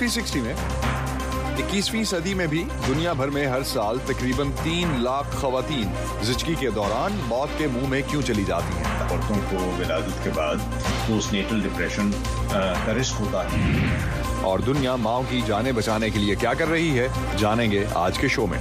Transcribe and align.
ویو 0.00 0.20
360 0.36 0.40
میں 0.44 0.54
اکیسویں 1.64 2.02
صدی 2.10 2.32
میں 2.34 2.46
بھی 2.46 2.62
دنیا 2.86 3.12
بھر 3.20 3.28
میں 3.36 3.46
ہر 3.46 3.62
سال 3.66 3.98
تقریباً 4.06 4.50
تین 4.62 4.88
لاکھ 5.02 5.36
خواتین 5.40 5.92
زچگی 6.24 6.54
کے 6.60 6.70
دوران 6.74 7.16
موت 7.28 7.58
کے 7.58 7.66
منہ 7.74 7.88
میں 7.90 8.00
کیوں 8.10 8.22
چلی 8.26 8.44
جاتی 8.48 8.76
ہیں 8.76 8.84
عورتوں 9.10 9.36
کو 9.50 9.64
ولادت 9.78 10.22
کے 10.24 10.30
بعد 10.34 10.84
نیٹل 11.32 11.60
ڈپریشن 11.62 12.10
کا 12.52 12.94
رسک 13.00 13.20
ہوتا 13.20 13.44
ہے 13.52 13.86
اور 14.50 14.58
دنیا 14.66 14.96
ماں 15.06 15.20
کی 15.30 15.40
جانے 15.46 15.72
بچانے 15.78 16.10
کے 16.10 16.18
لیے 16.18 16.34
کیا 16.40 16.54
کر 16.58 16.68
رہی 16.70 16.98
ہے 16.98 17.08
جانیں 17.40 17.70
گے 17.70 17.84
آج 18.04 18.18
کے 18.18 18.28
شو 18.36 18.46
میں 18.50 18.58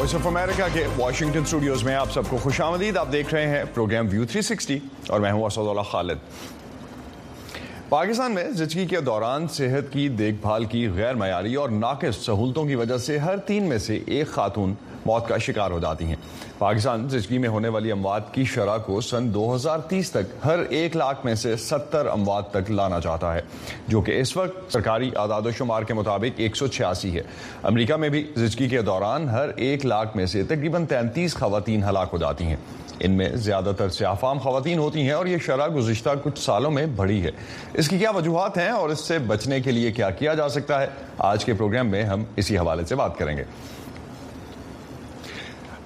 وائس 0.00 0.14
آف 0.14 0.26
امریکہ 0.26 0.64
کے 0.72 0.84
واشنگٹن 0.96 1.40
اسٹوڈیوز 1.44 1.82
میں 1.84 1.94
آپ 1.94 2.10
سب 2.12 2.28
کو 2.28 2.36
خوش 2.42 2.60
آمدید 2.60 2.96
آپ 2.96 3.10
دیکھ 3.12 3.32
رہے 3.34 3.48
ہیں 3.48 3.62
پروگرام 3.74 4.06
ویو 4.10 4.24
تھری 4.26 4.42
سکسٹی 4.42 4.78
اور 5.12 5.20
میں 5.20 5.32
ہوں 5.32 5.44
اسد 5.44 5.68
اللہ 5.70 5.80
خالد 5.90 6.18
پاکستان 7.88 8.34
میں 8.34 8.44
زچگی 8.58 8.86
کے 8.90 9.00
دوران 9.08 9.48
صحت 9.54 9.92
کی 9.92 10.06
دیکھ 10.18 10.36
بھال 10.42 10.64
کی 10.74 10.86
غیر 10.94 11.14
معیاری 11.22 11.54
اور 11.64 11.70
ناقص 11.80 12.24
سہولتوں 12.26 12.64
کی 12.66 12.74
وجہ 12.82 12.96
سے 13.06 13.18
ہر 13.24 13.36
تین 13.50 13.68
میں 13.68 13.78
سے 13.86 13.98
ایک 14.16 14.28
خاتون 14.34 14.74
موت 15.06 15.28
کا 15.28 15.38
شکار 15.44 15.70
ہو 15.70 15.78
جاتی 15.80 16.04
ہیں 16.06 16.14
پاکستان 16.58 17.08
زچگی 17.08 17.38
میں 17.38 17.48
ہونے 17.48 17.68
والی 17.74 17.92
اموات 17.92 18.32
کی 18.34 18.44
شرح 18.54 18.76
کو 18.86 19.00
سن 19.00 19.32
دو 19.34 19.54
ہزار 19.54 19.78
تیس 19.88 20.10
تک 20.12 20.34
ہر 20.44 20.60
ایک 20.78 20.96
لاکھ 20.96 21.24
میں 21.26 21.34
سے 21.42 21.54
ستر 21.68 22.06
اموات 22.12 22.50
تک 22.52 22.70
لانا 22.70 23.00
چاہتا 23.04 23.34
ہے 23.34 23.40
جو 23.88 24.00
کہ 24.06 24.20
اس 24.20 24.36
وقت 24.36 24.72
سرکاری 24.72 25.10
اعداد 25.20 25.46
و 25.46 25.50
شمار 25.58 25.82
کے 25.88 25.94
مطابق 25.94 26.40
ایک 26.40 26.56
سو 26.56 26.66
چھیاسی 26.66 27.14
ہے 27.16 27.22
امریکہ 27.72 27.94
میں 28.02 28.08
بھی 28.16 28.22
زچگی 28.36 28.68
کے 28.68 28.82
دوران 28.90 29.28
ہر 29.28 29.48
ایک 29.68 29.86
لاکھ 29.86 30.16
میں 30.16 30.26
سے 30.32 30.42
تقریباً 30.48 30.86
تینتیس 30.88 31.34
خواتین 31.34 31.84
ہلاک 31.88 32.08
ہو 32.12 32.18
جاتی 32.18 32.44
ہیں 32.46 32.56
ان 33.04 33.10
میں 33.16 33.28
زیادہ 33.44 33.72
تر 33.76 33.88
سیافام 33.88 34.38
خواتین 34.38 34.78
ہوتی 34.78 35.02
ہیں 35.02 35.12
اور 35.12 35.26
یہ 35.26 35.38
شرح 35.46 35.68
گزشتہ 35.76 36.10
کچھ 36.22 36.38
سالوں 36.40 36.70
میں 36.70 36.84
بڑھی 36.96 37.22
ہے 37.22 37.30
اس 37.80 37.88
کی 37.88 37.98
کیا 37.98 38.10
وجوہات 38.16 38.58
ہیں 38.58 38.70
اور 38.70 38.88
اس 38.88 39.00
سے 39.08 39.18
بچنے 39.26 39.60
کے 39.60 39.70
لیے 39.72 39.92
کیا 39.92 40.10
کیا 40.20 40.34
جا 40.40 40.48
سکتا 40.56 40.80
ہے 40.80 40.86
آج 41.32 41.44
کے 41.44 41.54
پروگرام 41.54 41.88
میں 41.90 42.02
ہم 42.12 42.24
اسی 42.42 42.58
حوالے 42.58 42.84
سے 42.88 42.94
بات 42.96 43.16
کریں 43.18 43.36
گے 43.36 43.44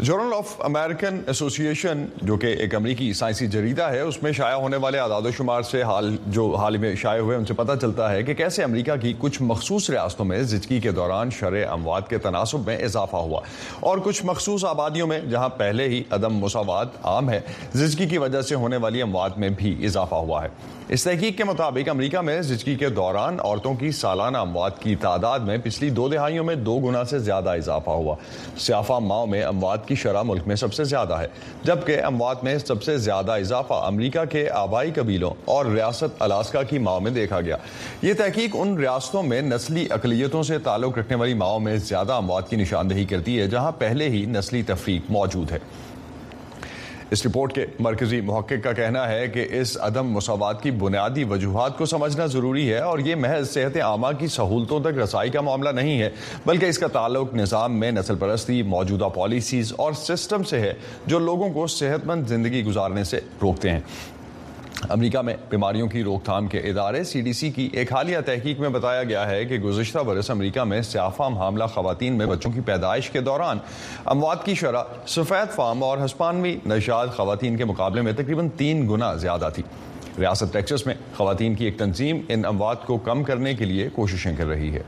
جرنل 0.03 0.33
آف 0.35 0.55
امریکن 0.65 1.21
ایسوسی 1.27 1.67
ایشن 1.69 1.99
جو 2.27 2.37
کہ 2.41 2.47
ایک 2.61 2.75
امریکی 2.75 3.13
سائنسی 3.15 3.47
جریدہ 3.47 3.83
ہے 3.93 4.01
اس 4.01 4.23
میں 4.23 4.33
شائع 4.37 4.55
ہونے 4.61 4.77
والے 4.85 4.99
اعداد 4.99 5.27
و 5.27 5.31
شمار 5.37 5.63
سے 5.71 5.83
حال 5.83 6.17
جو 6.27 6.49
حال 6.61 6.77
میں 6.77 6.95
شائع 7.03 7.21
ہوئے 7.21 7.37
ان 7.37 7.45
سے 7.47 7.55
پتہ 7.57 7.73
چلتا 7.83 8.11
ہے 8.13 8.23
کہ 8.23 8.35
کیسے 8.43 8.63
امریکہ 8.65 8.97
کی 9.03 9.13
کچھ 9.19 9.41
مخصوص 9.43 9.89
ریاستوں 9.91 10.25
میں 10.27 10.43
زچگی 10.43 10.81
کے 10.81 10.91
دوران 10.99 11.31
شرح 11.41 11.71
اموات 11.73 12.09
کے 12.11 12.19
تناسب 12.27 12.67
میں 12.67 12.77
اضافہ 12.85 13.17
ہوا 13.27 13.41
اور 13.91 13.99
کچھ 14.05 14.25
مخصوص 14.27 14.65
آبادیوں 14.71 15.07
میں 15.09 15.21
جہاں 15.31 15.49
پہلے 15.59 15.89
ہی 15.89 16.03
عدم 16.11 16.39
مساوات 16.45 17.05
عام 17.07 17.31
ہے 17.31 17.41
زچگی 17.73 18.09
کی 18.09 18.19
وجہ 18.19 18.43
سے 18.49 18.55
ہونے 18.65 18.77
والی 18.87 19.03
اموات 19.03 19.39
میں 19.39 19.49
بھی 19.59 19.77
اضافہ 19.87 20.15
ہوا 20.15 20.45
ہے 20.45 20.49
اس 20.93 21.05
تحقیق 21.05 21.37
کے 21.37 21.45
مطابق 21.45 21.89
امریکہ 21.89 22.21
میں 22.29 22.41
زچگی 22.43 22.75
کے 22.79 22.89
دوران 22.97 23.37
عورتوں 23.43 23.73
کی 23.81 23.91
سالانہ 23.99 24.39
اموات 24.39 24.81
کی 24.81 24.95
تعداد 25.01 25.47
میں 25.47 25.57
پچھلی 25.65 25.89
دو 25.99 26.09
دہائیوں 26.09 26.43
میں 26.45 26.55
دو 26.55 26.77
گنا 26.87 27.05
سے 27.11 27.19
زیادہ 27.19 27.51
اضافہ 27.57 27.91
ہوا 27.91 28.15
سیافہ 28.65 28.99
ماؤ 29.03 29.27
میں 29.27 29.43
اموات 29.43 29.87
کی 29.89 29.95
شرح 30.03 30.23
ملک 30.27 30.47
میں 30.49 30.57
سب 30.63 30.73
سے 30.75 30.85
زیادہ 30.85 31.19
ہے 31.21 31.27
جبکہ 31.67 32.03
اموات 32.07 32.45
میں 32.45 32.57
سب 32.67 32.83
سے 32.83 32.97
زیادہ 33.07 33.37
اضافہ 33.47 33.81
امریکہ 33.87 34.25
کے 34.31 34.49
آبائی 34.63 34.91
قبیلوں 34.97 35.31
اور 35.55 35.67
ریاست 35.75 36.23
الاسکا 36.23 36.63
کی 36.63 36.79
ماؤ 36.89 37.01
میں 37.05 37.11
دیکھا 37.13 37.41
گیا 37.49 37.57
یہ 38.03 38.15
تحقیق 38.19 38.57
ان 38.61 38.77
ریاستوں 38.79 39.23
میں 39.33 39.41
نسلی 39.43 39.87
اقلیتوں 39.95 40.43
سے 40.53 40.59
تعلق 40.65 40.99
رکھنے 40.99 41.17
والی 41.17 41.35
ماؤں 41.45 41.61
میں 41.61 41.77
زیادہ 41.89 42.13
اموات 42.13 42.51
کی 42.51 42.57
نشاندہی 42.57 43.05
کرتی 43.15 43.41
ہے 43.41 43.47
جہاں 43.57 43.73
پہلے 43.79 44.09
ہی 44.11 44.25
نسلی 44.35 44.63
تفریق 44.73 45.11
موجود 45.11 45.53
ہے 45.53 45.59
اس 47.13 47.25
رپورٹ 47.27 47.53
کے 47.55 47.65
مرکزی 47.81 48.21
محقق 48.27 48.63
کا 48.65 48.73
کہنا 48.73 49.07
ہے 49.09 49.27
کہ 49.29 49.47
اس 49.61 49.77
عدم 49.87 50.11
مساوات 50.13 50.63
کی 50.63 50.71
بنیادی 50.85 51.25
وجوہات 51.31 51.77
کو 51.79 51.87
سمجھنا 51.87 52.27
ضروری 52.35 52.69
ہے 52.73 52.79
اور 52.81 52.99
یہ 53.07 53.15
محض 53.25 53.51
صحت 53.51 53.77
عامہ 53.85 54.07
کی 54.19 54.27
سہولتوں 54.37 54.81
تک 54.85 54.99
رسائی 55.03 55.31
کا 55.31 55.41
معاملہ 55.49 55.69
نہیں 55.81 56.01
ہے 56.01 56.09
بلکہ 56.47 56.67
اس 56.75 56.79
کا 56.79 56.87
تعلق 56.93 57.35
نظام 57.35 57.79
میں 57.81 57.91
نسل 57.93 58.17
پرستی 58.19 58.63
موجودہ 58.77 59.09
پالیسیز 59.17 59.73
اور 59.85 59.93
سسٹم 60.07 60.43
سے 60.51 60.61
ہے 60.61 60.73
جو 61.07 61.19
لوگوں 61.19 61.51
کو 61.55 61.67
صحت 61.77 62.07
مند 62.07 62.27
زندگی 62.29 62.65
گزارنے 62.65 63.05
سے 63.11 63.21
روکتے 63.43 63.71
ہیں 63.71 63.81
امریکہ 64.93 65.19
میں 65.25 65.35
بیماریوں 65.51 65.87
کی 65.89 66.03
روک 66.05 66.25
تھام 66.25 66.47
کے 66.49 66.59
ادارے 66.69 67.03
سی 67.05 67.21
ڈی 67.23 67.33
سی 67.33 67.51
کی 67.51 67.69
ایک 67.73 67.93
حالیہ 67.93 68.19
تحقیق 68.27 68.59
میں 68.61 68.69
بتایا 68.69 69.03
گیا 69.05 69.27
ہے 69.31 69.45
کہ 69.45 69.59
گزشتہ 69.61 69.99
برس 70.07 70.31
امریکہ 70.31 70.65
میں 70.65 70.81
سیاہ 70.83 71.09
فام 71.17 71.39
حاملہ 71.39 71.65
خواتین 71.75 72.19
میں 72.19 72.27
بچوں 72.27 72.51
کی 72.53 72.61
پیدائش 72.67 73.09
کے 73.11 73.21
دوران 73.29 73.59
اموات 74.05 74.45
کی 74.47 74.55
شرح 74.61 74.83
سفید 75.15 75.55
فام 75.55 75.83
اور 75.85 76.05
ہسپانوی 76.05 76.57
نشاد 76.67 77.07
خواتین 77.17 77.57
کے 77.59 77.65
مقابلے 77.65 78.03
میں 78.03 78.13
تقریباً 78.17 78.49
تین 78.57 78.89
گنا 78.91 79.15
زیادہ 79.27 79.49
تھی 79.55 79.63
ریاست 80.19 80.53
ٹیکسس 80.53 80.87
میں 80.87 80.95
خواتین 81.17 81.55
کی 81.55 81.65
ایک 81.65 81.79
تنظیم 81.79 82.21
ان 82.29 82.45
اموات 82.49 82.85
کو 82.87 82.99
کم 83.09 83.23
کرنے 83.25 83.55
کے 83.55 83.65
لیے 83.65 83.89
کوششیں 83.95 84.35
کر 84.37 84.47
رہی 84.47 84.73
ہے 84.75 84.83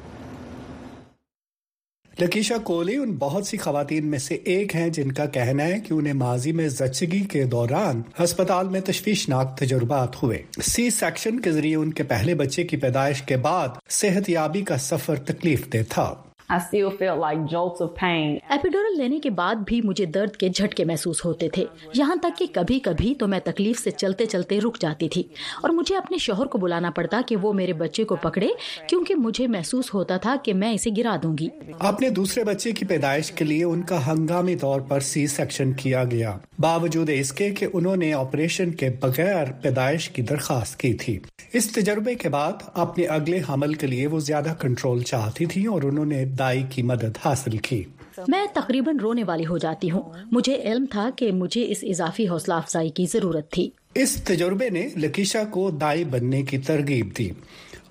لکیشا 2.21 2.57
کولی 2.65 2.95
ان 2.97 3.11
بہت 3.19 3.47
سی 3.47 3.57
خواتین 3.59 4.07
میں 4.11 4.19
سے 4.27 4.35
ایک 4.53 4.75
ہیں 4.77 4.89
جن 4.99 5.11
کا 5.17 5.25
کہنا 5.33 5.65
ہے 5.65 5.81
کہ 5.89 5.93
انہیں 5.95 6.13
ماضی 6.21 6.53
میں 6.61 6.69
زچگی 6.79 7.19
کے 7.33 7.45
دوران 7.55 8.01
ہسپتال 8.23 8.69
میں 8.75 8.81
تشویشناک 8.87 9.55
تجربات 9.59 10.23
ہوئے 10.23 10.43
سی 10.71 10.89
سیکشن 11.01 11.41
کے 11.45 11.53
ذریعے 11.53 11.77
ان 11.77 11.93
کے 11.99 12.03
پہلے 12.15 12.35
بچے 12.43 12.65
کی 12.71 12.77
پیدائش 12.87 13.23
کے 13.29 13.37
بعد 13.49 13.77
صحت 14.03 14.29
یابی 14.31 14.63
کا 14.71 14.79
سفر 14.89 15.19
تکلیف 15.31 15.73
دے 15.73 15.83
تھا 15.95 16.13
ایپیڈ 16.55 18.75
لینے 18.97 19.19
کے 19.21 19.31
بعد 19.37 19.55
بھی 19.67 19.81
مجھے 19.85 20.05
درد 20.15 20.37
کے 20.41 20.49
جھٹکے 20.49 20.85
محسوس 20.85 21.25
ہوتے 21.25 21.49
تھے 21.55 21.65
یہاں 21.95 22.17
تک 22.23 22.39
کہ 22.39 22.47
کبھی 22.55 22.79
کبھی 22.81 23.15
تو 23.19 23.27
میں 23.29 23.41
تکلیف 23.45 23.79
سے 23.83 23.91
چلتے 23.91 24.27
چلتے 24.27 24.59
رک 24.61 24.81
جاتی 24.81 25.09
تھی 25.15 25.23
اور 25.61 25.71
مجھے 25.79 25.97
اپنے 25.97 26.19
شوہر 26.27 26.47
کو 26.51 26.59
بلانا 26.59 26.91
پڑتا 26.97 27.21
کہ 27.29 27.37
وہ 27.43 27.53
میرے 27.61 27.73
بچے 27.83 28.03
کو 28.13 28.17
پکڑے 28.23 28.49
کیونکہ 28.89 29.15
مجھے 29.25 29.47
محسوس 29.57 29.87
ہوتا 29.95 30.17
تھا 30.27 30.35
کہ 30.45 30.53
میں 30.55 30.73
اسے 30.75 30.91
گرا 30.97 31.17
دوں 31.23 31.35
گی 31.39 31.49
آپ 31.89 31.97
نے 32.01 32.09
دوسرے 32.21 32.43
بچے 32.45 32.73
کی 32.73 32.85
پیدائش 32.89 33.31
کے 33.37 33.45
لیے 33.45 33.65
ان 33.65 33.83
کا 33.91 33.99
ہنگامی 34.11 34.57
طور 34.59 34.81
پر 34.89 35.01
سی 35.11 35.23
سیکشن 35.37 35.69
کیا 35.83 36.03
گیا 36.11 36.33
باوجود 36.61 37.11
اس 37.15 37.33
کے 37.39 37.51
کہ 37.59 37.67
انہوں 37.73 37.97
نے 37.97 38.13
آپریشن 38.15 38.71
کے 38.79 38.89
بغیر 39.01 39.45
پیدائش 39.63 40.09
کی 40.11 40.23
درخواست 40.31 40.75
کی 40.81 40.93
تھی 41.03 41.15
اس 41.57 41.71
تجربے 41.73 42.15
کے 42.15 42.29
بعد 42.29 42.53
اپنے 42.85 43.05
اگلے 43.17 43.39
حمل 43.49 43.73
کے 43.83 43.87
لیے 43.87 44.07
وہ 44.13 44.21
زیادہ 44.21 44.53
کنٹرول 44.61 45.03
چاہتی 45.11 45.47
تھی 45.53 45.67
اور 45.67 45.83
انہوں 45.91 46.05
نے 46.05 46.25
دائی 46.39 46.63
کی 46.71 46.83
مدد 46.93 47.19
حاصل 47.25 47.57
کی 47.69 47.83
میں 48.29 48.45
تقریباً 48.55 48.99
رونے 49.03 49.25
والی 49.27 49.47
ہو 49.47 49.57
جاتی 49.65 49.91
ہوں 49.91 50.03
مجھے 50.33 50.55
علم 50.71 50.85
تھا 50.91 51.09
کہ 51.17 51.31
مجھے 51.43 51.65
اس 51.73 51.85
اضافی 51.91 52.29
حوصلہ 52.29 52.55
افزائی 52.55 52.89
کی 52.99 53.07
ضرورت 53.13 53.51
تھی 53.53 53.69
اس 54.03 54.17
تجربے 54.31 54.69
نے 54.71 54.87
لکیشا 54.97 55.43
کو 55.51 55.71
دائی 55.81 56.05
بننے 56.15 56.43
کی 56.53 56.59
ترغیب 56.71 57.17
دی 57.19 57.29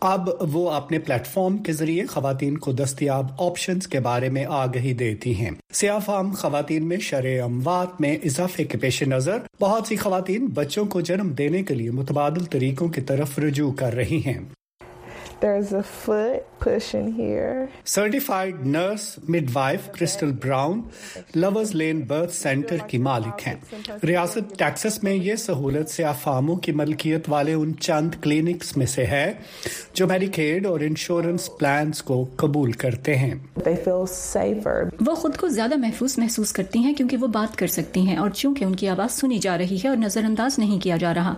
اب 0.07 0.29
وہ 0.55 0.69
اپنے 0.71 0.97
پلیٹ 1.05 1.27
فارم 1.27 1.57
کے 1.67 1.73
ذریعے 1.73 2.05
خواتین 2.13 2.57
کو 2.65 2.71
دستیاب 2.81 3.27
آپشنز 3.43 3.87
کے 3.93 3.99
بارے 4.07 4.29
میں 4.37 4.43
آگہی 4.57 4.93
دیتی 5.03 5.35
ہیں 5.35 5.49
سیاہ 5.79 5.99
فام 6.05 6.31
خواتین 6.41 6.87
میں 6.87 6.97
شرح 7.09 7.41
اموات 7.43 8.01
میں 8.01 8.15
اضافے 8.31 8.63
کے 8.73 8.77
پیش 8.81 9.01
نظر 9.15 9.39
بہت 9.61 9.87
سی 9.87 9.95
خواتین 10.05 10.45
بچوں 10.59 10.85
کو 10.95 11.01
جنم 11.11 11.31
دینے 11.37 11.63
کے 11.69 11.75
لیے 11.81 11.91
متبادل 12.01 12.45
طریقوں 12.57 12.87
کی 12.97 13.01
طرف 13.13 13.39
رجوع 13.47 13.71
کر 13.83 13.93
رہی 14.01 14.21
ہیں 14.25 14.37
There's 15.45 15.71
a 15.77 15.79
foot 15.83 16.43
here. 17.15 17.55
سرٹیفائڈ 17.95 18.61
نرس 18.67 19.01
مڈ 19.29 19.49
وائف 19.53 19.89
کرسٹل 19.97 20.31
براؤنٹر 20.45 22.77
کی 22.89 22.97
مالک 23.07 23.37
ہیں 23.47 23.55
ریاست 24.07 24.45
ٹیکسس 24.59 24.95
میں 25.03 25.13
یہ 25.15 25.35
سہولت 25.43 25.85
سیاہ 25.89 26.13
فاموں 26.21 26.55
کی 26.65 26.71
ملکیت 26.79 27.23
والے 27.29 27.53
ان 27.53 27.71
چند 27.79 28.11
کلینکس 28.21 28.75
میں 28.77 28.85
سے 28.95 29.03
ہے 29.11 29.27
جو 29.99 30.07
میڈیکیڈ 30.13 30.61
اور 30.67 30.79
انشورنس 30.87 31.43
پلانس 31.59 31.95
کو 32.09 32.17
قبول 32.43 32.69
کرتے 32.85 33.11
ہیں 33.25 33.33
وہ 35.05 35.13
خود 35.21 35.33
کو 35.41 35.45
زیادہ 35.61 35.75
محفوظ 35.85 36.11
محسوس 36.19 36.49
کرتی 36.59 36.79
ہیں 36.85 36.93
کیونکہ 36.97 37.17
وہ 37.21 37.27
بات 37.39 37.51
کر 37.59 37.67
سکتی 37.77 38.01
ہیں 38.07 38.17
اور 38.21 38.29
چونکہ 38.41 38.61
ان 38.65 38.75
کی 38.81 38.85
آواز 38.97 39.11
سنی 39.21 39.37
جا 39.47 39.53
رہی 39.57 39.77
ہے 39.83 39.87
اور 39.89 39.97
نظر 40.07 40.23
انداز 40.25 40.53
نہیں 40.59 40.79
کیا 40.83 40.97
جا 41.05 41.11
رہا 41.13 41.33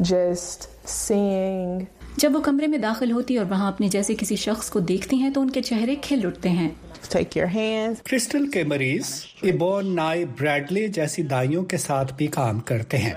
جسٹ 0.00 0.60
جب 2.22 2.34
وہ 2.34 2.40
کمرے 2.44 2.66
میں 2.72 2.78
داخل 2.78 3.12
ہوتی 3.12 3.36
اور 3.38 3.46
وہاں 3.50 3.68
اپنے 3.68 3.86
جیسے 3.92 4.14
کسی 4.18 4.36
شخص 4.42 4.68
کو 4.70 4.80
دیکھتی 4.90 5.16
ہیں 5.22 5.30
تو 5.34 5.40
ان 5.42 5.48
کے 5.56 5.62
چہرے 5.68 5.94
کھل 6.02 6.26
اٹھتے 6.26 6.48
ہیں 6.58 6.68
کرسٹل 7.10 8.46
کے 8.50 8.62
مریض 8.68 9.08
ایبون 9.44 9.86
نائی 9.96 10.24
بریڈلے 10.40 10.86
جیسی 10.96 11.22
دائیوں 11.30 11.62
کے 11.70 11.76
ساتھ 11.78 12.12
بھی 12.16 12.26
کام 12.36 12.58
کرتے 12.68 12.96
ہیں 12.98 13.12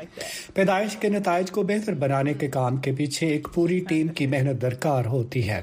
پیدائش 0.54 0.96
کے 1.02 1.10
نتائج 1.10 1.52
کو 1.52 1.64
بہتر 1.72 1.94
بنانے 2.02 2.34
کے 2.40 2.48
کام 2.52 2.78
کے 2.86 2.92
پیچھے 2.98 3.28
ایک 3.28 3.48
پوری 3.54 3.80
ٹیم 3.90 4.08
کی 4.20 4.28
محنت 4.28 4.62
درکار 4.62 5.06
ہوتی 5.16 5.48
ہے 5.50 5.62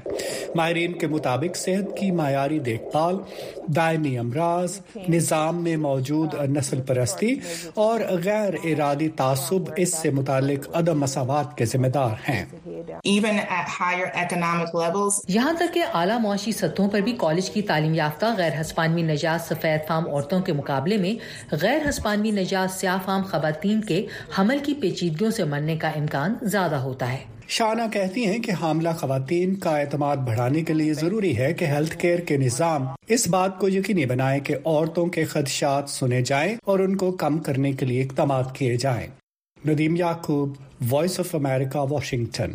ماہرین 0.55 0.93
کے 0.99 1.07
مطابق 1.15 1.57
صحت 1.57 1.97
کی 1.99 2.11
معیاری 2.21 2.59
دیکھ 2.69 2.83
بھال 2.93 3.17
دائمی 3.77 4.17
امراض 4.19 4.79
نظام 5.09 5.63
میں 5.65 5.77
موجود 5.89 6.35
نسل 6.57 6.81
پرستی 6.87 7.35
اور 7.87 8.01
غیر 8.25 8.55
ارادی 8.73 9.09
تعصب 9.17 9.73
اس 9.85 9.95
سے 10.03 10.11
متعلق 10.21 10.69
عدم 10.79 11.01
مساوات 11.01 11.57
کے 11.59 11.65
ذمہ 11.73 11.87
دار 11.95 12.15
ہیں 12.29 12.45
یہاں 15.29 15.53
تک 15.59 15.75
کہ 15.75 15.83
اعلیٰ 15.95 16.19
معاشی 16.23 16.53
سطحوں 16.53 16.89
پر 16.91 17.01
بھی 17.05 17.17
کالج 17.21 17.51
کی 17.51 17.63
تعلیم 17.69 17.95
یافتہ 17.95 18.11
یافتہ 18.13 18.35
غیر 18.39 18.61
ہسپانوی 18.61 19.03
نجات 19.03 19.43
سفید 19.49 19.87
فام 19.89 20.07
عورتوں 20.15 20.41
کے 20.47 20.53
مقابلے 20.53 20.97
میں 21.05 21.13
غیر 21.63 21.89
ہسپانوی 21.89 22.31
نجات 22.41 22.79
سیاہ 22.79 22.99
فام 23.05 23.23
خواتین 23.31 23.81
کے 23.89 24.05
حمل 24.39 24.59
کی 24.65 24.75
پیچیدگیوں 24.81 25.31
سے 25.37 25.45
مرنے 25.53 25.77
کا 25.83 25.89
امکان 26.01 26.35
زیادہ 26.53 26.77
ہوتا 26.87 27.13
ہے 27.13 27.19
شانہ 27.57 27.83
کہتی 27.93 28.27
ہیں 28.27 28.39
کہ 28.43 28.53
حاملہ 28.61 28.89
خواتین 28.99 29.55
کا 29.65 29.77
اعتماد 29.79 30.17
بڑھانے 30.27 30.63
کے 30.65 30.73
لیے 30.75 30.93
ضروری 31.01 31.37
ہے 31.39 31.53
کہ 31.61 31.65
ہیلتھ 31.73 31.97
کیئر 32.05 32.21
کے 32.29 32.37
نظام 32.45 32.85
اس 33.17 33.27
بات 33.35 33.59
کو 33.61 33.69
یقینی 33.77 34.07
بنائے 34.15 34.41
کہ 34.49 34.57
عورتوں 34.65 35.07
کے 35.17 35.25
خدشات 35.35 35.91
سنے 35.99 36.21
جائیں 36.33 36.55
اور 36.73 36.79
ان 36.87 36.97
کو 37.05 37.11
کم 37.25 37.39
کرنے 37.49 37.73
کے 37.81 37.87
لیے 37.87 38.03
اقدامات 38.03 38.55
کیے 38.59 38.77
جائیں 38.87 39.07
ندیم 39.71 39.97
یعقوب 40.05 40.57
وائس 40.93 41.21
آف 41.21 41.35
امریکہ 41.35 41.93
واشنگٹن 41.93 42.55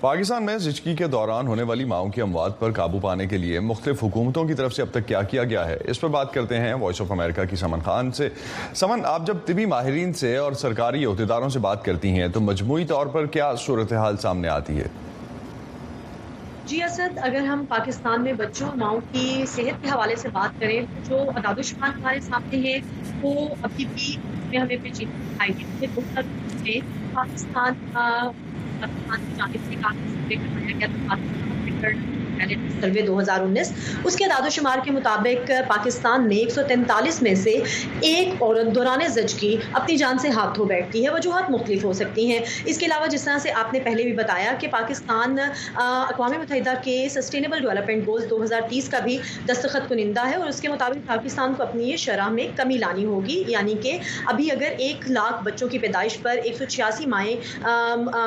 پاکستان 0.00 0.44
میں 0.46 0.56
زچکی 0.62 0.94
کے 0.96 1.06
دوران 1.12 1.46
ہونے 1.46 1.62
والی 1.68 1.84
ماؤں 1.92 2.08
کی 2.14 2.20
اموات 2.22 2.58
پر 2.58 2.72
قابو 2.72 2.98
پانے 3.02 3.26
کے 3.26 3.38
لیے 3.38 3.60
مختلف 3.60 4.02
حکومتوں 4.04 4.44
کی 4.48 4.54
طرف 4.58 4.72
سے 4.74 4.82
اب 4.82 4.88
تک 4.92 5.06
کیا 5.06 5.22
کیا 5.30 5.44
گیا 5.52 5.64
ہے 5.68 5.76
اس 5.90 6.00
پر 6.00 6.08
بات 6.16 6.32
کرتے 6.34 6.58
ہیں 6.60 6.74
وائس 6.82 7.00
آف 7.00 7.10
امریکہ 7.12 7.44
کی 7.50 7.56
سمن 7.62 7.80
خان 7.84 8.10
سے 8.18 8.28
سمن 8.80 9.00
آپ 9.12 9.26
جب 9.26 9.36
طبی 9.46 9.64
ماہرین 9.72 10.12
سے 10.20 10.36
اور 10.42 10.52
سرکاری 10.60 11.04
عہدیداروں 11.04 11.48
سے 11.54 11.58
بات 11.66 11.84
کرتی 11.84 12.10
ہیں 12.18 12.28
تو 12.34 12.40
مجموعی 12.40 12.84
طور 12.92 13.06
پر 13.16 13.26
کیا 13.36 13.52
صورتحال 13.64 14.16
سامنے 14.26 14.48
آتی 14.48 14.76
ہے 14.78 14.86
جی 16.66 16.82
اسد 16.82 17.18
اگر 17.30 17.44
ہم 17.52 17.64
پاکستان 17.68 18.22
میں 18.24 18.32
بچوں 18.44 18.68
کی 19.12 19.26
صحت 19.56 19.82
کے 19.84 19.90
حوالے 19.90 20.16
سے 20.22 20.28
بات 20.38 20.60
کریں 20.60 20.80
جو 21.08 21.18
سامنے 22.28 22.58
ہیں 22.68 22.78
وہ 23.22 23.52
بھی 23.76 24.16
ہمیں 24.58 24.76
پاکستان 27.18 27.74
کا 27.92 28.04
پاکستان 28.80 29.20
کی 29.22 29.38
جانب 29.38 29.66
سے 29.68 29.74
کافی 29.80 30.12
سروے 30.12 30.36
کروایا 30.44 30.78
گیا 30.80 30.86
تھا 30.94 31.08
پاکستان 31.16 31.80
کا 31.82 32.16
سروے 32.80 33.02
دو 33.06 33.18
ہزار 33.20 33.40
انیس 33.42 33.72
اس 34.04 34.16
کے 34.16 34.24
اداد 34.24 34.46
و 34.46 34.48
شمار 34.50 34.78
کے 34.84 34.90
مطابق 34.90 35.50
پاکستان 35.68 36.28
نے 36.28 36.34
ایک 36.36 36.50
سو 36.52 36.62
تینتالیس 36.68 37.20
میں 37.22 37.34
سے 37.42 37.50
ایک 38.08 38.42
عورت 38.42 38.74
دوران 38.74 39.06
زچگی 39.14 39.54
اپنی 39.80 39.96
جان 39.96 40.18
سے 40.18 40.28
ہاتھ 40.36 40.54
دھو 40.56 40.64
بیٹھتی 40.72 41.04
ہے 41.04 41.10
وجوہات 41.10 41.50
مختلف 41.50 41.84
ہو 41.84 41.92
سکتی 42.02 42.26
ہیں 42.30 42.38
اس 42.64 42.78
کے 42.78 42.86
علاوہ 42.86 43.06
جس 43.12 43.24
طرح 43.24 43.38
سے 43.42 43.50
آپ 43.62 43.72
نے 43.72 43.80
پہلے 43.84 44.02
بھی 44.04 44.12
بتایا 44.22 44.52
کہ 44.60 44.68
پاکستان 44.70 45.36
اقوام 45.78 46.32
متحدہ 46.40 46.74
کے 46.84 46.96
سسٹینیبل 47.14 47.60
ڈیولپمنٹ 47.60 48.06
گولز 48.06 48.26
دو 48.30 48.42
ہزار 48.42 48.60
تیس 48.70 48.88
کا 48.88 48.98
بھی 49.04 49.18
دستخط 49.48 49.88
کنندہ 49.88 50.26
ہے 50.28 50.34
اور 50.34 50.48
اس 50.48 50.60
کے 50.60 50.68
مطابق 50.68 51.06
پاکستان 51.08 51.54
کو 51.56 51.62
اپنی 51.62 51.90
یہ 51.90 51.96
شرح 52.04 52.28
میں 52.38 52.46
کمی 52.56 52.76
لانی 52.78 53.04
ہوگی 53.04 53.42
یعنی 53.48 53.74
کہ 53.82 53.96
ابھی 54.34 54.50
اگر 54.50 54.74
ایک 54.88 55.10
لاکھ 55.10 55.42
بچوں 55.44 55.68
کی 55.68 55.78
پیدائش 55.78 56.18
پر 56.22 56.36
ایک 56.42 56.56
سو 56.58 56.64
چھیاسی 56.76 57.06
مائیں 57.14 57.36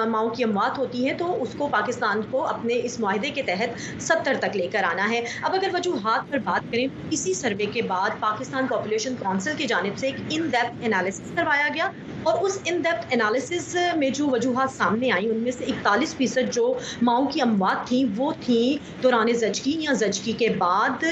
ماؤں 0.10 0.30
کی 0.36 0.44
اموات 0.44 0.78
ہوتی 0.78 1.08
ہیں 1.08 1.18
تو 1.18 1.36
اس 1.44 1.56
کو 1.58 1.68
پاکستان 1.78 2.22
کو 2.31 2.46
اپنے 2.48 2.80
اس 2.84 3.00
معاہدے 3.00 3.30
کے 3.36 3.42
تحت 3.46 3.80
ستر 4.07 4.36
تک 4.44 4.56
لے 4.57 4.68
کر 4.71 4.83
آنا 4.92 5.09
ہے 5.09 5.21
اب 5.42 5.56
اگر 5.56 5.69
وجوہات 5.74 6.31
پر 6.31 6.38
بات 6.44 6.71
کریں 6.71 6.86
اسی 7.12 7.33
سروے 7.33 7.65
کے 7.74 7.81
بعد 7.88 8.09
پاکستان 8.19 8.68
پاپولیشن 8.69 9.15
کونسل 9.19 9.56
کی 9.57 9.65
جانب 9.74 9.98
سے 10.00 10.07
ایک 10.07 10.15
ان 10.30 10.48
ڈیپتھ 10.51 10.86
انالیسس 10.86 11.31
کروایا 11.36 11.68
گیا 11.75 11.89
اور 12.30 12.42
اس 12.45 12.57
ان 12.69 12.80
ڈیپتھ 12.81 13.06
انالیسس 13.13 13.75
میں 13.98 14.09
جو 14.19 14.25
وجوہات 14.30 14.71
سامنے 14.77 15.12
آئیں 15.12 15.27
ان 15.30 15.38
میں 15.44 15.51
سے 15.51 15.65
اکتالیس 15.71 16.13
فیصد 16.15 16.51
جو 16.56 16.65
ماؤں 17.09 17.27
کی 17.33 17.42
اموات 17.42 17.88
تھیں 17.88 18.03
وہ 18.18 18.31
تھیں 18.45 19.00
دوران 19.03 19.31
زچگی 19.44 19.75
یا 19.80 19.94
زچگی 20.01 20.31
کے 20.42 20.50
بعد 20.57 21.06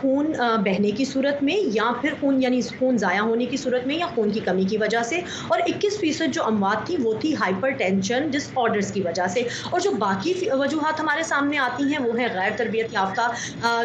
خون 0.00 0.32
بہنے 0.64 0.90
کی 1.00 1.04
صورت 1.04 1.42
میں 1.48 1.56
یا 1.74 1.90
پھر 2.00 2.14
خون 2.20 2.42
یعنی 2.42 2.60
خون 2.78 2.96
ضائع 3.04 3.18
ہونے 3.20 3.46
کی 3.46 3.56
صورت 3.66 3.86
میں 3.86 3.96
یا 3.98 4.06
خون 4.14 4.30
کی 4.32 4.40
کمی 4.44 4.64
کی 4.70 4.76
وجہ 4.84 5.02
سے 5.10 5.20
اور 5.48 5.58
اکیس 5.66 5.98
فیصد 6.00 6.34
جو 6.34 6.44
اموات 6.52 6.86
تھی 6.86 6.96
وہ 7.02 7.12
تھی 7.20 7.34
ہائپر 7.40 7.70
ٹینشن 7.82 8.28
ڈس 8.32 8.48
آرڈرس 8.64 8.92
کی 8.92 9.02
وجہ 9.08 9.26
سے 9.34 9.42
اور 9.70 9.80
جو 9.80 9.90
باقی 10.04 10.32
وجوہات 10.58 11.00
ہمارے 11.00 11.22
سامنے 11.32 11.58
آتی 11.66 11.84
ہیں 11.92 12.00
وہ 12.06 12.12
غیر 12.34 12.50
تربیت 12.56 12.92
یافتہ 12.92 13.26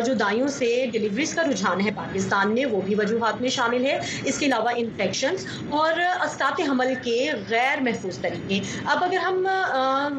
جو 0.05 0.13
دائیوں 0.19 0.47
سے 0.57 0.65
ڈیلیوریز 0.91 1.33
کا 1.35 1.43
رجحان 1.49 1.81
ہے 1.85 1.91
پاکستان 1.95 2.53
میں 2.53 2.65
وہ 2.71 2.81
بھی 2.85 2.95
وجوہات 2.97 3.41
میں 3.41 3.49
شامل 3.57 3.85
ہے 3.85 3.97
اس 4.31 4.37
کے 4.39 4.45
علاوہ 4.45 4.69
انفیکشن 4.77 5.35
اور 5.79 5.99
استاط 6.25 6.61
حمل 6.69 6.93
کے 7.03 7.17
غیر 7.49 7.81
محفوظ 7.85 8.17
طریقے 8.21 8.59
اب 8.93 9.03
اگر 9.03 9.17
ہم 9.27 9.47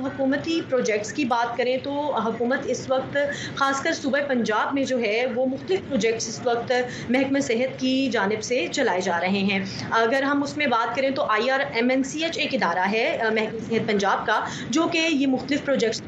حکومتی 0.06 0.60
پروجیکٹس 0.70 1.12
کی 1.12 1.24
بات 1.34 1.56
کریں 1.58 1.76
تو 1.84 1.92
حکومت 2.26 2.66
اس 2.74 2.84
وقت 2.90 3.16
خاص 3.56 3.82
کر 3.82 3.92
صوبہ 4.02 4.18
پنجاب 4.28 4.74
میں 4.74 4.84
جو 4.92 4.98
ہے 5.00 5.16
وہ 5.34 5.46
مختلف 5.46 5.88
پروجیکٹس 5.88 6.28
اس 6.28 6.40
وقت 6.44 6.72
محکمہ 7.10 7.38
صحت 7.48 7.78
کی 7.80 7.94
جانب 8.12 8.42
سے 8.44 8.66
چلائے 8.72 9.00
جا 9.08 9.20
رہے 9.20 9.42
ہیں 9.50 9.64
اگر 10.04 10.22
ہم 10.32 10.42
اس 10.42 10.56
میں 10.56 10.66
بات 10.76 10.94
کریں 10.96 11.10
تو 11.16 11.24
آئی 11.36 11.50
آر 11.50 11.60
ایم 11.74 11.88
این 11.90 12.02
سی 12.12 12.22
ایچ 12.24 12.38
ایک 12.38 12.54
ادارہ 12.54 12.88
ہے 12.92 13.02
محکمہ 13.40 13.68
صحت 13.68 13.86
پنجاب 13.88 14.26
کا 14.26 14.40
جو 14.78 14.86
کہ 14.92 14.98
یہ 15.08 15.26
مختلف 15.36 15.64
پروجیکٹس 15.64 16.02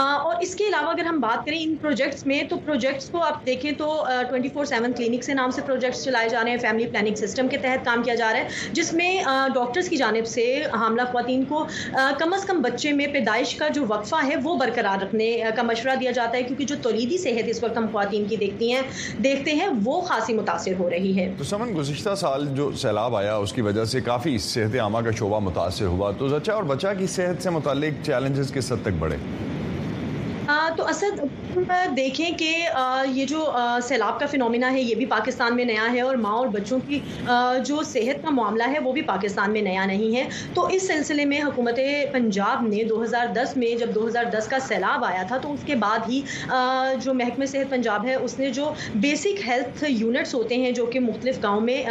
اور 0.00 0.36
اس 0.42 0.54
کے 0.56 0.66
علاوہ 0.68 0.90
اگر 0.92 1.04
ہم 1.06 1.18
بات 1.20 1.44
کریں 1.46 1.58
ان 1.62 1.74
پروجیکٹس 1.80 2.26
میں 2.26 2.42
تو 2.48 2.56
پروجیکٹس 2.64 3.08
کو 3.10 3.22
آپ 3.24 3.44
دیکھیں 3.46 3.70
تو 3.78 3.86
ٹوئنٹی 4.28 4.48
فور 4.54 4.64
سیون 4.64 4.92
کلینک 4.96 5.24
سے 5.24 5.34
نام 5.34 5.50
سے 5.50 5.62
پروجیکٹس 5.66 6.04
چلائے 6.04 6.28
جا 6.28 6.42
رہے 6.44 6.50
ہیں 6.50 6.58
فیملی 6.62 6.86
پلاننگ 6.86 7.14
سسٹم 7.24 7.48
کے 7.50 7.56
تحت 7.62 7.84
کام 7.84 8.02
کیا 8.02 8.14
جا 8.14 8.32
رہا 8.32 8.40
ہے 8.40 8.70
جس 8.74 8.92
میں 8.92 9.10
ڈاکٹرز 9.54 9.88
کی 9.88 9.96
جانب 9.96 10.26
سے 10.34 10.44
حاملہ 10.80 11.02
خواتین 11.12 11.44
کو 11.48 11.64
کم 12.18 12.32
از 12.34 12.44
کم 12.48 12.62
بچے 12.62 12.92
میں 12.98 13.06
پیدائش 13.12 13.54
کا 13.56 13.68
جو 13.74 13.84
وقفہ 13.88 14.24
ہے 14.30 14.36
وہ 14.44 14.56
برقرار 14.58 15.02
رکھنے 15.02 15.30
کا 15.56 15.62
مشورہ 15.70 15.94
دیا 16.00 16.10
جاتا 16.20 16.36
ہے 16.38 16.42
کیونکہ 16.42 16.64
جو 16.64 16.76
تولیدی 16.82 17.18
صحت 17.22 17.48
اس 17.54 17.62
وقت 17.64 17.78
ہم 17.78 17.86
خواتین 17.92 18.24
کی 18.28 18.36
دیکھتی 18.42 18.72
ہیں 18.72 18.80
دیکھتے 19.24 19.54
ہیں 19.60 19.68
وہ 19.84 20.00
خاصی 20.08 20.34
متاثر 20.34 20.78
ہو 20.78 20.90
رہی 20.90 21.16
ہے 21.18 21.30
تو 21.38 21.44
سمن 21.52 21.76
گزشتہ 21.78 22.14
سال 22.24 22.46
جو 22.54 22.70
سیلاب 22.82 23.16
آیا 23.16 23.36
اس 23.46 23.52
کی 23.52 23.60
وجہ 23.70 23.84
سے 23.94 24.00
کافی 24.10 24.36
صحت 24.52 24.80
عامہ 24.82 24.98
کا 25.04 25.10
شعبہ 25.18 25.40
متاثر 25.50 25.86
ہوا 25.86 26.10
تو 26.18 26.28
زچہ 26.28 26.40
اچھا 26.42 26.52
اور 26.52 26.62
بچہ 26.76 26.88
کی 26.98 27.06
صحت 27.06 27.42
سے 27.42 27.50
متعلق 27.56 28.04
چیلنجز 28.06 28.52
کس 28.54 28.70
حد 28.72 28.82
تک 28.84 28.96
بڑھے 28.98 29.16
ہاں، 30.52 30.70
تو 30.76 30.82
اسد 30.90 31.16
دیکھیں 31.96 32.30
کہ 32.38 32.50
یہ 33.12 33.24
جو 33.28 33.44
سیلاب 33.88 34.18
کا 34.20 34.26
فنومینا 34.30 34.70
ہے 34.72 34.80
یہ 34.80 34.94
بھی 34.94 35.06
پاکستان 35.06 35.56
میں 35.56 35.64
نیا 35.64 35.86
ہے 35.92 36.00
اور 36.00 36.14
ماں 36.24 36.32
اور 36.36 36.46
بچوں 36.52 36.78
کی 36.88 36.98
جو 37.66 37.82
صحت 37.86 38.22
کا 38.22 38.30
معاملہ 38.34 38.64
ہے 38.72 38.78
وہ 38.84 38.92
بھی 38.92 39.02
پاکستان 39.12 39.52
میں 39.52 39.62
نیا 39.62 39.84
نہیں 39.86 40.16
ہے 40.16 40.24
تو 40.54 40.66
اس 40.74 40.86
سلسلے 40.88 41.24
میں 41.32 41.40
حکومت 41.42 41.78
پنجاب 42.12 42.66
نے 42.66 42.82
دو 42.88 43.02
ہزار 43.02 43.26
دس 43.36 43.56
میں 43.56 43.74
جب 43.78 43.94
دو 43.94 44.06
ہزار 44.06 44.24
دس 44.32 44.46
کا 44.50 44.58
سیلاب 44.68 45.04
آیا 45.04 45.22
تھا 45.28 45.36
تو 45.42 45.52
اس 45.52 45.60
کے 45.66 45.74
بعد 45.84 46.08
ہی 46.08 46.20
جو 47.04 47.14
محکمہ 47.14 47.44
صحت 47.52 47.70
پنجاب 47.70 48.06
ہے 48.06 48.14
اس 48.14 48.38
نے 48.38 48.50
جو 48.60 48.72
بیسک 49.06 49.46
ہیلتھ 49.48 49.84
یونٹس 49.88 50.34
ہوتے 50.34 50.56
ہیں 50.64 50.70
جو 50.80 50.86
کہ 50.92 51.00
مختلف 51.00 51.42
گاؤں 51.42 51.60
میں 51.70 51.82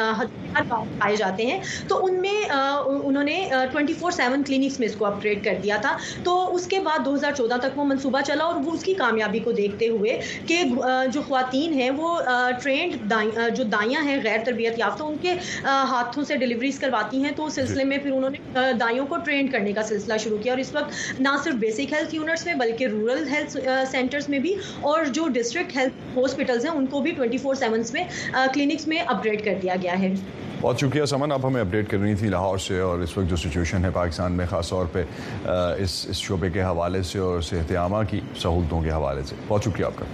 گاؤں 0.69 0.85
پائے 0.99 1.15
جاتے 1.15 1.45
ہیں 1.45 1.59
تو 1.87 2.03
ان 2.05 2.19
میں 2.21 2.35
انہوں 2.51 3.23
نے 3.23 3.37
ٹوئنٹی 3.73 3.93
فور 3.99 4.11
سیون 4.11 4.43
کلینکس 4.47 4.79
میں 4.79 4.87
اس 4.87 4.95
کو 4.99 5.05
اپ 5.05 5.19
گریڈ 5.23 5.43
کر 5.45 5.55
دیا 5.63 5.77
تھا 5.81 5.95
تو 6.23 6.33
اس 6.55 6.67
کے 6.67 6.79
بعد 6.85 7.05
دو 7.05 7.13
ہزار 7.15 7.31
چودہ 7.37 7.57
تک 7.61 7.77
وہ 7.77 7.85
منصوبہ 7.91 8.21
چلا 8.27 8.43
اور 8.43 8.55
وہ 8.65 8.71
اس 8.71 8.83
کی 8.83 8.93
کامیابی 8.97 9.39
کو 9.39 9.50
کو 9.51 9.55
دیکھتے 9.57 9.87
ہوئے 9.87 10.19
کہ 10.47 10.63
جو 11.13 11.21
خواتین 11.27 11.73
ہیں 11.79 11.89
وہ 11.97 12.19
ٹرینڈ 12.63 13.13
جو 13.57 13.63
دائیاں 13.75 14.03
ہیں 14.05 14.17
غیر 14.23 14.39
تربیت 14.45 14.79
یافتہ 14.79 15.03
ان 15.03 15.15
کے 15.21 15.33
ہاتھوں 15.91 16.23
سے 16.31 16.37
ڈلیوریز 16.43 16.79
کرواتی 16.79 17.23
ہیں 17.23 17.31
تو 17.35 17.45
اس 17.45 17.55
سلسلے 17.61 17.83
میں 17.91 17.97
پھر 18.03 18.11
انہوں 18.11 18.29
نے 18.37 18.73
دائیوں 18.83 19.05
کو 19.13 19.17
ٹرینڈ 19.25 19.51
کرنے 19.51 19.73
کا 19.79 19.83
سلسلہ 19.91 20.17
شروع 20.23 20.37
کیا 20.43 20.53
اور 20.53 20.61
اس 20.65 20.73
وقت 20.75 21.19
نہ 21.27 21.35
صرف 21.43 21.55
بیسک 21.65 21.93
ہیلتھ 21.93 22.15
یونٹس 22.15 22.45
میں 22.45 22.53
بلکہ 22.65 22.87
رورل 22.97 23.23
ہیلتھ 23.31 23.57
سینٹرز 23.91 24.29
میں 24.35 24.39
بھی 24.47 24.55
اور 24.91 25.05
جو 25.19 25.27
ڈسٹرکٹ 25.39 25.75
ہیلتھ 25.77 26.17
ہاسپٹلس 26.17 26.65
ہیں 26.65 26.71
ان 26.71 26.85
کو 26.95 27.01
بھی 27.01 27.11
ٹوئنٹی 27.21 27.37
فور 27.45 27.55
سیونس 27.65 27.93
میں 27.93 28.03
کلینکس 28.53 28.87
میں 28.87 29.01
اپگریڈ 29.15 29.45
کر 29.45 29.59
دیا 29.61 29.75
گیا 29.83 29.99
ہے 30.01 30.13
بہت 30.61 30.79
شکریہ 30.81 31.05
سمن 31.11 31.31
آپ 31.31 31.45
ہمیں 31.45 31.59
اپڈیٹ 31.61 31.89
کر 31.89 31.97
رہی 31.99 32.15
تھی 32.15 32.27
لاہور 32.29 32.57
سے 32.65 32.79
اور 32.87 32.99
اس 33.05 33.17
وقت 33.17 33.29
جو 33.29 33.35
سچویشن 33.43 33.85
ہے 33.85 33.89
پاکستان 33.93 34.31
میں 34.37 34.45
خاص 34.49 34.69
طور 34.69 34.85
پہ 34.93 35.03
اس 35.83 35.95
شعبے 36.21 36.49
کے 36.57 36.63
حوالے 36.63 37.01
سے 37.13 37.19
اور 37.29 37.41
صحت 37.49 37.75
عامہ 37.85 38.03
کی 38.09 38.19
سہولتوں 38.41 38.81
کے 38.81 38.91
حوالے 38.91 39.21
سے 39.29 39.35
بہت 39.47 39.63
شکریہ 39.65 39.85
آپ 39.85 39.99
کا 39.99 40.05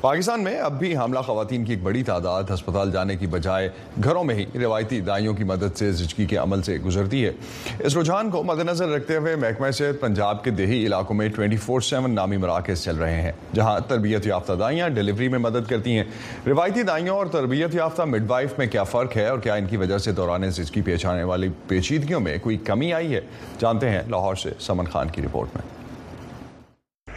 پاکستان 0.00 0.42
میں 0.44 0.56
اب 0.60 0.78
بھی 0.78 0.94
حاملہ 0.96 1.18
خواتین 1.26 1.64
کی 1.64 1.72
ایک 1.72 1.82
بڑی 1.82 2.02
تعداد 2.04 2.50
ہسپتال 2.54 2.90
جانے 2.92 3.14
کی 3.16 3.26
بجائے 3.30 3.68
گھروں 4.04 4.22
میں 4.24 4.34
ہی 4.34 4.44
روایتی 4.60 4.98
دائیوں 5.00 5.32
کی 5.34 5.44
مدد 5.44 5.76
سے 5.78 5.90
زچگی 6.00 6.24
کے 6.32 6.36
عمل 6.36 6.62
سے 6.62 6.76
گزرتی 6.84 7.24
ہے 7.24 7.30
اس 7.78 7.96
رجحان 7.96 8.30
کو 8.30 8.42
مد 8.48 8.58
نظر 8.68 8.88
رکھتے 8.92 9.16
ہوئے 9.16 9.34
محکمہ 9.44 9.70
سے 9.78 9.90
پنجاب 10.00 10.42
کے 10.44 10.50
دیہی 10.58 10.84
علاقوں 10.86 11.16
میں 11.16 11.28
ٹوئنٹی 11.36 11.56
فور 11.66 11.80
سیون 11.88 12.14
نامی 12.14 12.36
مراکز 12.42 12.82
چل 12.84 12.96
رہے 12.96 13.20
ہیں 13.22 13.30
جہاں 13.54 13.78
تربیت 13.88 14.26
یافتہ 14.26 14.52
دائیاں 14.60 14.88
ڈیلیوری 14.98 15.28
میں 15.28 15.38
مدد 15.44 15.68
کرتی 15.68 15.96
ہیں 15.96 16.04
روایتی 16.46 16.82
دائیوں 16.92 17.16
اور 17.16 17.26
تربیت 17.38 17.74
یافتہ 17.74 18.02
مڈ 18.12 18.28
وائف 18.30 18.58
میں 18.58 18.66
کیا 18.72 18.84
فرق 18.92 19.16
ہے 19.16 19.26
اور 19.28 19.38
کیا 19.48 19.54
ان 19.54 19.66
کی 19.70 19.76
وجہ 19.86 19.98
سے 20.08 20.12
دوران 20.20 20.48
زچگی 20.50 20.82
پیش 20.90 21.06
آنے 21.14 21.22
والی 21.32 21.48
پیچیدگیوں 21.68 22.20
میں 22.28 22.36
کوئی 22.42 22.56
کمی 22.66 22.92
آئی 23.00 23.14
ہے 23.14 23.20
جانتے 23.60 23.90
ہیں 23.90 24.02
لاہور 24.10 24.34
سے 24.42 24.50
سمن 24.66 24.88
خان 24.92 25.08
کی 25.12 25.22
رپورٹ 25.22 25.56
میں 25.56 25.82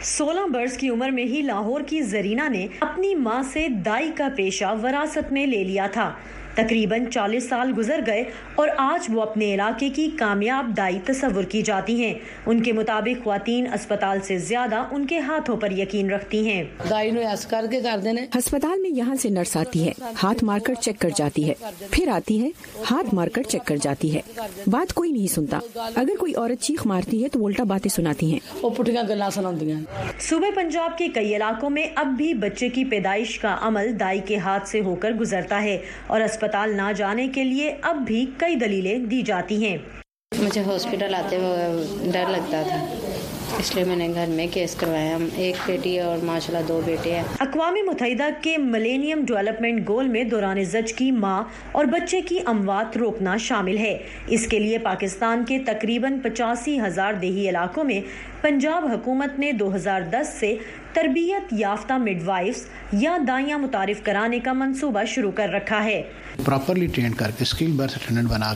سولہ 0.06 0.40
برس 0.52 0.76
کی 0.78 0.88
عمر 0.88 1.10
میں 1.12 1.24
ہی 1.26 1.40
لاہور 1.42 1.80
کی 1.86 2.00
زرینہ 2.10 2.48
نے 2.48 2.66
اپنی 2.80 3.14
ماں 3.14 3.42
سے 3.52 3.66
دائی 3.84 4.10
کا 4.16 4.28
پیشہ 4.36 4.74
وراثت 4.82 5.32
میں 5.32 5.46
لے 5.46 5.62
لیا 5.64 5.86
تھا 5.92 6.10
تقریباً 6.58 6.98
چالیس 7.14 7.48
سال 7.48 7.72
گزر 7.76 8.00
گئے 8.06 8.22
اور 8.60 8.68
آج 8.84 9.06
وہ 9.14 9.20
اپنے 9.22 9.52
علاقے 9.54 9.88
کی 9.96 10.06
کامیاب 10.18 10.70
دائی 10.76 10.98
تصور 11.06 11.44
کی 11.50 11.60
جاتی 11.66 11.94
ہیں 12.02 12.12
ان 12.52 12.62
کے 12.62 12.72
مطابق 12.78 13.22
خواتین 13.24 13.66
اسپتال 13.74 14.20
سے 14.28 14.38
زیادہ 14.46 14.82
ان 14.96 15.06
کے 15.06 15.18
ہاتھوں 15.28 15.56
پر 15.64 15.70
یقین 15.78 16.10
رکھتی 16.10 16.40
ہیں 16.48 16.62
میں 18.82 18.90
یہاں 18.94 19.14
سے 19.22 19.28
نرس 19.34 19.56
آتی 19.56 19.86
ہے 19.86 19.92
ہاتھ 20.22 20.42
مار 20.44 20.58
کر 20.64 20.74
چیک 20.80 20.98
کر 21.00 21.08
جاتی 21.16 21.48
ہے 21.48 21.54
پھر 21.90 22.08
آتی 22.14 22.40
ہے 22.42 22.48
ہاتھ 22.90 23.14
مار 23.14 23.28
کر 23.34 23.42
چیک 23.50 23.66
کر 23.66 23.76
جاتی 23.82 24.14
ہے 24.14 24.20
بات 24.76 24.92
کوئی 24.94 25.10
نہیں 25.12 25.32
سنتا 25.34 25.58
اگر 25.84 26.16
کوئی 26.20 26.34
عورت 26.36 26.62
چیخ 26.66 26.86
مارتی 26.92 27.22
ہے 27.22 27.28
تو 27.32 27.44
الٹا 27.46 27.64
باتیں 27.74 27.88
سناتی 27.96 28.32
ہیں 28.32 28.38
صوبہ 30.28 30.50
پنجاب 30.56 30.98
کے 30.98 31.08
کئی 31.14 31.34
علاقوں 31.36 31.70
میں 31.78 31.86
اب 32.04 32.12
بھی 32.16 32.32
بچے 32.46 32.68
کی 32.78 32.84
پیدائش 32.90 33.38
کا 33.38 33.56
عمل 33.68 33.94
دائی 34.00 34.20
کے 34.26 34.36
ہاتھ 34.48 34.68
سے 34.68 34.80
ہو 34.90 34.94
کر 35.00 35.12
گزرتا 35.20 35.62
ہے 35.62 35.78
اور 36.06 36.20
ہسپتال 36.48 36.76
نہ 36.76 36.82
جانے 36.96 37.26
کے 37.34 37.42
لیے 37.44 37.72
اب 37.90 37.96
بھی 38.06 38.24
کئی 38.38 38.54
دلیلیں 38.56 38.98
دی 39.10 39.20
جاتی 39.30 39.64
ہیں 39.64 39.76
مجھے 40.42 40.60
ہاسپٹل 40.66 41.14
آتے 41.14 41.36
ہوئے 41.42 42.10
ڈر 42.12 42.28
لگتا 42.30 42.62
تھا 42.68 42.76
اس 43.58 43.74
لیے 43.74 43.84
میں 43.84 43.96
نے 43.96 44.06
گھر 44.14 44.26
میں 44.36 44.46
کیس 44.52 44.74
کروایا 44.80 45.14
ہم 45.14 45.24
ایک 45.44 45.56
بیٹی 45.66 45.94
ہے 45.94 46.00
اور 46.02 46.24
ماشاء 46.24 46.52
اللہ 46.54 46.66
دو 46.68 46.80
بیٹے 46.84 47.14
ہیں 47.16 47.22
اقوام 47.40 47.76
متحدہ 47.86 48.28
کے 48.42 48.56
ملینیم 48.64 49.24
ڈیولپمنٹ 49.26 49.86
گول 49.88 50.08
میں 50.16 50.24
دوران 50.34 50.62
زچ 50.72 50.92
کی 50.98 51.10
ماں 51.24 51.42
اور 51.80 51.84
بچے 51.92 52.20
کی 52.28 52.38
اموات 52.54 52.96
روکنا 52.96 53.36
شامل 53.48 53.78
ہے 53.78 53.96
اس 54.36 54.46
کے 54.50 54.58
لیے 54.58 54.78
پاکستان 54.88 55.44
کے 55.48 55.58
تقریباً 55.66 56.18
پچاسی 56.24 56.78
ہزار 56.80 57.14
دیہی 57.22 57.48
علاقوں 57.48 57.84
میں 57.84 58.00
پنجاب 58.42 58.84
حکومت 58.90 59.38
نے 59.38 59.50
دو 59.52 59.74
ہزار 59.74 60.00
دس 60.12 60.28
سے 60.40 60.54
تربیت 60.94 61.52
یافتہ 61.58 61.92
مڈ 62.02 62.22
وائفز 62.24 62.94
یا 63.02 63.16
دائیاں 63.28 63.58
متعارف 63.58 64.02
کرانے 64.04 64.38
کا 64.44 64.52
منصوبہ 64.60 65.04
شروع 65.14 65.30
کر 65.36 65.48
رکھا 65.52 65.82
ہے 65.84 66.00
پراپرلی 66.44 66.86
کر 67.18 67.30
کے 67.38 67.44
کے 67.58 67.66
بنا 68.28 68.52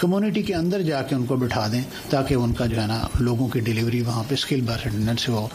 کمیونٹی 0.00 0.42
کے 0.50 0.54
اندر 0.54 0.82
جا 0.90 1.02
کے 1.08 1.14
ان 1.14 1.24
کو 1.26 1.36
بٹھا 1.44 1.66
دیں 1.72 1.82
تاکہ 2.10 2.34
ان 2.34 2.52
کا 2.58 2.66
جو 2.74 2.80
ہے 2.80 2.86
نا 2.86 3.02
لوگوں 3.20 3.48
کی 3.54 3.60
ڈیلیوری 3.70 4.00
وہاں 4.08 4.22
پہ 4.28 4.34
سے 4.46 4.60
ہو 5.32 5.46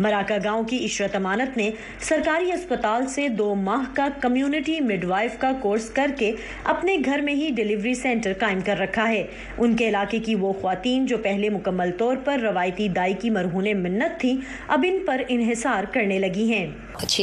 مراکہ 0.00 0.34
گاؤں 0.44 0.62
کی 0.68 0.84
عشرت 0.84 1.14
امانت 1.16 1.56
نے 1.56 1.70
سرکاری 2.08 2.52
اسپتال 2.52 3.06
سے 3.14 3.28
دو 3.38 3.54
ماہ 3.64 3.82
کا 3.96 4.06
کمیونٹی 4.20 4.78
مڈ 4.80 5.04
وائف 5.08 5.38
کا 5.40 5.50
کورس 5.62 5.88
کر 5.94 6.10
کے 6.18 6.32
اپنے 6.74 6.96
گھر 7.04 7.20
میں 7.24 7.34
ہی 7.34 7.50
ڈیلیوری 7.56 7.94
سینٹر 8.02 8.32
قائم 8.40 8.60
کر 8.66 8.78
رکھا 8.80 9.08
ہے 9.08 9.22
ان 9.58 9.76
کے 9.76 9.88
علاقے 9.88 10.18
کی 10.26 10.34
وہ 10.40 10.52
خواتین 10.60 11.06
جو 11.06 11.18
پہلے 11.22 11.50
مکمل 11.50 11.90
طور 11.98 12.16
پر 12.24 12.40
روایتی 12.42 12.88
دائی 12.96 13.14
کی 13.20 13.30
مرہون 13.30 13.66
منت 13.82 14.20
تھی 14.20 14.36
اب 14.68 14.84
ان 14.88 14.98
پر 15.06 15.22
انحصار 15.28 15.84
کرنے 15.94 16.18
لگی 16.18 16.50
ہیں 16.52 16.66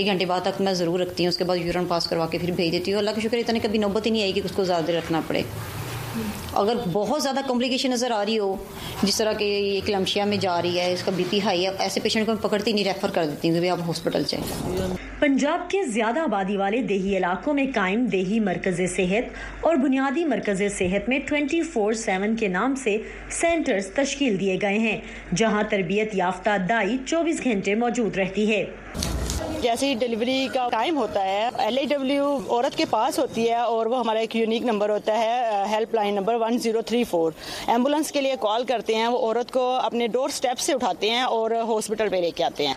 گھنٹے 0.05 0.25
بعد 0.25 0.39
تک 0.43 0.61
میں 0.61 0.73
ضرور 0.73 0.99
رکھتی 0.99 1.23
ہوں 1.23 1.29
اس 1.29 1.38
کے 1.38 1.43
بعد 1.45 1.57
یورن 1.57 1.85
پاس 1.88 2.07
کروا 2.07 2.27
کے 2.31 2.38
پھر 2.41 2.51
بھیج 2.55 2.71
دیتی 2.71 2.91
ہوں 2.93 2.99
اللہ 2.99 3.11
کا 3.15 3.21
شکر 3.27 3.38
اتنے 3.38 3.77
نوبت 3.77 4.05
ہی 4.05 4.11
نہیں 4.11 4.21
آئی 4.21 4.31
کہ 4.31 4.41
اس 4.45 4.51
کو 4.55 4.63
زیادہ 4.63 4.91
رکھنا 4.91 5.21
پڑے 5.27 5.41
اگر 6.61 6.75
بہت 6.93 7.21
زیادہ 7.23 7.39
کمپلیکیشن 7.47 7.91
نظر 7.91 8.11
آ 8.11 8.23
رہی 8.25 8.38
ہو 8.39 8.55
جس 9.01 9.17
طرح 9.17 9.33
کہ 9.38 9.43
یہ 9.45 9.79
کلمشیا 9.85 10.25
میں 10.25 10.38
جا 10.41 10.61
رہی 10.61 10.79
ہے 10.79 10.91
اس 10.93 11.03
کا 11.05 11.11
بی 11.15 11.23
پی 11.29 11.39
ہائی 11.43 11.65
ہے 11.65 11.71
ایسے 11.85 11.99
پیشنٹ 12.03 12.25
کو 12.25 12.33
پکڑتی 12.47 12.71
نہیں 12.71 12.85
ریفر 12.85 13.11
کر 13.13 13.25
دیتی 13.27 13.69
آپ 13.69 13.79
ہاسپٹل 13.88 14.23
جائیں 14.29 14.88
پنجاب 15.19 15.69
کے 15.69 15.83
زیادہ 15.93 16.19
آبادی 16.19 16.57
والے 16.57 16.81
دیہی 16.89 17.15
علاقوں 17.17 17.53
میں 17.53 17.65
قائم 17.75 18.05
دیہی 18.11 18.39
مرکز 18.39 18.81
صحت 18.95 19.38
اور 19.67 19.75
بنیادی 19.83 20.25
مرکز 20.25 20.61
صحت 20.77 21.09
میں 21.09 21.19
ٹوینٹی 21.29 21.61
فور 21.73 21.93
سیون 22.05 22.35
کے 22.39 22.47
نام 22.57 22.75
سے 22.83 22.97
سینٹرز 23.39 23.88
تشکیل 23.95 24.39
دیے 24.39 24.57
گئے 24.61 24.77
ہیں 24.79 24.97
جہاں 25.38 25.63
تربیت 25.69 26.15
یافتہ 26.15 26.57
دائی 26.69 26.97
چوبیس 27.05 27.43
گھنٹے 27.43 27.75
موجود 27.85 28.17
رہتی 28.17 28.51
ہے 28.53 28.63
جیسی 29.61 29.93
ڈیلیوری 29.99 30.45
کا 30.53 30.67
ٹائم 30.71 30.97
ہوتا 30.97 31.23
ہے 31.23 31.47
ایل 31.63 31.77
ای 32.07 32.17
عورت 32.17 32.75
کے 32.77 32.85
پاس 32.89 33.17
ہوتی 33.19 33.47
ہے 33.49 33.55
اور 33.59 33.85
وہ 33.85 33.99
ہمارا 33.99 34.19
ایک 34.19 34.35
یونیک 34.35 34.63
نمبر 34.65 34.89
ہوتا 34.89 35.17
ہے 35.19 35.63
ہیلپ 35.71 35.93
لائن 35.95 36.13
نمبر 36.15 36.35
ون 36.41 36.57
زیرو 36.63 36.81
تھری 36.87 37.03
فور 37.09 37.31
ایمبولینس 37.67 38.11
کے 38.11 38.21
لیے 38.21 38.35
کال 38.41 38.63
کرتے 38.67 38.95
ہیں 38.95 39.07
وہ 39.07 39.17
عورت 39.17 39.51
کو 39.51 39.65
اپنے 39.75 40.07
ڈور 40.13 40.29
سے 40.33 40.73
اٹھاتے 40.73 41.09
ہیں 41.09 41.21
اور 41.23 41.51
ہاسپٹل 41.67 42.13
ہیں 42.39 42.69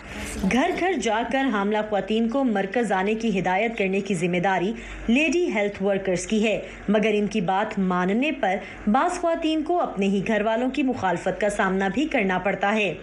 گھر 0.51 0.71
گھر 0.79 0.91
جا 1.03 1.21
کر 1.31 1.47
حاملہ 1.53 1.77
خواتین 1.89 2.27
کو 2.29 2.43
مرکز 2.43 2.91
آنے 2.99 3.13
کی 3.21 3.37
ہدایت 3.39 3.77
کرنے 3.77 3.99
کی 4.07 4.15
ذمہ 4.23 4.39
داری 4.43 4.71
لیڈی 5.07 5.45
ہیلتھ 5.55 5.81
ورکرز 5.83 6.25
کی 6.27 6.43
ہے 6.47 6.59
مگر 6.95 7.13
ان 7.17 7.27
کی 7.35 7.41
بات 7.51 7.77
ماننے 7.93 8.31
پر 8.41 8.89
بعض 8.93 9.19
خواتین 9.21 9.63
کو 9.67 9.79
اپنے 9.81 10.07
ہی 10.15 10.21
گھر 10.27 10.41
والوں 10.45 10.69
کی 10.75 10.83
مخالفت 10.91 11.39
کا 11.41 11.49
سامنا 11.57 11.87
بھی 11.93 12.05
کرنا 12.15 12.37
پڑتا 12.45 12.73
ہے 12.75 12.93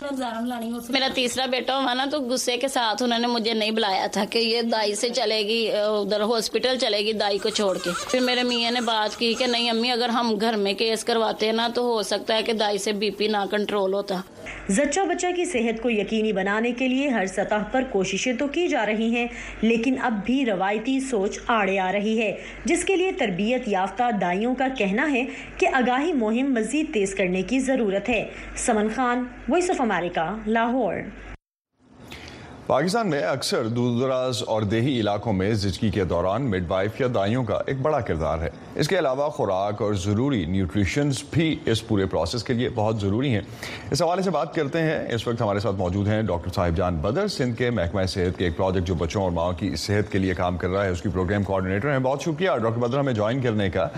میرا 0.91 1.09
تیسرا 1.15 1.47
بیٹا 1.51 1.79
ہوا 1.79 1.95
نا 1.95 2.05
تو 2.11 2.21
غصے 2.29 2.57
کے 2.61 2.69
ساتھ 2.69 3.03
انہوں 3.03 3.19
نے 3.19 3.27
مجھے 3.27 3.55
نہیں 3.61 3.71
بلایا 3.79 4.07
تھا 4.13 4.25
کہ 4.31 4.39
یہ 4.39 4.63
دائی 4.73 4.95
سے 4.99 5.09
چلے 5.17 5.39
گی 5.49 5.61
ادھر 5.79 6.21
ہاسپٹل 6.33 6.77
چلے 6.81 6.99
گی 7.07 7.13
دائی 7.23 7.39
کو 7.43 7.49
چھوڑ 7.59 7.77
کے 7.85 7.91
پھر 8.11 8.21
میرے 8.29 8.43
میاں 8.51 8.71
نے 8.77 8.81
بات 8.87 9.17
کی 9.19 9.33
کہ 9.39 9.47
نہیں 9.55 9.71
امی 9.71 9.91
اگر 9.93 10.09
ہم 10.19 10.35
گھر 10.47 10.57
میں 10.67 10.73
کیس 10.83 11.05
کرواتے 11.09 11.47
ہیں 11.47 11.53
نا 11.63 11.69
تو 11.75 11.83
ہو 11.91 12.03
سکتا 12.13 12.37
ہے 12.37 12.43
کہ 12.49 12.53
دائی 12.63 12.79
سے 12.87 12.93
بی 13.03 13.11
پی 13.19 13.27
نہ 13.37 13.43
کنٹرول 13.51 13.95
ہوتا 13.95 14.21
زچہ 14.79 15.01
بچہ 15.11 15.27
کی 15.37 15.45
صحت 15.53 15.83
کو 15.83 15.91
یقینی 15.91 16.33
بنانے 16.41 16.71
کے 16.79 16.89
لیے 16.89 17.09
ہر 17.19 17.27
سطح 17.37 17.63
پر 17.73 17.85
کوششیں 17.93 18.33
تو 18.39 18.47
کی 18.57 18.67
جا 18.75 18.85
رہی 18.93 19.11
ہیں 19.15 19.27
لیکن 19.63 19.97
اب 20.09 20.19
بھی 20.27 20.39
روایتی 20.47 20.99
سوچ 21.11 21.39
آڑے 21.59 21.79
آ 21.89 21.93
رہی 21.99 22.19
ہے 22.21 22.33
جس 22.73 22.85
کے 22.91 22.97
لیے 23.03 23.13
تربیت 23.25 23.69
یافتہ 23.77 24.11
دائیوں 24.21 24.55
کا 24.63 24.69
کہنا 24.79 25.11
ہے 25.13 25.25
کہ 25.59 25.69
آگاہی 25.83 26.13
مہم 26.25 26.53
مزید 26.59 26.93
تیز 26.95 27.15
کرنے 27.23 27.43
کی 27.53 27.59
ضرورت 27.71 28.09
ہے 28.17 28.23
سمن 28.67 28.89
خان 28.97 29.25
وائس 29.49 29.71
آف 29.77 29.81
امریکہ 29.91 30.29
لاہور 30.59 30.95
پاکستان 32.71 33.09
میں 33.11 33.21
اکثر 33.27 33.67
دور 33.69 33.99
دراز 34.01 34.43
اور 34.55 34.63
دیہی 34.71 34.93
علاقوں 34.99 35.33
میں 35.33 35.51
زچگی 35.63 35.89
کے 35.95 36.05
دوران 36.11 36.43
مڈ 36.51 36.65
وائف 36.71 37.01
یا 37.01 37.07
دائیوں 37.15 37.43
کا 37.45 37.59
ایک 37.69 37.81
بڑا 37.83 37.99
کردار 38.09 38.39
ہے 38.43 38.49
اس 38.81 38.89
کے 38.89 38.99
علاوہ 38.99 39.29
خوراک 39.39 39.81
اور 39.83 39.95
ضروری 40.05 40.45
نیوٹریشنز 40.49 41.23
بھی 41.31 41.55
اس 41.71 41.87
پورے 41.89 42.05
پروسیس 42.11 42.43
کے 42.45 42.53
لیے 42.55 42.69
بہت 42.75 43.01
ضروری 43.01 43.31
ہیں 43.35 43.41
اس 43.91 44.03
حوالے 44.03 44.23
سے 44.23 44.31
بات 44.37 44.55
کرتے 44.55 44.83
ہیں 44.83 44.99
اس 45.15 45.27
وقت 45.29 45.43
ہمارے 45.43 45.61
ساتھ 45.61 45.77
موجود 45.79 46.09
ہیں 46.09 46.21
ڈاکٹر 46.31 46.53
صاحب 46.57 46.77
جان 46.77 46.97
بدر 47.09 47.27
سندھ 47.37 47.57
کے 47.59 47.71
محکمہ 47.81 48.05
صحت 48.15 48.39
کے 48.39 48.45
ایک 48.45 48.57
پروجیکٹ 48.57 48.87
جو 48.89 48.95
بچوں 48.99 49.23
اور 49.23 49.31
ماؤں 49.41 49.53
کی 49.61 49.75
صحت 49.87 50.13
کے 50.13 50.19
لیے 50.19 50.35
کام 50.43 50.57
کر 50.63 50.69
رہا 50.71 50.85
ہے 50.85 50.91
اس 50.91 51.03
کی 51.03 51.09
پروگرام 51.15 51.43
کوارڈینیٹر 51.51 51.93
ہیں 51.93 51.99
بہت 52.09 52.23
شکریہ 52.25 52.51
ڈاکٹر 52.63 52.81
بدر 52.87 52.99
ہمیں 52.99 53.13
جوائن 53.13 53.41
کرنے 53.43 53.69
کا 53.79 53.89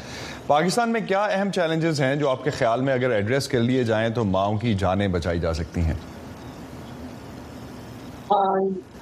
پاکستان 0.46 0.92
میں 0.92 1.00
کیا 1.08 1.22
اہم 1.24 1.50
چیلنجز 1.60 2.00
ہیں 2.02 2.14
جو 2.24 2.30
آپ 2.30 2.44
کے 2.44 2.50
خیال 2.58 2.80
میں 2.86 2.94
اگر 2.94 3.10
ایڈریس 3.20 3.48
کر 3.48 3.60
لیے 3.70 3.84
جائیں 3.92 4.08
تو 4.14 4.24
ماؤں 4.38 4.58
کی 4.64 4.74
جانیں 4.86 5.08
بچائی 5.18 5.38
جا 5.46 5.54
سکتی 5.62 5.80
ہیں 5.90 5.94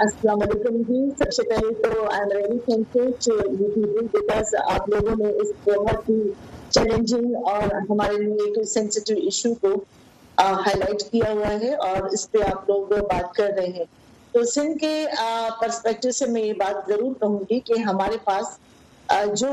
السلام 0.05 0.41
علیکم 0.43 0.77
جی 0.87 1.01
سب 1.19 1.33
سے 1.33 1.43
پہلے 1.49 1.73
تو 1.83 2.05
آئی 2.13 2.21
ایم 2.21 2.31
ویری 2.35 2.59
تھینکفل 2.65 3.11
ٹو 3.25 3.35
یو 3.51 3.69
پی 3.75 3.81
بی 3.97 4.03
بیکاز 4.15 4.55
آپ 4.71 4.89
لوگوں 4.95 5.15
نے 5.25 5.31
اس 5.43 5.53
بہت 5.67 6.09
ہی 6.09 6.17
چیلنجنگ 6.77 7.35
اور 7.51 7.75
ہمارے 7.91 8.17
لیے 8.23 8.47
ایک 8.49 8.59
سینسیٹیو 8.73 9.17
ایشو 9.25 9.53
کو 9.61 9.69
ہائی 9.69 10.77
uh, 10.77 10.79
لائٹ 10.79 11.03
کیا 11.11 11.33
ہوا 11.33 11.51
ہے 11.61 11.75
اور 11.89 12.09
اس 12.17 12.31
پہ 12.33 12.39
آپ 12.47 12.69
لوگ 12.71 12.93
بات 13.11 13.33
کر 13.37 13.51
رہے 13.59 13.69
ہیں 13.79 13.85
تو 14.33 14.45
سندھ 14.55 14.79
کے 14.79 14.95
پرسپیکٹو 15.61 16.09
uh, 16.09 16.15
سے 16.19 16.27
میں 16.37 16.43
یہ 16.43 16.53
بات 16.65 16.87
ضرور 16.89 17.13
کہوں 17.21 17.39
گی 17.51 17.59
کہ 17.71 17.79
ہمارے 17.89 18.17
پاس 18.25 18.47
uh, 19.15 19.35
جو 19.43 19.53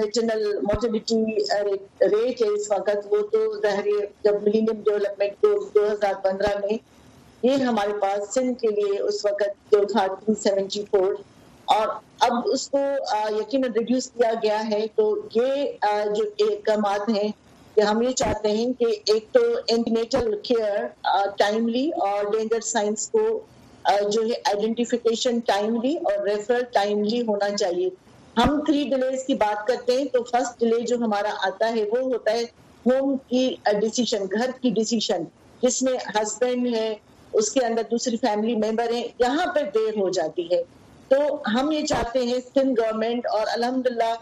میٹرنل 0.00 0.44
مورٹیلٹی 0.70 1.76
ریٹ 2.16 2.42
ہے 2.42 2.48
اس 2.54 2.70
وقت 2.72 3.06
وہ 3.10 3.22
تو 3.32 3.44
ظاہر 3.62 3.86
جب 4.24 4.42
ملینیم 4.46 4.82
ڈیولپمنٹ 4.90 5.40
کو 5.42 5.54
دو 5.74 5.86
ہزار 5.92 6.20
پندرہ 6.24 6.58
میں 6.66 6.76
یہ 7.44 7.62
ہمارے 7.68 7.92
پاس 8.00 8.32
سندھ 8.34 8.58
کے 8.58 8.68
لیے 8.74 8.98
اس 9.08 9.24
وقت 9.24 9.72
جو 9.72 9.78
تھا 9.92 10.06
ٹو 10.24 10.34
سیونٹی 10.42 10.82
فور 10.90 11.10
اور 11.74 11.88
اب 12.26 12.32
اس 12.52 12.66
کو 12.74 12.80
یقیناً 13.38 13.72
ریڈیوس 13.78 14.06
کیا 14.10 14.32
گیا 14.42 14.60
ہے 14.70 14.78
تو 14.96 15.06
یہ 15.34 16.08
جو 16.14 16.22
اقدامات 16.46 17.08
ہیں 17.16 17.28
کہ 17.74 17.80
ہم 17.90 18.00
یہ 18.02 18.12
چاہتے 18.22 18.50
ہیں 18.56 18.66
کہ 18.78 18.86
ایک 19.14 19.26
تو 19.32 19.40
انٹینیٹل 19.76 20.38
کیئر 20.48 20.86
ٹائملی 21.44 21.88
اور 22.08 22.32
ڈینجر 22.36 22.60
سائنس 22.72 23.06
کو 23.16 23.26
جو 24.12 24.22
ہے 24.28 24.40
آئیڈینٹیفیکیشن 24.54 25.38
ٹائملی 25.52 25.94
اور 26.10 26.26
ریفر 26.28 26.62
ٹائملی 26.80 27.22
ہونا 27.28 27.50
چاہیے 27.56 27.88
ہم 28.42 28.58
تھری 28.66 28.84
ڈیلیز 28.96 29.24
کی 29.26 29.34
بات 29.48 29.66
کرتے 29.68 29.98
ہیں 29.98 30.04
تو 30.16 30.22
فرسٹ 30.32 30.58
ڈیلے 30.60 30.80
جو 30.92 30.96
ہمارا 31.06 31.34
آتا 31.52 31.72
ہے 31.76 31.84
وہ 31.92 32.00
ہوتا 32.12 32.32
ہے 32.40 32.44
ہوم 32.86 33.16
کی 33.28 33.46
ڈیسیشن 33.80 34.26
گھر 34.38 34.50
کی 34.62 34.70
ڈیسیشن 34.80 35.32
جس 35.62 35.82
میں 35.88 35.98
ہسبینڈ 36.14 36.74
ہے 36.74 36.92
اس 37.38 37.50
کے 37.52 37.64
اندر 37.66 37.82
دوسری 37.90 38.16
فیملی 38.24 38.54
ممبر 38.66 38.92
ہیں 38.94 39.02
یہاں 39.18 39.46
پہ 39.54 39.60
دیر 39.74 39.96
ہو 39.98 40.08
جاتی 40.18 40.42
ہے 40.52 40.60
تو 41.08 41.16
ہم 41.54 41.70
یہ 41.72 41.86
چاہتے 41.92 42.18
ہیں 42.26 42.38
سندھ 42.54 42.80
گورنمنٹ 42.80 43.26
اور 43.38 43.46
الحمد 43.54 43.86
للہ 43.90 44.12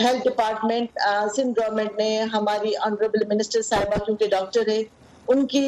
ہیلتھ 0.00 0.26
ڈپارٹمنٹ 0.28 0.98
سندھ 1.36 1.60
گورنمنٹ 1.60 1.98
نے 1.98 2.08
ہماری 2.32 2.72
آنریبل 2.88 3.24
منسٹر 3.34 3.62
صاحبہ 3.68 4.04
کیونکہ 4.04 4.28
ڈاکٹر 4.34 4.70
ہے 4.72 4.80
ان 5.34 5.46
کی 5.52 5.62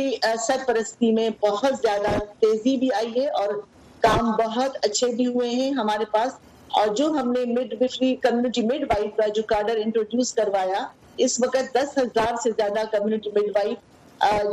سرپرستی 0.46 1.10
میں 1.20 1.28
بہت 1.40 1.74
زیادہ 1.82 2.16
تیزی 2.40 2.76
بھی 2.82 2.88
آئی 3.02 3.10
ہے 3.20 3.26
اور 3.42 3.52
کام 4.06 4.30
بہت 4.44 4.78
اچھے 4.88 5.12
بھی 5.16 5.26
ہوئے 5.34 5.48
ہیں 5.60 5.70
ہمارے 5.80 6.04
پاس 6.12 6.38
اور 6.80 6.94
جو 7.00 7.08
ہم 7.18 7.30
نے 7.32 7.44
مڈ 7.52 7.74
وفری 7.80 8.14
کمیونٹی 8.26 8.62
مڈ 8.72 8.84
وائف 8.90 9.14
کا 9.16 9.26
جو 9.38 9.42
کارڈر 9.54 9.80
انٹروڈیوس 9.84 10.32
کروایا 10.40 10.84
اس 11.26 11.40
وقت 11.44 11.72
دس 11.74 11.96
ہزار 11.98 12.34
سے 12.42 12.50
زیادہ 12.62 12.84
کمیونٹی 12.96 13.30
مڈ 13.38 13.56
وائف 13.56 13.78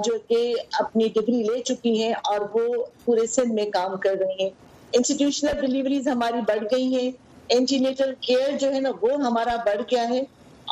جو 0.06 0.18
کہ 0.28 0.54
اپنی 0.80 1.08
ڈگری 1.16 1.42
لے 1.44 1.62
چکی 1.70 1.92
ہیں 2.02 2.14
اور 2.32 2.42
وہ 2.54 2.68
پورے 3.06 3.26
سندھ 3.28 3.54
میں 3.54 3.66
کام 3.72 3.96
کر 4.06 4.16
رہی 4.20 4.44
ہیں 4.44 4.50
انسٹیٹیوشنل 4.98 5.60
ڈلیوریز 5.66 6.08
ہماری 6.08 6.42
بڑھ 6.48 6.58
بڑھ 6.60 6.68
گئی 6.72 6.86
ہیں 6.96 7.12
کیئر 7.66 8.58
جو 8.60 8.70
ہے 8.70 8.74
ہے 8.76 8.80
نا 8.82 8.90
وہ 9.02 9.12
ہمارا 9.24 9.56
گیا 9.92 10.06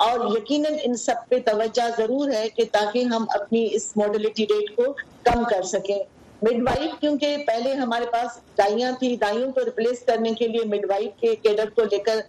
اور 0.05 0.19
یقیناً 0.37 0.73
ان 0.85 0.93
سب 1.01 1.27
پہ 1.27 1.37
توجہ 1.45 1.83
ضرور 1.97 2.29
ہے 2.35 2.47
کہ 2.55 2.63
تاکہ 2.71 3.03
ہم 3.13 3.25
اپنی 3.35 3.67
اس 3.75 3.91
موڈلٹی 3.97 4.45
ریٹ 4.49 4.75
کو 4.75 4.91
کم 5.25 5.43
کر 5.49 5.61
سکیں 5.73 5.99
مڈ 6.41 6.61
وائف 6.67 6.99
کیونکہ 7.01 7.37
پہلے 7.47 7.73
ہمارے 7.83 8.05
پاس 8.13 8.37
دائیاں 8.57 8.91
تھیں 8.99 9.15
دائیوں 9.21 9.51
کو 9.57 9.65
ریپلیس 9.65 9.99
کرنے 10.07 10.31
کے 10.39 10.47
لیے 10.47 10.65
مڈ 10.75 10.85
وائف 10.89 11.19
کے 11.19 11.35
کیڈر 11.43 11.69
کو 11.75 11.83
لے 11.91 11.97
کر 12.07 12.19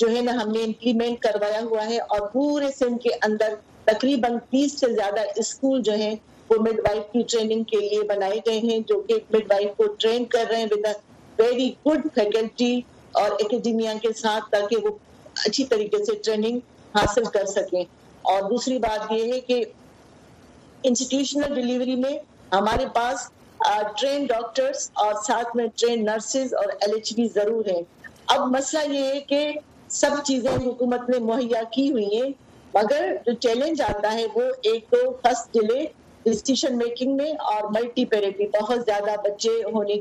جو 0.00 0.08
ہے 0.16 0.20
نا 0.28 0.32
ہم 0.42 0.50
نے 0.58 0.64
امپلیمنٹ 0.64 1.18
کروایا 1.26 1.60
ہوا 1.70 1.86
ہے 1.88 1.98
اور 2.12 2.28
پورے 2.34 2.66
سندھ 2.78 3.02
کے 3.04 3.10
اندر 3.26 3.54
تقریباً 3.86 4.28
تیس 4.50 4.72
سے 4.80 4.86
زیادہ 4.94 5.20
اسکول 5.40 5.82
جو 5.88 5.92
ہیں 6.00 6.14
وہ 6.50 6.56
مڈ 6.62 6.78
وائف 6.86 7.12
کی 7.12 7.22
ٹریننگ 7.32 7.62
کے 7.72 7.78
لیے 7.80 8.02
بنائے 8.08 8.38
گئے 8.46 8.58
ہیں 8.68 8.78
جو 8.88 9.00
کہ 9.08 9.14
مڈ 9.34 9.50
وائف 9.50 9.76
کو 9.76 9.86
ٹرین 10.04 10.24
کر 10.34 10.44
رہے 10.50 10.60
ہیں 10.60 10.94
ویری 11.38 11.68
گڈ 11.86 12.06
فیکلٹی 12.14 12.70
اور 13.20 13.30
اکیڈیمیا 13.44 13.92
کے 14.02 14.12
ساتھ 14.20 14.50
تاکہ 14.50 14.86
وہ 14.86 14.90
اچھی 15.46 15.64
طریقے 15.72 16.04
سے 16.04 16.14
ٹریننگ 16.28 16.58
حاصل 16.98 17.24
کر 17.36 17.44
سکیں 17.54 17.82
اور 18.32 18.48
دوسری 18.50 18.78
بات 18.84 19.12
یہ 19.12 19.32
ہے 19.32 19.40
کہ 19.50 19.62
انسٹیٹیوشنل 20.90 21.54
ڈلیوری 21.60 21.94
میں 22.06 22.18
ہمارے 22.54 22.86
پاس 22.94 23.28
ٹرین 24.00 24.24
ڈاکٹرس 24.32 24.88
اور 25.04 25.12
ساتھ 25.26 25.56
میں 25.56 25.66
ٹرین 25.80 26.04
نرسز 26.04 26.54
اور 26.62 26.72
ایل 26.80 26.94
ایچ 26.94 27.12
بی 27.20 27.26
ضرور 27.34 27.70
ہیں 27.74 27.82
اب 28.34 28.46
مسئلہ 28.56 28.82
یہ 28.94 29.04
ہے 29.14 29.20
کہ 29.32 29.40
سب 30.00 30.16
چیزیں 30.26 30.50
حکومت 30.66 31.08
نے 31.10 31.18
مہیا 31.30 31.62
کی 31.76 31.90
ہوئی 31.92 32.08
ہیں 32.20 32.30
مگر 32.76 33.12
جو 33.26 33.32
چیلنج 33.44 33.80
آتا 33.82 34.12
ہے 34.14 34.24
وہ 34.34 34.42
ایک 34.70 34.90
تو 34.90 34.98
ڈیلے 35.52 35.84
ڈسیشن 36.24 36.76
میکنگ 36.78 37.16
میں 37.16 37.30
اور 37.52 37.70
ملٹی 37.78 38.04
بہت 38.14 38.84
زیادہ 38.86 39.14
بچے 39.24 39.50
ہونے 39.74 39.94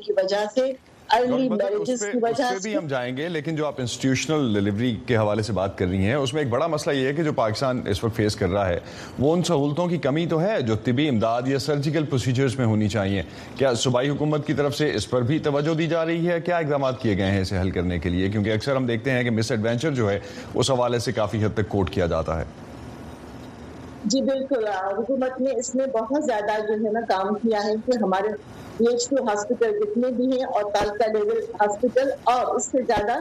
ہم 2.75 2.87
جائیں 2.87 3.15
گے 3.17 3.27
لیکن 3.29 3.55
جو 3.55 3.65
آپ 3.67 3.79
انسٹیٹیوشنل 3.81 4.53
ڈلیوری 4.53 4.89
کے 5.07 5.17
حوالے 5.17 5.41
سے 5.49 5.53
بات 5.59 5.77
کر 5.77 5.87
رہی 5.87 6.05
ہیں 6.05 6.13
اس 6.15 6.33
میں 6.33 6.41
ایک 6.41 6.49
بڑا 6.49 6.67
مسئلہ 6.73 6.93
یہ 6.97 7.07
ہے 7.07 7.13
کہ 7.13 7.23
جو 7.23 7.33
پاکستان 7.39 7.81
اس 7.89 8.03
وقت 8.03 8.15
فیس 8.17 8.35
کر 8.35 8.49
رہا 8.55 8.67
ہے 8.69 8.79
وہ 9.19 9.33
ان 9.33 9.43
سہولتوں 9.51 9.87
کی 9.87 9.97
کمی 10.07 10.25
تو 10.33 10.41
ہے 10.41 10.59
جو 10.71 10.75
طبی 10.85 11.07
امداد 11.09 11.47
یا 11.51 11.59
سرجیکل 11.67 12.05
پروسیجرز 12.15 12.57
میں 12.59 12.65
ہونی 12.73 12.89
چاہیے 12.95 13.21
کیا 13.57 13.73
صوبائی 13.85 14.09
حکومت 14.09 14.47
کی 14.47 14.53
طرف 14.61 14.77
سے 14.77 14.89
اس 14.95 15.09
پر 15.09 15.23
بھی 15.31 15.39
توجہ 15.49 15.73
دی 15.83 15.87
جا 15.95 16.05
رہی 16.11 16.27
ہے 16.29 16.39
کیا 16.49 16.57
اقدامات 16.57 17.01
کیے 17.01 17.17
گئے 17.17 17.31
ہیں 17.31 17.41
اسے 17.41 17.59
حل 17.61 17.71
کرنے 17.79 17.99
کے 18.05 18.09
لیے 18.17 18.29
کیونکہ 18.35 18.53
اکثر 18.59 18.75
ہم 18.75 18.85
دیکھتے 18.93 19.11
ہیں 19.17 19.23
کہ 19.23 19.31
مس 19.39 19.51
ایڈوینچر 19.57 19.93
جو 20.01 20.09
ہے 20.11 20.19
اس 20.53 20.71
حوالے 20.71 20.99
سے 21.07 21.11
کافی 21.21 21.43
حد 21.45 21.57
تک 21.57 21.69
کوٹ 21.77 21.89
کیا 21.93 22.05
جاتا 22.15 22.39
ہے 22.39 22.45
جی 24.13 24.19
بالکل 24.25 24.67
حکومت 24.97 25.39
نے 25.41 25.51
اس 25.59 25.73
میں 25.75 25.85
بہت 25.93 26.23
زیادہ 26.25 26.57
جو 26.67 26.73
ہے 26.85 26.91
نا 26.93 26.99
کام 27.11 27.33
کیا 27.43 27.63
ہے 27.67 27.71
کہ 27.85 27.97
ہمارے 28.03 28.29
ایچ 28.87 29.07
کے 29.09 29.23
ہاسپٹل 29.29 29.71
جتنے 29.79 30.11
بھی 30.19 30.25
ہیں 30.33 30.45
اور 30.57 30.69
تعلقہ 30.77 31.07
لیول 31.17 31.39
ہاسپٹل 31.61 32.09
اور 32.35 32.53
اس 32.55 32.65
سے 32.71 32.81
زیادہ 32.91 33.17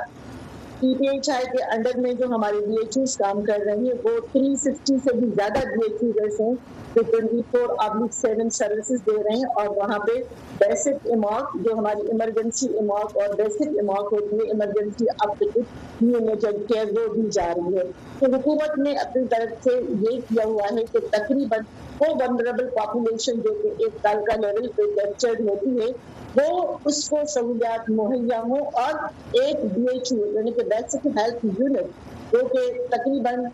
پی 0.85 0.95
پی 0.95 1.07
ایچ 1.09 1.29
آئی 1.31 1.45
کے 1.53 1.63
انڈر 1.75 1.97
میں 2.05 2.13
جو 2.15 2.27
ہمارے 2.35 2.59
ڈی 2.67 2.75
ایچ 2.79 2.97
ایز 2.99 3.17
کام 3.17 3.41
کر 3.45 3.61
رہے 3.67 3.77
ہیں 3.83 3.93
وہ 4.05 4.11
تھری 4.33 4.55
ففٹی 4.63 4.97
سے 5.05 5.15
بھی 5.21 5.29
زیادہ 5.37 5.59
ڈی 5.69 5.79
ایچ 5.85 6.03
ایزرس 6.03 6.41
ہیں 6.41 6.53
جو 6.95 7.03
ٹوئنٹی 7.11 7.41
فور 7.53 7.75
آبلک 7.85 8.13
سیون 8.15 8.51
سروسز 8.57 9.07
دے 9.07 9.17
رہے 9.23 9.37
ہیں 9.37 9.49
اور 9.63 9.69
وہاں 9.77 9.99
پہ 10.07 10.19
بیسک 10.59 11.07
اماک 11.15 11.57
جو 11.65 11.79
ہماری 11.79 12.07
ایمرجنسی 12.13 12.67
اماک 12.81 13.17
اور 13.23 13.35
بیسک 13.43 13.79
اماک 13.83 14.13
ہوتی 14.13 14.37
ہے 14.41 14.49
ایمرجنسی 14.57 15.07
اب 15.19 15.35
تک 15.39 15.59
یونیٹڈ 16.03 16.69
کیئر 16.69 16.93
وہ 16.99 17.13
بھی 17.15 17.29
جا 17.39 17.47
رہی 17.57 17.77
ہے 17.77 17.85
تو 18.21 18.35
حکومت 18.37 18.79
نے 18.87 18.93
اپنی 19.07 19.25
طرف 19.37 19.65
سے 19.65 19.81
یہ 20.11 20.21
کیا 20.29 20.45
ہوا 20.49 20.69
ہے 20.77 20.85
کہ 20.93 21.07
تقریباً 21.17 21.63
وہ 22.01 22.13
پاپولیشن 22.77 23.41
جو 23.43 23.53
کہ 23.63 23.69
ایک 23.85 24.03
تعلقہ 24.03 24.37
لیول 24.41 24.67
پہ 24.77 24.83
کیپچرڈ 24.95 25.41
ہوتی 25.49 25.79
ہے 25.81 25.91
وہ 26.39 26.67
اس 26.93 27.09
کو 27.11 27.19
سہولیات 27.35 27.91
مہیا 27.99 28.41
ہوں 28.49 28.65
اور 28.85 28.95
ایک 29.43 29.65
بی 29.75 29.85
ایچ 29.93 30.13
یو 30.13 30.27
یعنی 30.39 30.53
کہ 30.59 30.63
بیسک 30.75 31.07
ہیلتھ 31.19 31.45
یونٹ 31.47 32.33
جو 32.33 32.47
کہ 32.53 32.67
تقریباً 32.97 33.45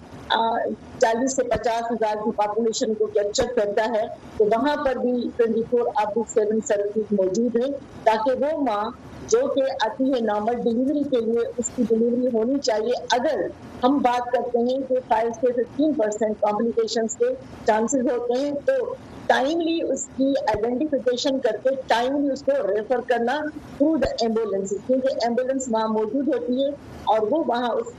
چالیس 1.02 1.34
سے 1.36 1.42
پچاس 1.50 1.90
ہزار 1.90 2.16
کی 2.24 2.30
پاپولیشن 2.36 2.92
کو 2.94 3.06
کیپچر 3.16 3.52
کرتا 3.58 3.84
ہے 3.92 4.04
تو 4.36 4.44
وہاں 4.52 4.74
پر 4.84 4.96
بھی 5.04 5.12
ٹوینٹی 5.36 5.62
فور 5.70 5.86
آپ 6.02 6.18
سیون 6.34 6.60
سروسز 6.68 7.12
موجود 7.20 7.56
ہیں 7.62 7.70
تاکہ 8.08 8.44
وہ 8.44 8.50
ماں 8.68 8.82
جو 9.34 9.40
کہ 9.54 9.62
آتی 9.86 10.12
ہے 10.12 10.20
نارمل 10.26 10.60
ڈلیوری 10.62 11.02
کے 11.10 11.20
لیے 11.30 11.46
اس 11.62 11.70
کی 11.76 11.82
ڈلیوری 11.88 12.26
ہونی 12.36 12.58
چاہیے 12.68 12.94
اگر 13.18 13.44
ہم 13.82 13.98
بات 14.08 14.30
کرتے 14.32 14.64
ہیں 14.70 14.78
کہ 14.88 14.98
فائیو 15.08 15.30
سے 15.40 15.52
ففٹین 15.62 15.92
پرسینٹ 16.02 16.40
کمپلیکیشنس 16.40 17.16
کے 17.22 17.32
چانسز 17.66 18.06
ہوتے 18.12 18.40
ہیں 18.44 18.52
تو 18.70 18.74
ٹائملی 19.30 19.78
اس 19.92 20.04
کی 20.16 20.30
آئیڈینٹیفیکیشن 20.52 21.38
کر 21.44 21.56
کے 21.64 21.74
ٹائملی 21.88 22.30
اس 22.32 22.42
کو 22.46 22.52
ریفر 22.68 23.00
کرنا 23.08 23.40
تھرو 23.76 23.96
دا 24.04 24.10
ایمبولینس 24.26 24.70
کیونکہ 24.86 25.24
ایمبولینس 25.26 25.68
وہاں 25.72 25.88
موجود 25.98 26.28
ہوتی 26.34 26.62
ہے 26.62 26.70
اور 27.14 27.26
وہ 27.30 27.42
وہاں 27.48 27.68
اس 27.80 27.94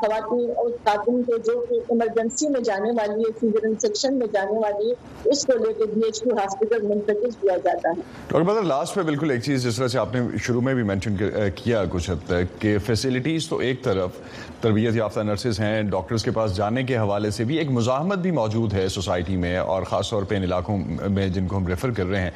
خواتین 0.00 0.48
اور 0.60 0.70
خاتون 0.84 1.22
کو 1.26 1.36
جو 1.46 1.52
کہ 1.68 1.74
ایمرجنسی 1.94 2.48
میں 2.54 2.60
جانے 2.68 2.90
والی 2.98 3.22
ہے 3.24 3.30
فیور 3.40 3.66
انفیکشن 3.66 4.14
میں 4.18 4.26
جانے 4.32 4.58
والی 4.62 4.88
ہے 4.90 5.28
اس 5.32 5.44
کو 5.46 5.52
لے 5.58 5.72
کے 5.78 5.84
بی 5.92 6.00
ایچ 6.04 6.20
کیو 6.22 6.36
ہاسپٹل 6.38 6.86
منتقل 6.86 7.30
کیا 7.42 7.56
جاتا 7.64 7.88
ہے 7.88 8.00
ڈاکٹر 8.16 8.46
بدر 8.52 8.62
لاسٹ 8.70 8.94
پہ 8.94 9.02
بالکل 9.10 9.30
ایک 9.30 9.42
چیز 9.44 9.64
جس 9.68 9.76
طرح 9.76 9.88
سے 9.94 9.98
آپ 9.98 10.14
نے 10.14 10.22
شروع 10.46 10.60
میں 10.68 10.74
بھی 10.74 10.82
مینشن 10.90 11.16
کیا 11.62 11.84
کچھ 11.92 12.10
حد 12.10 12.26
تک 12.28 12.60
کہ 12.60 12.76
فیسلٹیز 12.86 13.48
تو 13.48 13.58
ایک 13.68 13.82
طرف 13.84 14.18
تربیت 14.62 14.96
یافتہ 14.96 15.20
نرسز 15.30 15.60
ہیں 15.60 15.82
ڈاکٹرز 15.94 16.24
کے 16.24 16.30
پاس 16.40 16.56
جانے 16.56 16.82
کے 16.90 16.96
حوالے 16.96 17.30
سے 17.38 17.44
بھی 17.44 17.56
ایک 17.58 17.70
مزاحمت 17.78 18.18
بھی 18.26 18.30
موجود 18.40 18.72
ہے 18.74 18.88
سوسائٹی 18.96 19.36
میں 19.46 19.56
اور 19.76 19.82
خاص 19.92 20.10
طور 20.10 20.22
پہ 20.32 20.36
ان 20.36 20.42
علاقوں 20.50 20.61
علاقوں 20.70 21.08
میں 21.14 21.28
جن 21.34 21.46
کو 21.48 21.56
ہم 21.58 21.66
ریفر 21.66 21.90
کر 21.96 22.06
رہے 22.06 22.20
ہیں 22.22 22.30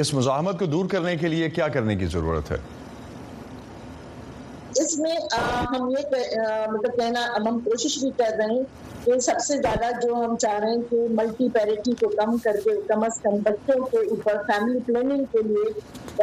اس 0.00 0.12
مزاحمت 0.14 0.58
کو 0.58 0.66
دور 0.74 0.86
کرنے 0.90 1.16
کے 1.20 1.28
لیے 1.28 1.50
کیا 1.50 1.68
کرنے 1.74 1.96
کی 1.96 2.06
ضرورت 2.12 2.50
ہے 2.50 2.56
اس 4.80 4.96
میں 4.98 5.14
ہم 5.72 5.88
یہ 5.90 6.16
مطلب 6.72 6.96
کہنا 6.96 7.26
کوشش 7.64 7.98
بھی 8.02 8.10
کر 8.16 8.32
رہے 8.38 8.54
ہیں 8.54 8.62
کہ 9.04 9.18
سب 9.20 9.38
سے 9.46 9.56
زیادہ 9.62 9.90
جو 10.02 10.14
ہم 10.24 10.36
چاہ 10.44 10.58
رہے 10.58 10.70
ہیں 10.72 10.80
کہ 10.90 11.06
ملٹی 11.20 11.48
پیریٹی 11.54 11.92
کو 12.00 12.08
کم 12.16 12.36
کر 12.44 12.56
کے 12.64 12.74
کم 12.88 13.02
از 13.04 13.20
کم 13.22 13.36
بچوں 13.48 13.80
کے 13.92 14.04
اوپر 14.10 14.36
فیملی 14.46 14.78
پلاننگ 14.86 15.24
کے 15.32 15.42
لیے 15.48 15.72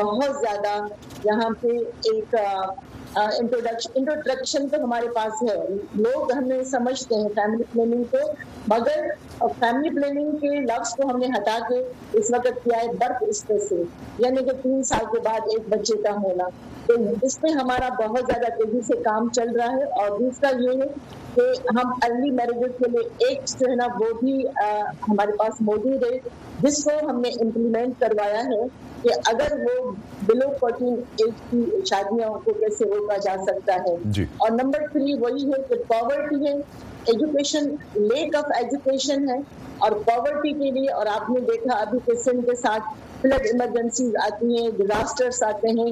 بہت 0.02 0.36
زیادہ 0.42 0.78
یہاں 1.26 1.50
پہ 1.62 1.78
ایک 2.12 2.36
انٹروڈکشن 3.20 4.68
تو 4.70 4.78
ہمارے 4.84 5.08
پاس 5.14 5.42
ہے 5.44 5.56
لوگ 6.06 6.32
ہمیں 6.38 6.64
سمجھتے 6.72 7.16
ہیں 7.22 7.30
فیملی 7.36 7.64
پلاننگ 7.72 8.04
کو 8.12 8.20
مگر 8.76 9.08
فیملی 9.60 9.90
پلاننگ 9.96 10.38
کے 10.44 10.50
لفظ 10.66 10.96
کو 10.96 11.10
ہم 11.10 11.18
نے 11.20 11.28
ہٹا 11.38 11.58
کے 11.70 11.82
اس 12.20 12.32
وقت 12.34 12.64
کیا 12.64 12.82
ہے 12.82 12.88
برف 13.00 13.24
اس 13.28 13.46
پہ 13.48 13.58
سے 13.70 13.82
یعنی 14.26 14.44
کہ 14.50 14.56
تین 14.62 14.84
سال 14.92 15.06
کے 15.14 15.20
بعد 15.30 15.48
ایک 15.54 15.70
بچے 15.70 16.02
کا 16.04 16.16
ہونا 16.24 16.48
تو 16.88 16.94
اس 17.24 17.42
میں 17.44 17.52
ہمارا 17.62 17.88
بہت 18.04 18.24
زیادہ 18.30 18.39
تیزی 18.58 18.82
سے 18.88 18.96
کام 19.06 19.28
چل 19.36 19.56
رہا 19.60 19.72
ہے 19.76 19.84
اور 20.02 20.18
دوسرا 20.20 20.50
یہ 20.64 20.82
ہے 20.82 20.88
کہ 21.40 21.76
ہم 21.78 21.92
ارلی 22.06 22.30
میرجز 22.38 22.78
کے 22.80 22.90
لیے 22.92 23.08
ایک 23.28 23.42
جو 23.60 23.70
ہے 23.70 23.76
نا 23.82 23.86
وہ 24.00 24.12
بھی 24.20 24.34
ہمارے 25.08 25.36
پاس 25.42 25.62
موجود 25.70 26.04
ہے 26.12 26.18
جس 26.66 26.84
کو 26.84 26.96
ہم 27.10 27.20
نے 27.26 27.30
امپلیمنٹ 27.46 28.00
کروایا 28.00 28.42
ہے 28.50 28.62
کہ 29.04 29.10
اگر 29.32 29.54
وہ 29.66 29.76
بلو 30.30 30.48
فورٹین 30.60 30.96
ایج 31.26 31.42
کی 31.50 31.62
شادیاں 31.90 32.30
کو 32.48 32.54
کیسے 32.64 32.86
روکا 32.94 33.18
جا 33.28 33.36
سکتا 33.50 33.76
ہے 33.88 33.96
جی۔ 34.18 34.26
اور 34.44 34.52
نمبر 34.62 34.88
تھری 34.92 35.14
وہی 35.22 35.46
ہے 35.52 35.62
کہ 35.70 35.76
پاورٹی 35.92 36.46
ہے 36.46 36.54
ایجوکیشن 37.12 37.70
لیک 38.14 38.36
آف 38.42 38.52
ایجوکیشن 38.58 39.30
ہے 39.30 39.38
اور 39.86 39.92
پاورٹی 40.12 40.52
کے 40.64 40.72
لیے 40.80 40.90
اور 41.00 41.06
آپ 41.16 41.30
نے 41.30 41.40
دیکھا 41.52 41.78
ابھی 41.86 42.00
کے 42.06 42.14
کسن 42.16 42.42
کے 42.50 42.56
ساتھ 42.64 42.92
فلڈ 43.22 43.48
ایمرجنسیز 43.52 44.16
آتی 44.26 44.56
ہیں 44.58 44.70
ڈیزاسٹرس 44.78 45.42
آتے 45.48 45.70
ہیں 45.80 45.90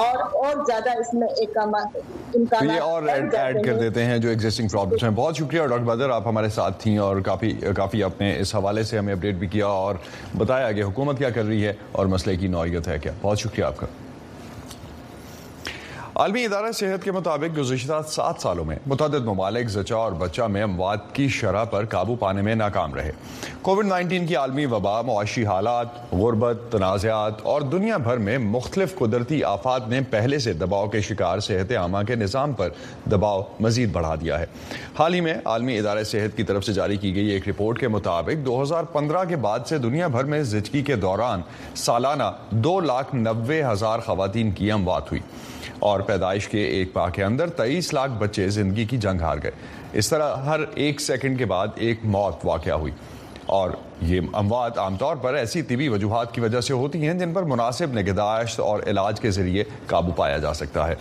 اور 0.00 0.18
اور 0.44 0.64
زیادہ 0.66 0.90
اس 1.00 1.12
میں 1.20 1.28
ایک 1.44 1.56
امکانات 1.62 2.80
اور 2.80 3.08
ایڈ 3.14 3.30
کر 3.66 3.78
دیتے 3.78 4.04
ہیں 4.10 4.18
جو 4.24 4.28
ایگزٹنگ 4.28 4.68
بہت 5.14 5.36
شکریہ 5.36 5.66
ڈاکٹر 5.68 5.84
بادر 5.84 6.10
آپ 6.10 6.26
ہمارے 6.26 6.48
ساتھ 6.54 6.80
تھیں 6.82 6.96
اور 6.98 7.20
کافی 7.26 7.50
کافی 7.76 8.02
آپ 8.04 8.20
نے 8.20 8.32
اس 8.40 8.54
حوالے 8.54 8.82
سے 8.90 8.98
ہمیں 8.98 9.12
اپڈیٹ 9.14 9.34
بھی 9.38 9.46
کیا 9.48 9.66
اور 9.66 9.94
بتایا 10.38 10.70
کہ 10.72 10.82
حکومت 10.84 11.18
کیا 11.18 11.30
کر 11.34 11.44
رہی 11.46 11.64
ہے 11.66 11.72
اور 11.92 12.06
مسئلے 12.14 12.36
کی 12.36 12.48
نوعیت 12.54 12.88
ہے 12.88 12.98
کیا 13.02 13.12
بہت 13.22 13.38
شکریہ 13.40 13.64
آپ 13.64 13.76
کا 13.78 13.86
عالمی 16.20 16.42
ادارہ 16.44 16.70
صحت 16.74 17.04
کے 17.04 17.12
مطابق 17.12 17.56
گزشتہ 17.58 18.00
سات 18.08 18.40
سالوں 18.40 18.64
میں 18.64 18.74
متعدد 18.86 19.24
ممالک 19.26 19.68
زچا 19.70 19.96
اور 19.96 20.12
بچہ 20.18 20.42
میں 20.54 20.62
اموات 20.62 21.14
کی 21.14 21.26
شرح 21.40 21.62
پر 21.72 21.84
قابو 21.90 22.14
پانے 22.22 22.40
میں 22.48 22.54
ناکام 22.54 22.94
رہے 22.94 23.10
کووڈ 23.68 23.86
نائنٹین 23.86 24.26
کی 24.26 24.34
عالمی 24.36 24.64
وبا 24.72 25.00
معاشی 25.06 25.44
حالات 25.46 26.12
غربت 26.12 26.60
تنازعات 26.72 27.40
اور 27.52 27.62
دنیا 27.74 27.96
بھر 28.08 28.16
میں 28.26 28.36
مختلف 28.38 28.94
قدرتی 28.98 29.42
آفات 29.52 29.88
نے 29.88 30.00
پہلے 30.10 30.38
سے 30.46 30.52
دباؤ 30.64 30.88
کے 30.96 31.00
شکار 31.08 31.40
صحت 31.48 31.72
عامہ 31.80 32.02
کے 32.08 32.14
نظام 32.16 32.52
پر 32.60 32.68
دباؤ 33.10 33.42
مزید 33.68 33.92
بڑھا 33.92 34.14
دیا 34.20 34.40
ہے 34.40 34.46
حال 34.98 35.14
ہی 35.14 35.20
میں 35.28 35.34
عالمی 35.54 35.78
ادارہ 35.78 36.02
صحت 36.12 36.36
کی 36.36 36.42
طرف 36.50 36.64
سے 36.64 36.72
جاری 36.80 36.96
کی 37.04 37.14
گئی 37.16 37.30
ایک 37.32 37.48
رپورٹ 37.48 37.78
کے 37.80 37.88
مطابق 37.96 38.44
دو 38.46 38.62
ہزار 38.62 38.84
پندرہ 38.98 39.24
کے 39.28 39.36
بعد 39.48 39.66
سے 39.68 39.78
دنیا 39.88 40.06
بھر 40.18 40.24
میں 40.34 40.42
زچگی 40.54 40.82
کے 40.92 40.96
دوران 41.06 41.40
سالانہ 41.86 42.30
دو 42.68 42.78
لاکھ 42.92 43.14
نوے 43.14 43.62
ہزار 43.72 43.98
خواتین 44.06 44.50
کی 44.60 44.70
اموات 44.72 45.10
ہوئی 45.12 45.22
اور 45.88 46.00
پیدائش 46.06 46.46
کے 46.48 46.60
ایک 46.62 46.88
ماہ 46.94 47.08
کے 47.10 47.24
اندر 47.24 47.50
تیئیس 47.56 47.92
لاکھ 47.94 48.12
بچے 48.18 48.48
زندگی 48.56 48.84
کی 48.86 48.96
جنگ 49.04 49.20
ہار 49.20 49.38
گئے 49.42 49.50
اس 49.98 50.08
طرح 50.08 50.34
ہر 50.46 50.60
ایک 50.82 51.00
سیکنڈ 51.00 51.38
کے 51.38 51.44
بعد 51.52 51.68
ایک 51.84 52.04
موت 52.16 52.44
واقعہ 52.44 52.72
ہوئی 52.80 52.92
اور 53.58 53.70
یہ 54.08 54.20
اموات 54.40 54.78
عام 54.78 54.96
طور 54.96 55.16
پر 55.22 55.34
ایسی 55.34 55.62
طبی 55.70 55.88
وجوہات 55.88 56.34
کی 56.34 56.40
وجہ 56.40 56.60
سے 56.66 56.74
ہوتی 56.74 57.06
ہیں 57.06 57.14
جن 57.18 57.32
پر 57.34 57.42
مناسب 57.52 57.92
نگہداشت 57.98 58.60
اور 58.60 58.80
علاج 58.90 59.20
کے 59.20 59.30
ذریعے 59.38 59.64
قابو 59.86 60.12
پایا 60.16 60.36
جا 60.44 60.52
سکتا 60.54 60.86
ہے 60.88 60.94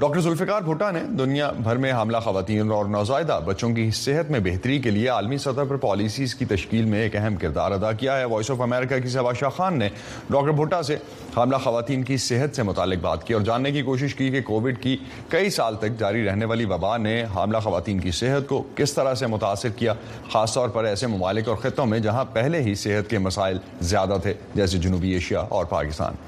ڈاکٹر 0.00 0.20
ذوالفقار 0.20 0.60
بھٹا 0.62 0.90
نے 0.90 0.98
دنیا 1.18 1.48
بھر 1.62 1.76
میں 1.84 1.90
حاملہ 1.92 2.16
خواتین 2.24 2.70
اور 2.72 2.84
نوزائیدہ 2.88 3.38
بچوں 3.44 3.70
کی 3.74 3.88
صحت 3.98 4.30
میں 4.30 4.40
بہتری 4.44 4.78
کے 4.80 4.90
لیے 4.90 5.08
عالمی 5.10 5.38
سطح 5.44 5.64
پر 5.68 5.76
پالیسیز 5.82 6.34
کی 6.34 6.44
تشکیل 6.48 6.84
میں 6.90 7.00
ایک 7.02 7.16
اہم 7.16 7.36
کردار 7.36 7.72
ادا 7.72 7.90
کیا 8.02 8.18
ہے 8.18 8.24
وائس 8.34 8.50
آف 8.50 8.60
امریکہ 8.62 8.98
کی 9.02 9.08
سباشاہ 9.14 9.48
خان 9.56 9.78
نے 9.78 9.88
ڈاکٹر 10.30 10.52
بھٹا 10.62 10.82
سے 10.90 10.96
حاملہ 11.36 11.56
خواتین 11.64 12.02
کی 12.04 12.16
صحت 12.26 12.56
سے 12.56 12.62
متعلق 12.70 12.98
بات 13.04 13.26
کی 13.26 13.34
اور 13.34 13.42
جاننے 13.50 13.72
کی 13.72 13.82
کوشش 13.90 14.14
کی 14.14 14.30
کہ 14.32 14.42
کووڈ 14.52 14.78
کی 14.82 14.96
کئی 15.30 15.50
سال 15.58 15.76
تک 15.80 15.98
جاری 16.00 16.24
رہنے 16.28 16.44
والی 16.52 16.64
وبا 16.74 16.96
نے 16.96 17.22
حاملہ 17.34 17.58
خواتین 17.64 18.00
کی 18.00 18.10
صحت 18.22 18.48
کو 18.48 18.62
کس 18.76 18.94
طرح 18.94 19.14
سے 19.22 19.26
متاثر 19.34 19.68
کیا 19.82 19.94
خاص 20.32 20.54
طور 20.54 20.68
پر 20.78 20.84
ایسے 20.92 21.06
ممالک 21.16 21.48
اور 21.48 21.56
خطوں 21.62 21.86
میں 21.86 21.98
جہاں 22.08 22.24
پہلے 22.32 22.62
ہی 22.62 22.74
صحت 22.86 23.10
کے 23.10 23.18
مسائل 23.28 23.58
زیادہ 23.92 24.16
تھے 24.22 24.34
جیسے 24.54 24.78
جنوبی 24.86 25.10
ایشیا 25.14 25.40
اور 25.48 25.64
پاکستان 25.76 26.26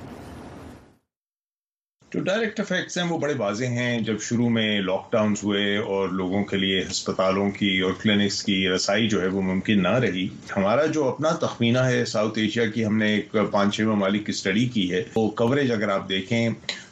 جو 2.15 2.21
ڈائریکٹ 2.25 2.61
افیکٹس 2.61 2.97
ہیں 2.99 3.05
وہ 3.09 3.17
بڑے 3.19 3.35
واضح 3.39 3.75
ہیں 3.81 3.99
جب 4.05 4.19
شروع 4.29 4.49
میں 4.55 4.81
لاک 4.83 5.11
ڈاؤنز 5.11 5.43
ہوئے 5.45 5.77
اور 5.97 6.09
لوگوں 6.21 6.43
کے 6.45 6.57
لیے 6.57 6.81
ہسپتالوں 6.91 7.51
کی 7.59 7.69
اور 7.89 7.93
کلینکس 8.01 8.43
کی 8.45 8.57
رسائی 8.69 9.09
جو 9.09 9.21
ہے 9.23 9.27
وہ 9.35 9.43
ممکن 9.53 9.83
نہ 9.83 9.93
رہی 10.05 10.27
ہمارا 10.57 10.87
جو 10.97 11.07
اپنا 11.09 11.31
تخمینہ 11.45 11.79
ہے 11.89 12.05
ساؤتھ 12.15 12.39
ایشیا 12.39 12.67
کی 12.75 12.85
ہم 12.87 12.97
نے 12.99 13.13
ایک 13.15 13.37
پانچ 13.53 13.75
چھ 13.77 13.83
ممالک 13.89 14.25
کی 14.27 14.33
اسٹڈی 14.37 14.67
کی 14.75 14.91
ہے 14.93 15.03
وہ 15.15 15.29
کوریج 15.43 15.71
اگر 15.73 15.89
آپ 15.99 16.09
دیکھیں 16.09 16.39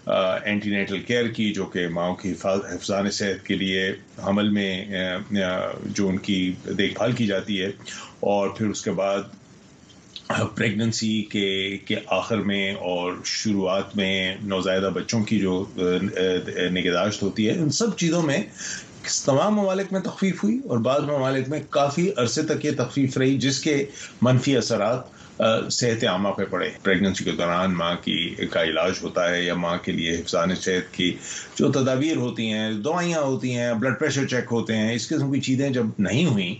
اینٹی 0.06 0.70
نیٹل 0.76 1.00
کیئر 1.06 1.28
کی 1.40 1.52
جو 1.54 1.66
کہ 1.72 1.86
ماؤں 1.98 2.14
کی 2.22 2.32
حفظان 2.44 3.10
صحت 3.18 3.44
کے 3.46 3.54
لیے 3.64 3.90
حمل 4.26 4.48
میں 4.58 4.72
جو 5.94 6.08
ان 6.08 6.18
کی 6.28 6.38
دیکھ 6.78 6.96
بھال 6.98 7.12
کی 7.18 7.26
جاتی 7.34 7.60
ہے 7.62 7.70
اور 8.34 8.48
پھر 8.58 8.66
اس 8.70 8.84
کے 8.84 8.90
بعد 9.02 9.36
پریگنسی 10.54 11.12
کے 11.30 11.48
کے 11.86 11.96
آخر 12.16 12.38
میں 12.48 12.72
اور 12.88 13.12
شروعات 13.24 13.96
میں 13.96 14.34
نوزائیدہ 14.44 14.88
بچوں 14.94 15.20
کی 15.28 15.38
جو 15.40 15.54
نگہداشت 15.76 17.22
ہوتی 17.22 17.48
ہے 17.48 17.52
ان 17.62 17.70
سب 17.78 17.96
چیزوں 17.98 18.22
میں 18.22 18.38
تمام 19.26 19.54
ممالک 19.56 19.92
میں 19.92 20.00
تخفیف 20.06 20.42
ہوئی 20.44 20.58
اور 20.68 20.78
بعض 20.88 21.02
ممالک 21.08 21.48
میں 21.48 21.60
کافی 21.78 22.08
عرصے 22.24 22.42
تک 22.46 22.64
یہ 22.64 22.70
تخفیف 22.78 23.16
رہی 23.18 23.38
جس 23.46 23.60
کے 23.60 23.82
منفی 24.22 24.56
اثرات 24.56 25.16
صحت 25.72 26.04
عامہ 26.10 26.28
پہ 26.36 26.44
پڑے 26.50 26.70
پریگننسی 26.82 27.24
کے 27.24 27.32
دوران 27.38 27.74
ماں 27.74 27.94
کی 28.04 28.18
کا 28.52 28.62
علاج 28.64 28.98
ہوتا 29.02 29.28
ہے 29.30 29.42
یا 29.42 29.54
ماں 29.64 29.76
کے 29.84 29.92
لیے 29.92 30.14
حفظان 30.20 30.54
صحت 30.60 30.92
کی 30.94 31.12
جو 31.58 31.70
تدابیر 31.72 32.16
ہوتی 32.26 32.52
ہیں 32.52 32.70
دوائیاں 32.88 33.20
ہوتی 33.22 33.54
ہیں 33.56 33.72
بلڈ 33.80 33.98
پریشر 34.00 34.26
چیک 34.34 34.52
ہوتے 34.52 34.76
ہیں 34.76 34.94
اس 34.94 35.08
قسم 35.08 35.32
کی 35.32 35.40
چیزیں 35.50 35.68
جب 35.78 35.86
نہیں 36.08 36.26
ہوئیں 36.32 36.54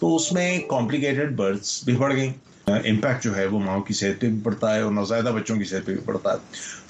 تو 0.00 0.14
اس 0.16 0.32
میں 0.32 0.50
کمپلیکیٹڈ 0.70 1.36
برتھس 1.36 1.82
بھی 1.84 1.96
بڑھ 2.02 2.14
گئیں 2.14 2.32
امپیکٹ 2.66 3.22
جو 3.24 3.34
ہے 3.36 3.44
وہ 3.46 3.58
ماؤں 3.60 3.80
کی 3.82 3.94
صحت 3.94 4.20
پہ 4.20 4.28
بھی 4.28 4.38
پڑتا 4.44 4.74
ہے 4.74 4.80
اور 4.82 4.92
نوزائیدہ 4.92 5.30
بچوں 5.34 5.56
کی 5.56 5.64
صحت 5.70 5.86
پہ 5.86 5.92
بھی 5.92 6.00
پڑتا 6.04 6.32
ہے 6.32 6.36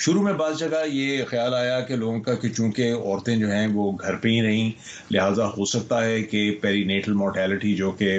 شروع 0.04 0.22
میں 0.22 0.32
بعض 0.42 0.58
جگہ 0.58 0.84
یہ 0.90 1.24
خیال 1.30 1.54
آیا 1.54 1.80
کہ 1.88 1.96
لوگوں 1.96 2.20
کا 2.26 2.34
کہ 2.42 2.48
چونکہ 2.48 2.92
عورتیں 2.94 3.34
جو 3.37 3.50
ہیں 3.50 3.66
وہ 3.72 3.90
گھر 4.00 4.16
پہ 4.22 4.28
ہی 4.28 4.40
نہیں 4.46 4.70
لہٰذا 5.12 5.46
ہو 5.56 5.64
سکتا 5.74 6.04
ہے 6.04 6.22
کہ 6.32 6.50
پیری 6.60 6.84
نیٹل 6.92 7.12
مورٹیلٹی 7.22 7.74
جو 7.76 7.90
کہ 7.98 8.18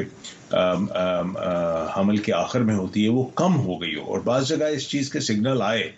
حمل 1.97 2.17
کے 2.25 2.33
آخر 2.33 2.61
میں 2.63 2.75
ہوتی 2.75 3.03
ہے 3.03 3.09
وہ 3.11 3.23
کم 3.43 3.59
ہو 3.65 3.81
گئی 3.81 3.95
ہو 3.95 4.03
اور 4.13 4.19
بعض 4.23 4.47
جگہ 4.47 4.65
اس 4.75 4.89
چیز 4.89 5.09
کے 5.11 5.19
سگنل 5.29 5.61
آئے 5.65 5.89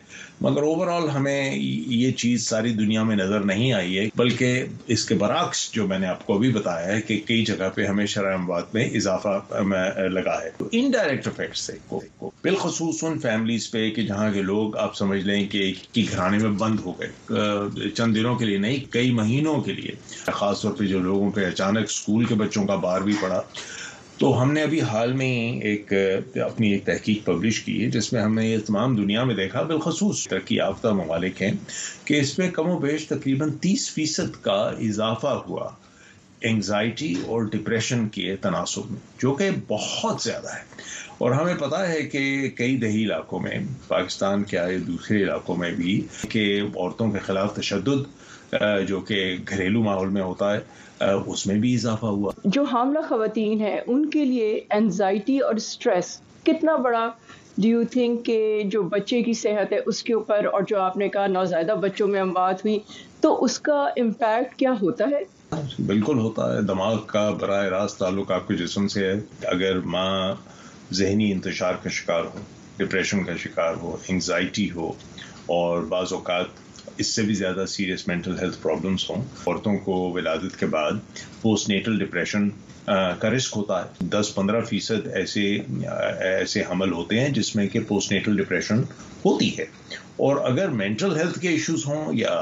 مگر 0.41 0.61
اوور 0.63 0.87
آل 0.93 1.09
ہمیں 1.09 1.55
یہ 1.57 2.11
چیز 2.21 2.47
ساری 2.49 2.73
دنیا 2.73 3.03
میں 3.03 3.15
نظر 3.15 3.43
نہیں 3.49 3.71
آئی 3.73 3.97
ہے 3.97 4.05
بلکہ 4.15 4.63
اس 4.95 5.05
کے 5.05 5.15
برعکس 5.21 5.69
جو 5.73 5.85
میں 5.87 5.97
نے 5.99 6.07
آپ 6.07 6.25
کو 6.25 6.37
بتایا 6.39 6.85
ہے 6.87 6.99
کہ 7.07 7.19
کئی 7.25 7.43
جگہ 7.45 7.69
پہ 7.75 7.85
ہمیں 7.85 8.05
اموات 8.33 8.73
میں 8.75 8.83
اضافہ 8.95 9.37
لگا 10.13 10.37
ہے 10.41 10.49
تو 10.57 10.67
انڈائریکٹ 10.81 11.27
افیکٹ 11.27 11.57
سے 11.57 11.77
بالخصوص 12.43 13.03
ان 13.03 13.17
فیملیز 13.19 13.69
پہ 13.71 13.89
کہ 13.95 14.03
جہاں 14.07 14.31
کے 14.33 14.41
لوگ 14.51 14.77
آپ 14.85 14.95
سمجھ 14.97 15.21
لیں 15.23 15.45
کہ 15.51 15.71
گھرانے 15.97 16.37
میں 16.43 16.49
بند 16.59 16.79
ہو 16.85 16.93
گئے 16.99 17.89
چند 17.95 18.15
دنوں 18.15 18.35
کے 18.39 18.45
لیے 18.45 18.57
نہیں 18.67 18.91
کئی 18.93 19.11
مہینوں 19.21 19.59
کے 19.61 19.73
لیے 19.73 19.95
خاص 20.41 20.61
طور 20.61 20.73
پہ 20.77 20.85
جو 20.93 20.99
لوگوں 21.09 21.31
پہ 21.35 21.45
اچانک 21.47 21.89
اسکول 21.89 22.25
کے 22.25 22.35
بچوں 22.43 22.65
کا 22.67 22.75
بار 22.87 23.01
بھی 23.09 23.13
پڑا 23.21 23.41
تو 24.19 24.29
ہم 24.41 24.51
نے 24.53 24.61
ابھی 24.63 24.79
حال 24.81 25.11
میں 25.13 25.31
ایک 25.69 25.91
اپنی 26.45 26.69
ایک 26.73 26.85
تحقیق 26.85 27.25
پبلش 27.25 27.59
کی 27.63 27.73
ہے 27.83 27.89
جس 27.91 28.11
میں 28.13 28.21
ہم 28.21 28.33
نے 28.35 28.45
یہ 28.47 28.57
تمام 28.67 28.95
دنیا 28.95 29.23
میں 29.29 29.35
دیکھا 29.35 29.61
بالخصوص 29.71 30.23
ترقی 30.29 30.55
یافتہ 30.55 30.87
ممالک 31.01 31.41
ہیں 31.41 31.51
کہ 32.05 32.19
اس 32.19 32.37
میں 32.39 32.49
کم 32.53 32.69
و 32.69 32.77
بیش 32.85 33.05
تقریباً 33.07 33.51
تیس 33.65 33.89
فیصد 33.93 34.41
کا 34.43 34.57
اضافہ 34.87 35.33
ہوا 35.47 35.69
انگزائٹی 36.51 37.13
اور 37.33 37.43
ڈپریشن 37.51 38.07
کے 38.15 38.35
تناسب 38.41 38.91
میں 38.91 38.99
جو 39.21 39.33
کہ 39.41 39.49
بہت 39.67 40.21
زیادہ 40.23 40.55
ہے 40.55 40.63
اور 41.23 41.31
ہمیں 41.31 41.55
پتہ 41.59 41.75
ہے 41.89 42.01
کہ 42.15 42.25
کئی 42.57 42.77
دیہی 42.77 43.03
علاقوں 43.03 43.39
میں 43.45 43.59
پاکستان 43.87 44.43
کے 44.49 44.57
آئے 44.59 44.77
دوسرے 44.87 45.23
علاقوں 45.23 45.55
میں 45.63 45.71
بھی 45.75 46.01
کہ 46.29 46.45
عورتوں 46.73 47.11
کے 47.11 47.19
خلاف 47.25 47.55
تشدد 47.55 48.55
جو 48.87 48.99
کہ 49.07 49.23
گھریلو 49.49 49.83
ماحول 49.83 50.09
میں 50.17 50.21
ہوتا 50.21 50.53
ہے 50.53 50.59
اس 51.01 51.45
میں 51.47 51.55
بھی 51.59 51.73
اضافہ 51.75 52.05
ہوا 52.05 52.31
جو 52.45 52.63
حاملہ 52.71 52.99
خواتین 53.09 53.59
ہیں 53.61 53.79
ان 53.87 54.09
کے 54.09 54.23
لیے 54.25 54.59
انزائٹی 54.75 55.37
اور 55.47 55.55
اسٹریس 55.61 56.19
کتنا 56.45 56.75
بڑا 56.85 57.09
ڈی 57.61 57.69
یو 57.69 57.81
تھنک 57.91 58.25
کہ 58.25 58.61
جو 58.71 58.81
بچے 58.91 59.21
کی 59.23 59.33
صحت 59.33 59.71
ہے 59.73 59.77
اس 59.91 60.01
کے 60.03 60.13
اوپر 60.13 60.45
اور 60.53 60.61
جو 60.67 60.79
آپ 60.81 60.97
نے 60.97 61.07
کہا 61.09 61.27
نوزائیدہ 61.27 61.75
بچوں 61.85 62.07
میں 62.07 62.19
اموات 62.21 62.65
ہوئی 62.65 62.77
تو 63.21 63.43
اس 63.43 63.57
کا 63.67 63.79
امپیکٹ 64.01 64.55
کیا 64.59 64.73
ہوتا 64.81 65.05
ہے 65.13 65.23
بالکل 65.87 66.17
ہوتا 66.19 66.53
ہے 66.55 66.61
دماغ 66.67 66.97
کا 67.07 67.29
براہ 67.39 67.63
راست 67.77 67.99
تعلق 67.99 68.31
آپ 68.31 68.47
کے 68.47 68.55
جسم 68.63 68.87
سے 68.93 69.07
ہے 69.07 69.17
اگر 69.53 69.79
ماں 69.95 70.33
ذہنی 70.97 71.31
انتشار 71.31 71.73
کا 71.83 71.89
شکار 71.99 72.23
ہو 72.33 72.39
ڈپریشن 72.77 73.23
کا 73.25 73.35
شکار 73.43 73.73
ہو 73.81 73.95
انگزائٹی 74.09 74.69
ہو 74.71 74.91
اور 75.59 75.79
بعض 75.93 76.13
اوقات 76.13 76.65
اس 76.99 77.07
سے 77.15 77.21
بھی 77.23 77.33
زیادہ 77.35 77.63
سیریس 77.69 78.07
مینٹل 78.07 78.35
ہوں 78.39 79.21
عورتوں 79.45 79.77
کو 79.83 79.95
ولادت 80.13 80.59
کے 80.59 80.65
بعد 80.75 81.19
پوسٹ 81.41 81.69
نیٹل 81.69 81.97
ڈپریشن 82.05 82.49
کا 83.19 83.29
رسک 83.35 83.53
ہوتا 83.57 83.81
ہے 83.83 84.05
دس 84.09 84.33
پندرہ 84.35 84.61
فیصد 84.69 85.07
ایسے 85.21 85.41
ایسے 86.35 86.61
حمل 86.71 86.91
ہوتے 86.93 87.19
ہیں 87.19 87.29
جس 87.37 87.55
میں 87.55 87.67
کہ 87.73 87.79
پوسٹ 87.87 88.11
نیٹل 88.11 88.37
ڈپریشن 88.43 88.81
ہوتی 89.25 89.57
ہے 89.57 89.65
اور 90.27 90.35
اگر 90.51 90.69
مینٹل 90.81 91.15
ہیلتھ 91.17 91.39
کے 91.39 91.49
ایشوز 91.49 91.85
ہوں 91.87 92.13
یا 92.17 92.35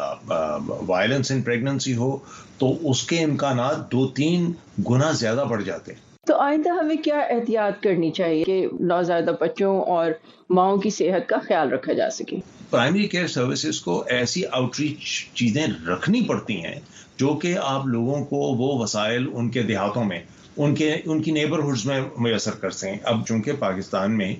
وائلنس 0.87 1.31
ان 1.31 1.41
پریگنسی 1.43 1.95
ہو 1.95 2.17
تو 2.57 2.75
اس 2.89 3.03
کے 3.07 3.23
امکانات 3.23 3.91
دو 3.91 4.07
تین 4.21 4.51
گنا 4.89 5.11
زیادہ 5.23 5.43
بڑھ 5.49 5.63
جاتے 5.63 5.93
ہیں 5.93 6.03
تو 6.27 6.35
آئندہ 6.41 6.69
ہمیں 6.79 6.95
کیا 7.03 7.19
احتیاط 7.31 7.81
کرنی 7.81 8.09
چاہیے 8.17 8.43
کہ 8.43 8.65
نوزائیدہ 8.91 9.31
بچوں 9.41 9.75
اور 9.95 10.11
ماؤں 10.59 10.77
کی 10.81 10.89
صحت 10.89 11.27
کا 11.29 11.39
خیال 11.47 11.73
رکھا 11.73 11.93
جا 11.97 12.09
سکے 12.19 12.37
پرائمری 12.69 13.07
کیئر 13.07 13.27
سروسز 13.27 13.79
کو 13.81 14.03
ایسی 14.11 14.41
آؤٹریچ 14.51 15.01
چیزیں 15.39 15.65
رکھنی 15.87 16.21
پڑتی 16.27 16.55
ہیں 16.63 16.79
جو 17.17 17.33
کہ 17.41 17.53
آپ 17.63 17.85
لوگوں 17.87 18.23
کو 18.29 18.37
وہ 18.61 18.69
وسائل 18.81 19.27
ان 19.33 19.49
کے 19.57 19.61
دیہاتوں 19.63 20.03
میں 20.05 20.19
ان 20.57 20.73
کے 20.75 20.91
ان 21.13 21.21
کی 21.23 21.31
نیبرہڈز 21.31 21.85
میں 21.85 21.99
میسر 22.27 22.51
کر 22.61 22.69
سکیں 22.79 22.97
اب 23.11 23.25
چونکہ 23.27 23.55
پاکستان 23.59 24.17
میں 24.17 24.33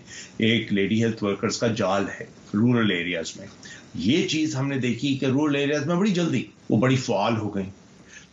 ایک 0.47 0.73
لیڈی 0.73 1.01
ہیلتھ 1.03 1.23
ورکرز 1.23 1.57
کا 1.59 1.67
جال 1.81 2.05
ہے 2.19 2.25
رورل 2.53 2.91
ایریاز 2.97 3.31
میں 3.37 3.47
یہ 4.09 4.27
چیز 4.27 4.55
ہم 4.55 4.67
نے 4.67 4.79
دیکھی 4.87 5.15
کہ 5.17 5.25
رورل 5.35 5.55
ایریاز 5.55 5.85
میں 5.87 5.95
بڑی 5.95 6.11
جلدی 6.21 6.43
وہ 6.69 6.77
بڑی 6.87 6.95
فعال 7.05 7.37
ہو 7.41 7.55
گئیں 7.55 7.69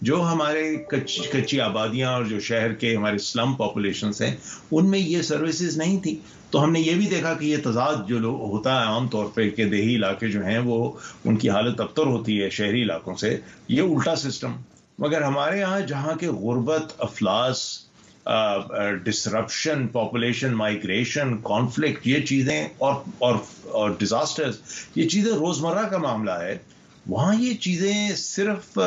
جو 0.08 0.22
ہمارے 0.26 0.62
کچ 0.90 1.18
کچی 1.32 1.60
آبادیاں 1.60 2.10
اور 2.12 2.24
جو 2.28 2.38
شہر 2.50 2.72
کے 2.78 2.94
ہمارے 2.94 3.18
سلم 3.26 3.52
پاپولیشنس 3.58 4.20
ہیں 4.22 4.34
ان 4.78 4.88
میں 4.90 4.98
یہ 4.98 5.22
سروسز 5.28 5.76
نہیں 5.78 6.00
تھیں 6.02 6.14
تو 6.52 6.62
ہم 6.62 6.72
نے 6.72 6.80
یہ 6.80 6.94
بھی 7.00 7.06
دیکھا 7.10 7.34
کہ 7.40 7.44
یہ 7.46 7.56
تضاد 7.64 8.00
جو 8.08 8.18
ہوتا 8.24 8.72
ہے 8.80 8.86
عام 8.94 9.06
طور 9.12 9.26
پہ 9.34 9.48
کہ 9.58 9.64
دیہی 9.74 9.94
علاقے 9.96 10.28
جو 10.30 10.44
ہیں 10.44 10.58
وہ 10.70 10.78
ان 11.24 11.36
کی 11.44 11.50
حالت 11.50 11.80
ابتر 11.80 12.06
ہوتی 12.14 12.40
ہے 12.42 12.48
شہری 12.58 12.82
علاقوں 12.82 13.14
سے 13.22 13.36
یہ 13.76 13.82
الٹا 13.82 14.14
سسٹم 14.24 14.56
مگر 15.06 15.22
ہمارے 15.22 15.60
یہاں 15.60 15.80
جہاں 15.92 16.14
کے 16.20 16.28
غربت 16.42 16.92
افلاس 17.08 17.62
ڈسرپشن 19.04 19.86
پاپولیشن 19.98 20.54
مائگریشن 20.64 21.36
کانفلکٹ 21.44 22.06
یہ 22.06 22.26
چیزیں 22.32 22.58
اور 22.88 22.94
اور 23.30 23.90
یہ 24.94 25.08
چیزیں 25.08 25.32
روزمرہ 25.32 25.88
کا 25.90 25.98
معاملہ 26.08 26.36
ہے 26.42 26.56
وہاں 27.10 27.32
یہ 27.40 27.54
چیزیں 27.60 28.14
صرف 28.16 28.78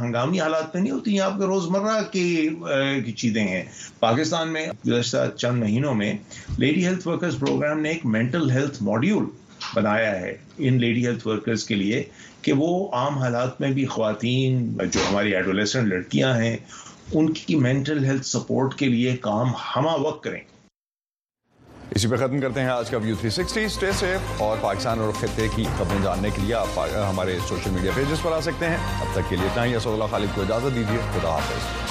ہنگامی 0.00 0.40
حالات 0.40 0.74
میں 0.74 0.82
نہیں 0.82 0.92
ہوتی 0.92 1.10
ہیں 1.12 1.20
آپ 1.26 1.38
کے 1.38 1.44
روزمرہ 1.46 2.00
کی 2.12 3.04
چیزیں 3.18 3.42
ہیں 3.46 3.62
پاکستان 4.00 4.52
میں 4.52 4.66
گزشتہ 4.86 5.24
چند 5.36 5.60
مہینوں 5.60 5.94
میں 6.00 6.12
لیڈی 6.58 6.84
ہیلتھ 6.86 7.06
ورکرز 7.08 7.38
پروگرام 7.46 7.80
نے 7.80 7.90
ایک 7.90 8.04
مینٹل 8.16 8.50
ہیلتھ 8.50 8.82
ماڈیول 8.90 9.24
بنایا 9.74 10.10
ہے 10.20 10.36
ان 10.66 10.78
لیڈی 10.80 11.06
ہیلتھ 11.06 11.26
ورکرز 11.26 11.64
کے 11.64 11.74
لیے 11.74 12.02
کہ 12.42 12.52
وہ 12.58 12.68
عام 13.00 13.18
حالات 13.18 13.60
میں 13.60 13.70
بھی 13.72 13.86
خواتین 13.96 14.76
جو 14.92 15.08
ہماری 15.08 15.34
ایڈولیسنٹ 15.36 15.88
لڑکیاں 15.92 16.34
ہیں 16.42 16.56
ان 17.12 17.32
کی 17.32 17.56
مینٹل 17.68 18.04
ہیلتھ 18.04 18.26
سپورٹ 18.26 18.74
کے 18.78 18.88
لیے 18.88 19.16
کام 19.22 19.52
ہمہ 19.74 19.98
وقت 20.06 20.22
کریں 20.24 20.40
اسی 21.94 22.08
پہ 22.08 22.16
ختم 22.16 22.40
کرتے 22.40 22.60
ہیں 22.60 22.68
آج 22.68 22.90
کا 22.90 22.98
ویو 23.02 23.14
360 23.24 23.30
سکسٹی 23.36 23.64
اسٹے 23.64 23.90
سیف 23.98 24.40
اور 24.42 24.56
پاکستان 24.60 25.00
اور 25.00 25.12
خطے 25.20 25.46
کی 25.56 25.64
خبریں 25.78 25.98
جاننے 26.04 26.30
کے 26.36 26.42
لیے 26.42 26.54
آپ 26.54 26.78
ہمارے 27.08 27.38
سوشل 27.48 27.70
میڈیا 27.74 27.92
پیجز 27.94 28.22
پر 28.22 28.32
آ 28.36 28.40
سکتے 28.48 28.68
ہیں 28.68 28.76
اب 29.00 29.14
تک 29.14 29.30
کے 29.30 29.36
لیے 29.36 29.48
اتنا 29.50 29.64
ہی 29.64 29.74
اسد 29.76 29.88
اللہ 29.92 30.10
خالد 30.10 30.34
کو 30.34 30.42
اجازت 30.42 30.74
دیجیے 30.74 30.98
خدا 31.14 31.28
حافظ 31.30 31.81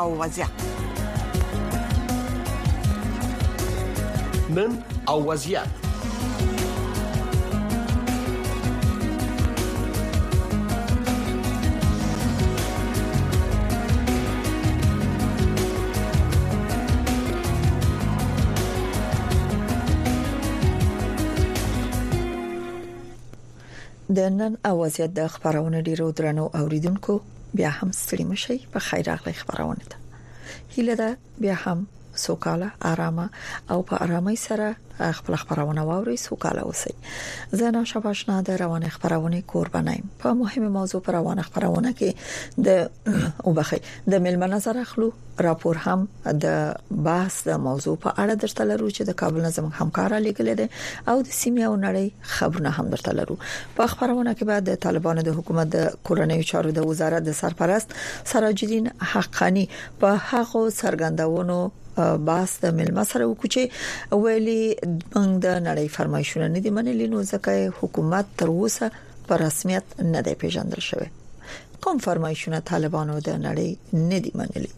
او 0.00 0.08
وضعیت 0.18 0.48
نن 4.56 4.70
او 5.12 5.18
وضعیت 5.28 5.66
د 24.18 24.20
نن 24.20 24.52
اوازیت 24.66 25.10
د 25.10 25.26
خبرونه 25.26 25.78
ډیرو 25.86 26.08
درنو 26.18 26.44
اوریدونکو 26.60 27.16
بیا 27.58 27.70
هم 27.78 27.90
ستړي 28.02 28.24
مشي 28.32 28.56
په 28.72 28.78
خیر 28.86 29.04
راغلی 29.10 29.34
خبرونه 29.40 29.84
ده 29.90 29.96
هیله 30.74 30.94
ده 31.00 31.16
بیا 31.42 31.54
هم 31.64 31.78
سوکاله 32.24 32.68
آرامه 32.92 33.26
او 33.70 33.78
په 33.88 33.94
آرامۍ 34.04 34.36
سره 34.46 34.68
خپل 35.00 35.34
خبرونه 35.34 35.80
واوري 35.82 36.16
سوکاله 36.16 36.60
اوسئ 36.62 36.94
زه 37.52 37.70
نه 37.70 37.84
شپاشنا 37.84 38.40
د 38.42 38.50
روان 38.50 38.88
خبرونه 38.88 39.42
قربانایم 39.48 40.10
په 40.18 40.32
مهمه 40.32 40.68
موضوع 40.68 41.00
پر 41.00 41.12
روان 41.12 41.42
خبرونه 41.42 41.92
کې 41.92 42.14
د 42.66 42.90
وبخي 43.48 43.80
د 44.10 44.14
ملمنه 44.26 44.58
سره 44.66 44.84
خلو 44.92 45.10
راپور 45.48 45.76
هم 45.86 46.08
د 46.26 46.74
بحث 47.08 47.42
د 47.48 47.58
موضوع 47.66 47.96
په 48.04 48.10
اړه 48.22 48.36
درته 48.44 48.68
لرو 48.70 48.90
چې 48.90 49.02
د 49.10 49.16
کابل 49.22 49.40
نظم 49.46 49.70
همکارا 49.80 50.18
لیکل 50.28 50.54
دي 50.54 50.68
او 51.08 51.16
د 51.22 51.26
سیمه 51.40 51.62
او 51.62 51.76
نړۍ 51.76 52.10
خبرونه 52.36 52.70
هم 52.78 52.88
درته 52.96 53.12
لرو 53.20 53.36
په 53.76 53.86
خبرونه 53.86 54.34
کې 54.34 54.42
بعد 54.54 54.64
د 54.72 54.80
طالبانو 54.88 55.22
د 55.28 55.38
حکومت 55.40 55.66
د 55.76 55.92
کورنیو 56.10 56.42
چارو 56.52 56.70
د 56.80 56.86
وزارت 56.92 57.22
د 57.30 57.38
سرپرست 57.44 57.96
سراج 58.24 58.64
الدین 58.64 58.88
حقانی 59.12 59.68
په 59.76 60.26
هغه 60.32 60.66
څرګندونو 60.70 61.70
باس 62.26 62.52
د 62.60 62.70
ملما 62.76 63.02
سره 63.08 63.24
وکړي 63.30 64.20
ویلي 64.26 64.76
بنګ 65.12 65.32
د 65.44 65.46
نړۍ 65.68 65.86
فرمایشونه 65.96 66.46
نه 66.54 66.60
دي 66.66 66.70
منلي 66.76 67.06
نو 67.12 67.18
ځکه 67.32 67.52
حکومت 67.82 68.26
تر 68.40 68.48
اوسه 68.58 68.86
په 69.26 69.32
رسمیت 69.44 69.86
نه 70.14 70.20
دی 70.28 70.34
پیژندل 70.44 70.82
شوی 70.90 71.08
کوم 71.86 71.96
فرمایشونه 72.06 72.58
طالبانو 72.70 73.16
د 73.28 73.36
نړۍ 73.46 73.68
نه 74.10 74.18
دي 74.26 74.32
منلي 74.40 74.72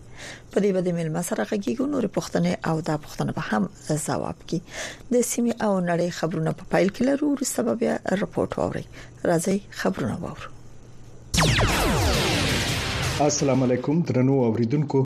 په 0.53 0.57
دې 0.63 0.71
باندې 0.75 0.93
مل 0.99 1.09
مسره 1.19 1.45
کېږي 1.51 1.85
نو 1.95 2.13
پښتنه 2.17 2.51
او 2.73 2.77
د 2.91 3.03
پښتنه 3.05 3.31
به 3.37 3.43
هم 3.51 3.65
ثواب 4.07 4.39
کی 4.53 4.59
د 4.69 5.15
سیمه 5.33 5.55
او 5.67 5.75
نړۍ 5.91 6.09
خبرونه 6.21 6.51
په 6.61 6.65
فایل 6.75 6.89
کې 6.95 7.05
لرو 7.09 7.27
او 7.31 7.49
سبب 7.55 7.79
یې 7.89 8.23
رپورت 8.25 8.61
ووري 8.63 8.85
راځي 9.29 9.57
خبرونه 9.81 10.17
وورو 10.25 10.53
السلام 13.31 13.63
علیکم 13.65 14.01
درنو 14.07 14.39
اوریدونکو 14.47 15.01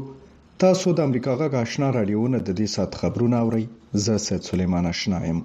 تاسو 0.67 0.89
د 0.95 0.99
امریکا 1.09 1.33
غږ 1.41 1.53
آشنا 1.65 1.89
رادیو 1.97 2.23
نه 2.35 2.39
د 2.47 2.49
دې 2.59 2.67
سات 2.77 2.93
خبرونه 3.01 3.37
اورئ 3.45 3.65
زه 4.05 4.15
سید 4.27 4.43
سلیمان 4.51 4.85
آشنایم 4.93 5.39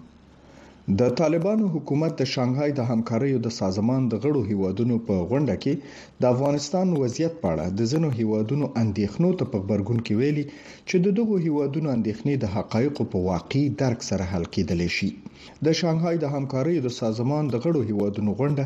د 1.00 1.12
طالبانو 1.20 1.66
حکومت 1.76 2.12
د 2.18 2.24
شانګهای 2.34 2.72
د 2.80 2.88
همکاریو 2.92 3.40
د 3.44 3.48
سازمان 3.60 4.02
د 4.14 4.22
غړو 4.24 4.42
هیوادونو 4.52 4.96
په 5.10 5.16
غونډه 5.30 5.56
کې 5.64 5.74
د 6.22 6.32
افغانستان 6.34 6.88
وضعیت 7.02 7.34
په 7.42 7.48
اړه 7.54 7.66
د 7.80 7.92
زنو 7.92 8.10
هیوادونو 8.20 8.66
اندېښنو 8.84 9.30
ته 9.42 9.46
په 9.52 9.58
خبرګون 9.64 10.00
کې 10.06 10.14
ویلي 10.22 10.46
چې 10.90 10.96
د 11.06 11.16
دغو 11.20 11.36
هیوادونو 11.46 11.88
اندېښنې 11.98 12.36
د 12.44 12.56
حقایقو 12.56 13.04
په 13.14 13.18
واقعي 13.30 13.66
درک 13.82 14.00
سره 14.10 14.24
حل 14.32 14.46
کېدل 14.56 14.82
شي 14.98 15.10
د 15.66 15.68
شانګهای 15.80 16.16
د 16.24 16.38
همکاریو 16.38 16.86
د 16.88 17.00
سازمان 17.02 17.44
د 17.54 17.62
غړو 17.64 17.82
هیوادونو 17.90 18.32
غونډه 18.40 18.64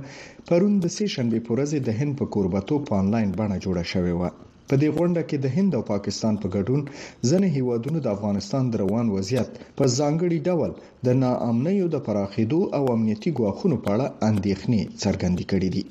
پرون 0.49 0.73
د 0.79 0.85
سې 0.97 1.05
شنبه 1.15 1.39
پورې 1.47 1.83
د 1.87 2.01
هند 2.01 2.13
په 2.19 2.25
کوربتو 2.37 2.75
په 2.87 2.91
آنلاین 3.01 3.29
بڼه 3.39 3.55
جوړه 3.65 3.83
شوې 3.93 4.13
و 4.19 4.46
په 4.71 4.75
دې 4.81 4.87
غونډه 4.97 5.21
کې 5.29 5.37
د 5.41 5.45
هند 5.55 5.71
او 5.77 5.83
پاکستان 5.93 6.33
په 6.43 6.47
ګډون 6.55 6.81
ځنې 7.29 7.47
هیوادونو 7.57 7.97
د 8.01 8.07
افغانستان 8.15 8.63
د 8.69 8.73
روان 8.83 9.05
وضعیت 9.15 9.49
په 9.77 9.83
ځانګړي 9.99 10.39
ډول 10.47 10.71
د 11.05 11.07
ناامنیو 11.23 11.87
د 11.91 11.97
پراخېدو 12.07 12.59
او 12.77 12.83
امنیتي 12.95 13.31
ګواښونو 13.37 13.75
په 13.83 13.89
اړه 13.95 14.05
اندېښنې 14.29 14.81
څرګندې 15.03 15.45
کړې 15.51 15.69
دي 15.75 15.83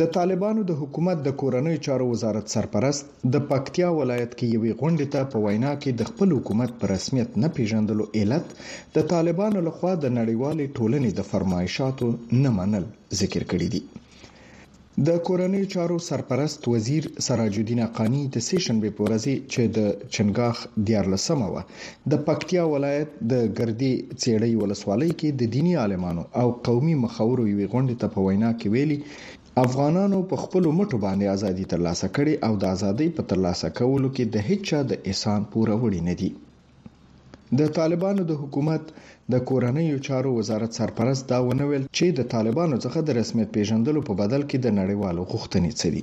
د 0.00 0.02
طالبانو 0.16 0.60
د 0.66 0.72
حکومت 0.80 1.18
د 1.22 1.28
کورنۍ 1.40 1.76
چارو 1.86 2.04
وزارت 2.12 2.46
سرپرست 2.54 3.04
د 3.32 3.34
پکتیا 3.50 3.88
ولایت 4.00 4.30
کې 4.38 4.46
یوې 4.56 4.70
غونډې 4.80 5.06
ته 5.14 5.20
په 5.32 5.36
وینا 5.44 5.72
کې 5.82 5.90
د 5.92 6.02
خپل 6.10 6.28
حکومت 6.36 6.70
پر 6.80 6.88
رسمیت 6.96 7.30
نه 7.42 7.48
پیژندلو 7.56 8.04
علت 8.20 8.46
د 8.96 8.98
طالبانو 9.14 9.58
لخوا 9.68 9.92
د 9.98 10.06
نړیوال 10.20 10.58
ټولنې 10.76 11.10
د 11.18 11.20
فرمایشاتو 11.30 12.06
نه 12.42 12.50
منل 12.58 12.84
ذکر 13.20 13.42
کړی 13.52 13.68
دی 13.74 13.82
د 14.98 15.16
کورنۍ 15.26 15.64
چارو 15.70 15.98
سرپرست 16.06 16.66
وزیر 16.68 17.06
سراج 17.26 17.58
الدین 17.58 17.78
قانی 17.96 18.20
د 18.34 18.38
سیشن 18.48 18.80
به 18.82 18.90
پورزي 18.98 19.32
چې 19.52 19.66
د 19.78 19.88
چنګاخ 20.14 20.60
دیار 20.90 21.06
لسمه 21.14 21.46
و 21.54 21.62
د 22.14 22.20
پکتیا 22.28 22.66
ولایت 22.72 23.16
د 23.32 23.40
ګردي 23.58 23.92
چېړی 24.22 24.54
ولسوالۍ 24.62 25.10
کې 25.18 25.30
د 25.40 25.50
دینی 25.56 25.74
عالمانو 25.86 26.24
او 26.42 26.46
قومي 26.68 26.94
مخورو 27.06 27.46
یوې 27.52 27.66
غونډې 27.72 28.00
ته 28.04 28.12
په 28.14 28.26
وینا 28.28 28.52
کې 28.52 28.72
ویلي 28.76 29.00
افغانانو 29.64 30.22
په 30.34 30.38
خپل 30.44 30.68
مټو 30.68 31.02
باندې 31.06 31.34
ازادي 31.38 31.66
ترلاسه 31.74 32.12
کړي 32.18 32.50
او 32.50 32.54
د 32.66 32.72
ازادۍ 32.78 33.10
په 33.18 33.28
ترلاسه 33.32 33.72
کولو 33.80 34.14
کې 34.16 34.34
د 34.36 34.48
هیڅ 34.50 34.72
چا 34.72 34.84
د 34.92 35.00
احسان 35.14 35.50
پوره 35.56 35.80
وړي 35.80 36.12
نه 36.12 36.20
دي 36.22 37.62
د 37.62 37.74
طالبانو 37.80 38.28
د 38.30 38.38
حکومت 38.44 38.94
د 39.32 39.38
کورنیو 39.48 39.98
چارو 40.06 40.30
وزارت 40.38 40.72
سرپرست 40.78 41.28
دا 41.28 41.36
ونه 41.44 41.66
ویل 41.68 41.84
چې 41.96 42.16
د 42.16 42.26
طالبانو 42.32 42.78
څخه 42.84 43.02
د 43.10 43.14
رسمیت 43.18 43.52
پیژندلو 43.54 44.00
په 44.08 44.14
بدل 44.18 44.42
کې 44.46 44.58
د 44.64 44.72
نړیوالو 44.78 45.22
غوښتنې 45.30 45.70
څري 45.80 46.02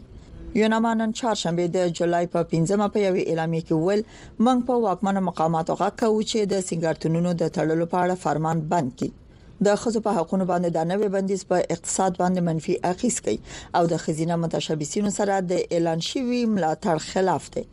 یونمانن 0.57 1.13
چهارشنبه 1.13 1.69
د 1.69 1.89
جولای 1.97 2.27
په 2.35 2.41
15مه 2.53 2.89
په 2.95 2.99
یو 3.07 3.15
اعلامیه 3.31 3.63
کې 3.67 3.75
ویل 3.85 4.03
موږ 4.47 4.59
په 4.67 4.75
واکمنو 4.85 5.21
مقاماتو 5.29 5.75
غاکو 5.81 6.11
چې 6.31 6.39
د 6.53 6.63
سنگارتونونو 6.69 7.33
د 7.41 7.45
تړلو 7.57 7.87
په 7.95 8.01
اړه 8.03 8.17
فرمان 8.25 8.61
بند 8.73 8.91
کړي 8.99 9.65
د 9.67 9.81
خزو 9.81 10.03
په 10.05 10.15
حقوقو 10.19 10.47
باندې 10.51 10.71
د 10.77 10.87
نوې 10.93 11.09
بندیز 11.17 11.43
په 11.53 11.65
اقتصاد 11.77 12.19
باندې 12.23 12.47
منفي 12.51 12.77
اغیز 12.93 13.19
کوي 13.27 13.39
او 13.81 13.91
د 13.95 14.01
خزینه 14.05 14.39
متشبثینو 14.45 15.13
سره 15.19 15.41
د 15.55 15.65
اعلان 15.79 16.07
شوی 16.11 16.41
ملاتړ 16.55 17.05
خلاف 17.09 17.51
دی 17.59 17.65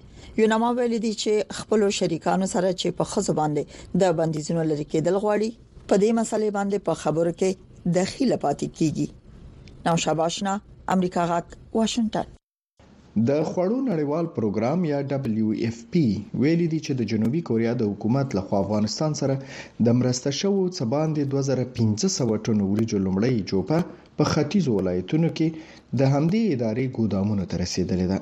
یونما 0.41 0.73
ویل 0.81 0.97
دي 1.05 1.13
چې 1.21 1.57
خپل 1.61 1.87
شریکانو 2.01 2.51
سره 2.57 2.73
چې 2.81 2.97
په 3.01 3.09
خزو 3.13 3.37
باندې 3.43 4.03
د 4.03 4.17
بندیزونو 4.21 4.67
لری 4.71 4.87
کېدل 4.91 5.21
غواړي 5.23 5.49
په 5.89 5.95
دې 6.01 6.11
مسلې 6.21 6.49
باندې 6.57 6.77
په 6.87 7.01
خبرو 7.05 7.33
کې 7.39 7.95
دخیله 7.99 8.41
پاتې 8.43 8.67
کیږي 8.81 9.87
نو 9.89 9.97
شباشنا 10.09 10.59
امریکا 10.97 11.31
غاټ 11.31 11.81
واشنگټن 11.81 12.37
د 13.29 13.31
خوړو 13.49 13.77
نړیوال 13.89 14.25
پروګرام 14.35 14.79
یا 14.91 14.99
دبليو 15.13 15.47
اف 15.67 15.77
پی 15.93 16.03
ویلي 16.41 16.67
دی 16.73 16.77
چې 16.85 16.91
د 16.99 17.07
جنوبي 17.11 17.41
کوریا 17.49 17.73
د 17.79 17.83
حکومت 17.91 18.27
لخوا 18.37 18.59
افغانستان 18.63 19.11
سره 19.21 19.35
د 19.87 19.97
مرسته 20.01 20.29
شوو 20.39 20.61
څه 20.75 20.83
باندې 20.93 21.21
2500 21.33 22.45
ټن 22.45 22.57
وریجو 22.71 22.97
لومړی 23.07 23.35
جوپه 23.49 23.79
په 24.21 24.25
ختیځو 24.33 24.71
ولایتونو 24.77 25.29
کې 25.39 25.47
د 26.01 26.13
همدې 26.13 26.43
ادارې 26.55 26.85
ګودامونو 26.99 27.43
ته 27.53 27.61
رسیدلې 27.63 28.07
ده 28.11 28.19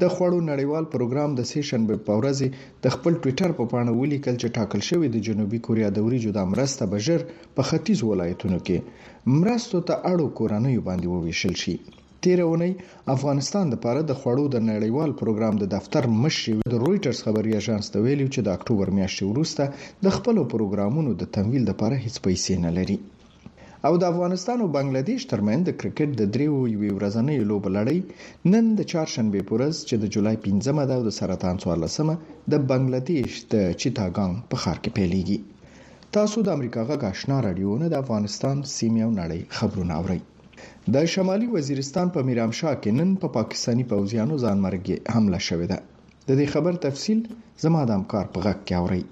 د 0.00 0.04
خوړو 0.14 0.38
نړیوال 0.52 0.84
پروګرام 0.94 1.30
د 1.40 1.50
سیشن 1.54 1.80
په 2.06 2.12
ورځ 2.18 2.38
د 2.84 2.96
خپل 2.98 3.12
ټوئیټر 3.24 3.50
په 3.62 3.68
پاڼه 3.72 3.92
ولیکل 4.00 4.34
چې 4.42 4.48
ټاکل 4.60 4.82
شوی 4.90 5.08
د 5.16 5.24
جنوبي 5.30 5.58
کوریا 5.68 5.88
د 5.96 6.06
وریجو 6.06 6.30
د 6.38 6.46
مرسته 6.52 6.90
بجر 6.94 7.26
په 7.56 7.62
ختیځ 7.72 7.98
ولایتونو 8.12 8.58
کې 8.66 9.38
مرستو 9.40 9.78
ته 9.90 9.94
اړو 10.12 10.26
کورنوي 10.42 10.80
باندې 10.88 11.06
وویشل 11.14 11.54
شي 11.64 11.76
تیر 12.24 12.40
اونۍ 12.42 12.72
افغانستان 13.14 13.64
د 13.70 13.76
پاره 13.84 14.02
د 14.08 14.12
خوړو 14.18 14.42
د 14.54 14.60
نړیوال 14.70 15.10
پروګرام 15.20 15.54
د 15.60 15.64
دفتر 15.74 16.02
مشر 16.24 16.54
د 16.72 16.78
رويټرز 16.82 17.18
خبري 17.26 17.52
اژانس 17.60 17.86
ته 17.92 17.98
ویلي 18.04 18.26
چې 18.34 18.40
د 18.48 18.58
اکتوبر 18.58 18.88
میاشتې 18.98 19.24
وروسته 19.30 19.64
د 20.06 20.14
خپل 20.16 20.36
پروګرامونو 20.52 21.10
د 21.22 21.30
تمویل 21.36 21.64
لپاره 21.70 21.96
هیڅ 22.04 22.16
پیسې 22.26 22.54
نه 22.66 22.70
لري 22.78 22.96
او 23.88 23.92
د 24.02 24.06
افغانستان 24.12 24.56
او 24.64 24.68
بنگلاديش 24.78 25.22
ترمن 25.34 25.58
د 25.68 25.78
کرکټ 25.80 26.10
د 26.20 26.30
دریو 26.36 26.56
یوې 26.74 26.90
ورځنۍ 26.98 27.38
لوب 27.50 27.64
لړۍ 27.76 27.98
نن 28.52 28.64
د 28.80 28.90
چهارشنبه 28.92 29.40
پورز 29.48 29.74
چې 29.88 29.96
د 30.02 30.14
جولای 30.16 30.36
15مه 30.48 30.84
ده 30.90 30.96
د 31.08 31.18
سرطان 31.20 31.56
14مه 31.64 32.14
د 32.54 32.66
بنگلاديش 32.70 33.32
د 33.52 33.54
چیتاګانګ 33.80 34.34
په 34.50 34.56
خار 34.62 34.76
کې 34.82 34.96
پیلېږي 34.96 35.38
تاسو 36.18 36.36
د 36.48 36.58
امریکا 36.58 36.82
غاښنا 36.92 37.36
رادیو 37.48 37.78
نه 37.86 37.94
د 37.94 38.04
افغانستان 38.04 38.56
سیمه 38.80 39.02
او 39.08 39.14
نړۍ 39.20 39.40
خبرونه 39.58 39.94
اورئ 40.02 40.20
د 40.94 40.96
شمالي 41.14 41.46
وزیرستان 41.56 42.06
په 42.14 42.20
میرامشاه 42.28 42.80
کې 42.82 42.90
نن 42.98 43.10
په 43.20 43.26
پا 43.28 43.32
پاکستانی 43.38 43.84
پوځیانو 43.92 44.40
ځانمرګي 44.44 44.96
حمله 45.14 45.40
شوې 45.48 45.66
ده 45.72 45.78
د 46.28 46.30
دې 46.38 46.46
خبر 46.52 46.72
تفصیل 46.86 47.18
زموږ 47.62 47.84
د 47.86 47.90
همکار 47.98 48.26
په 48.32 48.38
غک 48.44 48.58
کې 48.66 48.74
اورئ 48.80 49.02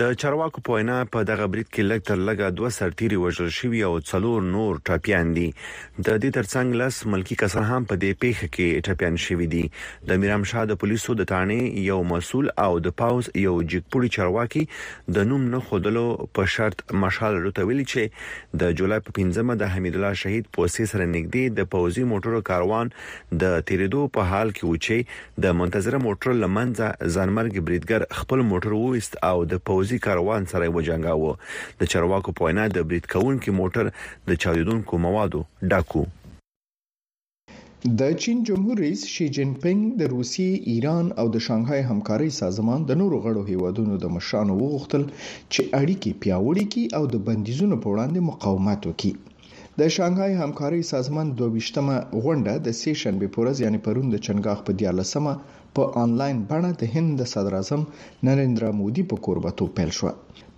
د 0.00 0.14
چرواکو 0.20 0.60
په 0.66 0.72
وینا 0.72 0.94
په 1.14 1.22
دغه 1.30 1.46
بریټ 1.50 1.68
کې 1.74 1.82
لږ 1.90 2.00
تر 2.06 2.16
لږه 2.28 2.46
دوه 2.58 2.70
سرتيري 2.76 3.16
وژل 3.24 3.50
شوی 3.56 3.82
او 3.88 3.92
څلور 4.10 4.42
نور 4.54 4.78
ټاپيان 4.88 5.26
دي 5.36 5.44
د 6.06 6.08
دې 6.22 6.30
ترڅنګ 6.38 6.74
لس 6.80 6.96
ملکی 7.12 7.34
کسان 7.42 7.64
هم 7.68 7.84
په 7.92 7.98
دې 8.04 8.18
پیښه 8.24 8.46
کې 8.54 8.82
ټاپيان 8.88 9.16
شوی 9.24 9.46
دي 9.52 9.60
د 10.10 10.18
میرام 10.24 10.46
شاه 10.52 10.64
د 10.70 10.78
پولیسو 10.84 11.14
د 11.20 11.28
تانې 11.32 11.84
یو 11.90 11.98
مسول 12.14 12.50
او 12.64 12.70
د 12.86 12.94
پاوز 13.02 13.30
یو 13.42 13.52
جګپوري 13.74 14.10
چرواکي 14.16 14.64
د 15.18 15.28
نوم 15.30 15.44
نه 15.54 15.62
خودلو 15.70 16.04
په 16.40 16.50
شرط 16.56 16.82
مشال 17.04 17.38
رتویل 17.46 17.84
چې 17.84 18.58
د 18.64 18.74
جولای 18.82 19.00
په 19.06 19.16
15مه 19.20 19.58
د 19.62 19.72
حمید 19.76 20.00
الله 20.00 20.20
شهید 20.24 20.50
پوسې 20.52 20.94
سره 20.94 21.06
نږدې 21.12 21.60
د 21.60 21.70
پوزي 21.76 22.08
موټرو 22.16 22.42
کاروان 22.50 22.92
د 23.44 23.62
تیریدو 23.70 24.02
په 24.18 24.34
حال 24.34 24.52
کې 24.56 24.62
و 24.64 24.82
چې 24.88 25.40
د 25.46 25.56
منتظر 25.62 26.00
موټر 26.08 26.36
لمنځه 26.42 27.14
ځانمرګ 27.14 27.66
بریډګر 27.70 28.20
خپل 28.22 28.46
موټر 28.52 28.78
وست 28.82 29.16
او 29.32 29.36
د 29.56 29.62
پوزي 29.76 29.98
کاروان 30.06 30.42
سره 30.50 30.66
وجنګاوه 30.76 31.32
د 31.80 31.88
چرواکو 31.92 32.30
په 32.36 32.42
وینا 32.44 32.62
د 32.76 32.78
بریټ 32.88 33.04
کون 33.14 33.34
کې 33.42 33.56
موټر 33.60 33.84
د 34.28 34.38
چاودونکو 34.42 34.92
موادو 35.06 35.40
ډاکو 35.72 36.02
د 38.00 38.14
چین 38.22 38.38
جمهور 38.48 38.80
رئیس 38.84 39.02
شي 39.14 39.26
جن 39.36 39.50
پینګ 39.64 39.82
د 40.00 40.10
روسي 40.14 40.48
ایران 40.72 41.06
او 41.20 41.26
د 41.34 41.44
شانګهای 41.46 41.82
همکاري 41.90 42.30
سازمان 42.40 42.80
د 42.88 43.00
نورو 43.00 43.16
غړو 43.24 43.42
هیوادونو 43.50 43.94
د 44.04 44.14
مشرانو 44.16 44.52
وغوښتل 44.62 45.02
چې 45.52 45.60
اړیکې 45.80 46.10
پیاوړې 46.22 46.64
کړي 46.72 46.84
او 46.98 47.02
د 47.14 47.24
بندیزونو 47.28 47.74
په 47.84 47.88
وړاندې 47.92 48.20
مقاومت 48.30 48.80
وکړي 48.90 49.12
د 49.80 49.82
شانګهای 49.96 50.32
همکاري 50.42 50.80
سازمان 50.92 51.26
22مه 51.40 51.96
غونډه 52.24 52.52
د 52.66 52.68
سیشن 52.82 53.14
به 53.20 53.26
پورز 53.34 53.56
یعنی 53.64 53.78
پرون 53.86 54.06
د 54.10 54.16
چنګاغ 54.26 54.58
په 54.66 54.72
14مه 54.80 55.32
په 55.76 55.82
انلاین 56.04 56.36
بڼه 56.50 56.70
د 56.80 56.82
هند 56.94 57.10
د 57.16 57.22
صدر 57.32 57.54
اعظم 57.58 57.82
نریندرا 58.28 58.70
مودي 58.80 59.04
په 59.10 59.16
قربتو 59.26 59.64
پیل 59.76 59.90
شو 59.98 60.06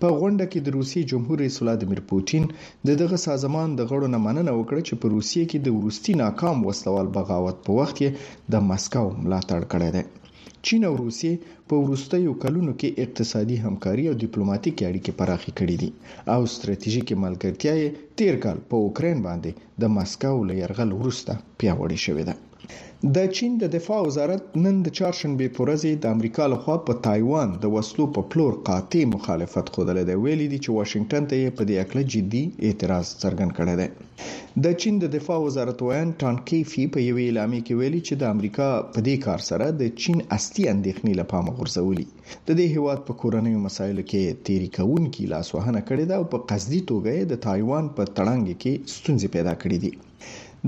په 0.01 0.09
غونډه 0.19 0.45
کې 0.51 0.59
د 0.63 0.69
روسي 0.77 1.01
جمهور 1.11 1.37
رئیس 1.43 1.57
ولادمیر 1.61 2.01
پوتین 2.11 2.45
د 2.87 2.91
دغه 3.03 3.17
سازمان 3.29 3.69
د 3.75 3.81
غړو 3.91 4.07
نه 4.15 4.19
مننه 4.27 4.53
وکړه 4.59 4.81
چې 4.89 4.95
په 5.01 5.07
روسیې 5.15 5.43
کې 5.51 5.59
د 5.61 5.69
ورستی 5.79 6.13
ناکام 6.25 6.57
وسلوال 6.69 7.07
بغاوت 7.17 7.57
په 7.67 7.71
وخت 7.79 7.95
کې 8.01 8.09
د 8.53 8.55
مسکو 8.69 9.07
ملاتړ 9.25 9.61
کړی 9.73 9.89
دی 9.97 10.05
چین 10.67 10.83
او 10.89 10.95
روسیې 11.05 11.33
په 11.69 11.75
وروستیو 11.85 12.33
کلونو 12.43 12.73
کې 12.81 12.97
اقتصادي 13.05 13.57
همکاري 13.67 14.05
او 14.11 14.15
ډیپلوماټیکي 14.25 14.83
اړیکې 14.91 15.17
پراخې 15.21 15.53
کړې 15.59 15.77
دي 15.83 15.91
او 16.35 16.41
ستراتیژیکي 16.55 17.15
ملګرتیا 17.25 17.73
یې 17.83 17.89
تیر 18.19 18.35
کال 18.45 18.59
په 18.71 18.77
اوکرين 18.85 19.17
باندې 19.27 19.51
د 19.81 19.83
مسکو 19.97 20.37
له 20.49 20.55
يرغل 20.63 20.91
وروسته 20.95 21.33
پیاوړې 21.59 21.99
شوې 22.07 22.25
ده 22.29 22.35
د 23.15 23.19
چین 23.37 23.53
د 23.63 23.65
دفاع 23.77 24.01
وزارت 24.09 24.43
نن 24.65 24.77
د 24.87 24.89
چهارشنبه 24.99 25.47
په 25.55 25.61
ورځ 25.65 25.83
د 25.99 26.05
امریکا 26.17 26.45
لخوا 26.55 26.77
په 26.87 26.93
تایوان 27.07 27.49
د 27.63 27.65
وسلو 27.75 28.05
په 28.17 28.21
پلور 28.33 28.53
قاطع 28.69 29.03
مخالفت 29.15 29.67
خوده 29.75 29.93
دی 30.09 30.17
ویلي 30.25 30.47
دی 30.53 30.59
چې 30.65 30.71
واشنگټن 30.79 31.25
ته 31.31 31.37
په 31.59 31.63
دې 31.69 31.77
اړه 31.85 32.03
جدي 32.15 32.45
اعتراض 32.67 33.07
څرګند 33.23 33.51
کړی 33.59 33.75
دی 33.81 33.89
د 34.65 34.77
چین 34.81 34.95
د 35.01 35.05
دفاع 35.17 35.39
وزارت 35.47 35.79
وایي 35.83 36.07
ټان 36.21 36.37
کیفی 36.51 36.85
په 36.93 36.99
یو 37.09 37.17
اعلان 37.25 37.51
کې 37.67 37.73
ویلي 37.81 38.01
چې 38.09 38.15
د 38.21 38.25
امریکا 38.35 38.69
په 38.95 38.99
دې 39.07 39.17
کار 39.27 39.41
سره 39.51 39.67
د 39.81 39.83
چین 40.03 40.17
اصلي 40.39 40.65
اندېښنې 40.75 41.13
لپاره 41.21 41.55
غورځولي 41.57 42.07
د 42.49 42.51
دې 42.59 42.67
هیواد 42.77 42.99
په 43.07 43.13
کورنیو 43.21 43.65
مسایلو 43.69 44.03
کې 44.11 44.23
تیری 44.47 44.69
کوونکې 44.77 45.23
لاسوهنه 45.33 45.81
کړې 45.89 46.05
ده 46.11 46.15
او 46.21 46.25
په 46.33 46.39
قصدي 46.51 46.81
توګه 46.91 47.13
د 47.31 47.35
تایوان 47.47 47.85
په 47.97 48.03
تړنګ 48.17 48.45
کې 48.63 48.73
ستونزې 48.95 49.27
پیدا 49.37 49.55
کړې 49.63 49.79
دي 49.85 49.95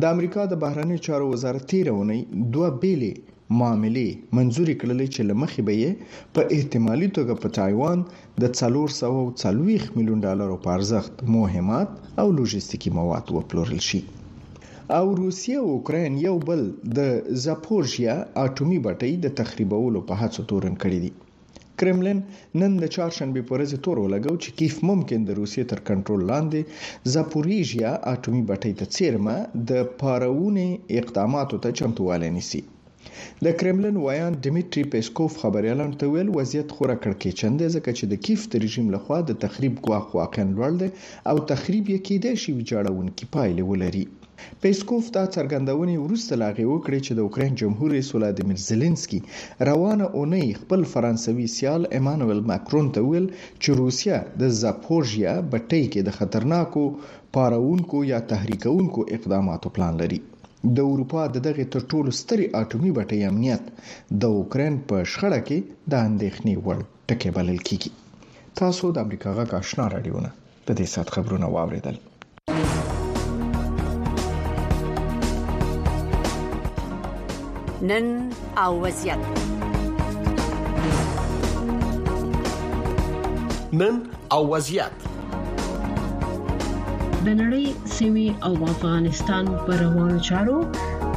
د 0.01 0.03
امریکا 0.15 0.43
د 0.49 0.55
بهرنی 0.63 0.97
چارو 1.07 1.25
وزارت 1.33 1.63
تیرونی 1.71 2.19
دوه 2.57 2.69
بیلې 2.83 3.13
معاملې 3.61 4.09
منځوري 4.39 4.75
کړلې 4.83 5.07
چې 5.15 5.21
لمخې 5.31 5.63
به 5.69 5.75
یې 5.83 5.91
په 6.35 6.41
احتمالي 6.57 7.09
توګه 7.17 7.35
په 7.43 7.49
تایوان 7.59 7.99
د 8.43 8.55
340 8.61 9.89
میلیون 9.97 10.21
ډالر 10.27 10.49
په 10.67 10.75
ارزښت 10.79 11.13
مهمات 11.37 11.91
او 12.25 12.27
لوجستیکی 12.37 12.91
مواد 12.99 13.27
وپلورل 13.39 13.81
شي 13.89 14.01
او 14.99 15.07
روسیا 15.23 15.57
او 15.65 15.69
اوکرين 15.77 16.15
یو 16.27 16.37
بل 16.49 16.61
د 16.99 17.09
زاپورژیا 17.47 18.15
اټومي 18.45 18.79
بټۍ 18.87 19.13
د 19.25 19.39
تخریبولو 19.43 20.01
په 20.09 20.15
هڅه 20.23 20.41
تورن 20.51 20.75
کړی 20.85 20.99
دي 21.05 21.13
کرملین 21.81 22.19
نن 22.61 22.73
د 22.83 22.85
چهارشنبه 22.95 23.41
په 23.47 23.53
ورځ 23.57 23.71
تور 23.85 23.97
ولګو 24.05 24.35
چې 24.43 24.49
کیف 24.59 24.75
ممکن 24.91 25.21
د 25.25 25.31
روسیې 25.41 25.65
تر 25.71 25.79
کنټرول 25.89 26.21
لاندې 26.33 26.61
زاپوریژیا 27.13 27.91
اټومي 28.13 28.43
بټۍ 28.49 28.73
ته 28.79 28.85
چیرمه 28.97 29.37
د 29.69 29.71
پارهونې 30.01 30.69
اقداماتو 30.99 31.57
ته 31.63 31.69
چمتووالی 31.79 32.31
نیسي 32.37 32.61
د 33.45 33.53
کرملن 33.61 33.97
وایان 34.01 34.33
دمیتری 34.47 34.83
پیسکوف 34.93 35.33
خبريالان 35.45 35.93
ته 36.03 36.11
ویل 36.13 36.29
وضعیت 36.39 36.69
خورا 36.77 36.95
کړکېچن 37.05 37.53
دی 37.61 37.69
ځکه 37.77 37.91
چې 37.99 38.05
د 38.11 38.15
کیف 38.27 38.41
د 38.53 38.63
رژیم 38.65 38.87
لخوا 38.95 39.19
د 39.31 39.37
تخریب 39.45 39.75
ګواښ 39.87 40.07
واقعا 40.19 40.45
لوړ 40.57 40.73
دی 40.83 40.89
او 41.31 41.37
تخریب 41.53 41.85
یې 41.93 41.99
کېدای 42.11 42.37
شي 42.43 42.51
ویجاړونکې 42.59 43.25
پایلې 43.37 43.65
ولري 43.71 44.05
پیسکوف 44.67 45.05
دا 45.17 45.25
څرګندونې 45.37 45.97
وروسته 46.05 46.33
لاغې 46.45 46.65
وکړې 46.69 46.99
چې 47.07 47.13
د 47.15 47.21
اوکرين 47.27 47.55
جمهور 47.63 47.89
رئیس 47.97 48.09
ولادیمیر 48.17 48.59
زيلنسکي 48.69 49.21
روانه 49.71 50.07
اونۍ 50.19 50.47
خپل 50.63 50.81
فرانسوي 50.95 51.47
سیال 51.57 51.83
ایمانوئل 51.99 52.41
ماکرون 52.53 52.87
ته 52.97 53.01
ویل 53.09 53.27
چې 53.63 53.71
روسیا 53.83 54.19
د 54.45 54.57
زاپورژیا 54.63 55.35
بټۍ 55.53 55.85
کې 55.93 56.01
د 56.05 56.11
خطرناکو 56.21 56.85
پاراونکو 57.39 57.99
یا 58.15 58.19
تحریکونکو 58.35 59.01
اقداماتو 59.19 59.69
پلان 59.79 59.93
لري 60.05 60.21
د 60.65 60.79
اروپا 60.85 61.27
د 61.35 61.37
دغه 61.45 61.65
تر 61.75 61.85
ټولو 61.91 62.11
ستري 62.17 62.47
اټومي 62.59 62.91
بټۍ 62.97 63.21
امنیت 63.29 63.63
د 64.23 64.25
اوکرين 64.41 64.75
په 64.89 64.99
شخړه 65.13 65.39
کې 65.47 65.63
د 65.93 65.95
اندېښنې 66.09 66.57
وړ 66.65 66.79
ټکی 67.07 67.31
بلل 67.37 67.59
کیږي 67.59 67.91
تاسو 68.61 68.91
د 68.93 68.97
امریکا 69.05 69.31
غا 69.39 69.45
آشنا 69.63 69.87
راډیوونه 69.95 70.31
د 70.69 70.71
دې 70.79 70.87
سات 70.95 71.09
خبرونه 71.17 71.47
واوریدل 71.57 71.97
نن 77.93 78.07
او 78.65 78.73
وضعیت 78.81 79.23
نن 83.83 83.95
او 84.37 84.43
وضعیت 84.53 84.97
د 87.29 87.35
نړۍ 87.43 87.67
سیمي 87.97 88.21
او 88.47 88.53
افغانستان 88.75 89.45
پر 89.65 89.75
روانو 89.87 90.19
چارو 90.29 90.59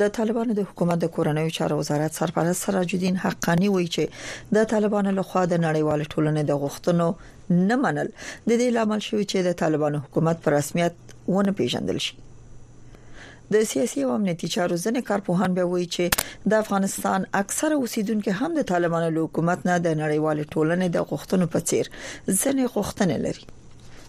د 0.00 0.02
طالبانو 0.16 0.52
د 0.58 0.64
حکومت 0.70 0.98
د 1.02 1.06
کورنیو 1.16 1.54
چارو 1.58 1.78
وزارت 1.80 2.16
سرپرست 2.20 2.64
سراج 2.66 2.94
الدین 2.98 3.16
حقانی 3.24 3.68
وایي 3.76 3.88
چې 3.96 4.52
د 4.58 4.68
طالبانو 4.74 5.10
لخوا 5.20 5.42
د 5.52 5.62
نړیوال 5.66 6.00
ټولنې 6.12 6.48
د 6.50 6.62
غوښتنو 6.62 7.08
نه 7.70 7.76
منل 7.86 8.10
د 8.18 8.50
دې 8.60 8.68
لامل 8.76 9.00
شوی 9.08 9.24
چې 9.30 9.38
د 9.48 9.58
طالبانو 9.64 10.02
حکومت 10.06 10.42
په 10.46 10.56
رسمیت 10.58 11.02
ونه 11.36 11.56
پیژندل 11.60 12.00
شي 12.08 12.14
د 13.54 13.62
سیاسي 13.72 14.00
او 14.04 14.14
امنیتي 14.18 14.48
چارو 14.56 14.78
ځنې 14.84 15.08
کارپوهان 15.10 15.52
به 15.58 15.64
وایي 15.72 15.86
چې 15.96 16.48
د 16.52 16.64
افغانستان 16.64 17.26
اکثره 17.42 17.76
اوسیدونکو 17.80 18.34
هم 18.40 18.50
د 18.60 18.66
طالبانو 18.72 19.10
له 19.16 19.26
حکومت 19.28 19.66
نه 19.70 19.76
د 19.86 19.96
نړیوال 20.02 20.38
ټولنې 20.44 20.98
د 20.98 21.08
غوښتنو 21.12 21.52
په 21.54 21.66
څیر 21.68 21.92
ځنې 21.92 22.74
غوښتنې 22.74 23.18
لري 23.28 23.46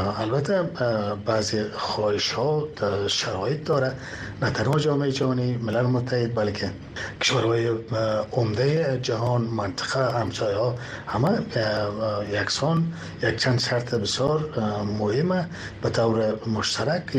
البته 0.07 0.63
بعضی 1.25 1.63
خواهش 1.77 2.31
ها 2.31 2.63
شرایط 3.07 3.63
داره 3.65 3.91
نه 4.41 4.49
تنها 4.49 4.79
جامعه 4.79 5.11
جهانی 5.11 5.57
ملل 5.57 5.81
متحد 5.81 6.35
بلکه 6.35 6.71
کشورهای 7.21 7.69
عمده 8.33 8.99
جهان 9.01 9.41
منطقه 9.41 10.19
همسایه 10.19 10.57
ها 10.57 10.75
همه 11.07 11.39
یکسان 12.33 12.93
یک 13.23 13.37
چند 13.37 13.59
شرط 13.59 13.95
بسیار 13.95 14.49
مهمه 14.99 15.47
به 15.81 15.89
طور 15.89 16.39
مشترک 16.47 17.17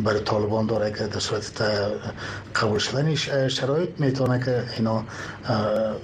برای 0.00 0.20
طالبان 0.20 0.66
داره 0.66 0.90
که 0.92 1.06
در 1.06 1.18
صورت 1.18 1.62
قبول 2.56 2.78
شدن 2.78 3.14
شرایط 3.48 3.90
میتونه 3.98 4.44
که 4.44 4.62
اینا 4.76 5.04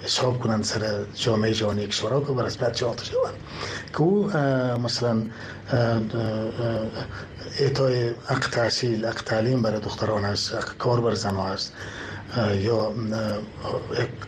حساب 0.05 0.39
کنند 0.41 0.65
سر 0.65 0.81
جامعه 1.15 1.53
جهانی 1.55 1.87
کشورها 1.87 2.21
که 2.21 2.27
به 2.33 2.51
جهان 2.73 2.73
جهان 2.97 3.33
که 3.93 4.01
او 4.01 4.31
مثلا 4.83 5.23
اعطای 7.61 8.09
حق 8.09 8.49
تحصیل 8.53 9.07
حق 9.07 9.23
تعلیم 9.23 9.63
برای 9.63 9.81
دختران 9.81 10.25
است 10.25 10.53
کار 10.79 11.01
بر 11.01 11.15
زنها 11.15 11.49
است 11.49 11.73
یا 12.59 12.93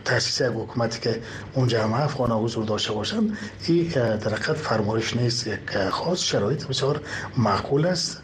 تاسیس 0.05 0.41
یک 0.41 0.47
حکومتی 0.55 0.99
که 0.99 1.21
اونجا 1.53 1.83
همه 1.83 2.01
افغان 2.01 2.31
حضور 2.31 2.65
داشته 2.65 2.91
باشند 2.93 3.37
این 3.67 3.87
در 4.15 4.35
فرمایش 4.37 5.17
نیست 5.17 5.47
یک 5.47 5.59
خاص 5.89 6.19
شرایط 6.19 6.65
بسیار 6.67 7.01
معقول 7.37 7.85
است 7.85 8.17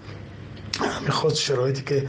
خود 1.10 1.34
شرایطی 1.34 1.82
که 1.86 2.04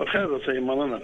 بخیر 0.00 0.20
اوسئ 0.34 0.58
مننه 0.68 0.98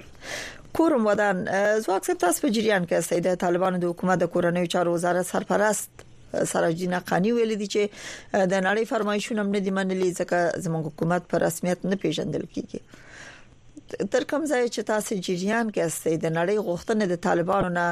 کورم 0.76 1.02
ودان 1.06 1.36
زواک 1.84 2.02
سپ 2.08 2.18
تاسو 2.24 2.40
په 2.44 2.48
جریان 2.56 2.86
کې 2.86 2.92
استید 3.02 3.28
طالبان 3.44 3.78
د 3.84 3.90
حکومت 3.94 4.20
د 4.22 4.28
کورنیو 4.34 4.70
چارو 4.74 4.92
وزارت 4.96 5.28
سرپرست 5.30 6.04
سراجدین 6.52 6.96
قانی 7.10 7.32
ویل 7.38 7.54
دي 7.62 7.68
چې 7.72 8.46
د 8.52 8.54
نړۍ 8.68 8.84
فرمایشونه 8.92 9.46
نه 9.54 9.62
دي 9.68 9.74
منلي 9.78 10.10
ځکه 10.20 10.62
زموږ 10.66 10.92
حکومت 10.92 11.28
په 11.32 11.42
رسمیت 11.46 11.86
نه 11.92 12.00
پیژندل 12.04 12.44
کیږي 12.54 14.08
تر 14.14 14.28
کوم 14.30 14.46
ځای 14.52 14.64
چې 14.74 14.88
تاسو 14.94 15.20
جریان 15.28 15.74
کې 15.74 15.90
استید 15.90 16.20
د 16.26 16.38
نړۍ 16.38 16.70
غوښتنه 16.70 17.04
د 17.12 17.22
طالبانو 17.28 17.68
نه 17.80 17.86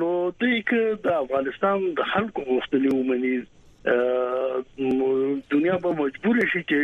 نو 0.01 0.09
دوی 0.43 0.57
ک 0.71 0.73
د 1.07 1.09
افغانستان 1.23 1.77
د 2.01 2.03
خلکو 2.13 2.41
غوښتنې 2.51 2.89
ومني 2.93 3.35
دنیا 5.57 5.75
به 5.85 5.91
مجبور 6.03 6.35
شي 6.53 6.61
چې 6.71 6.81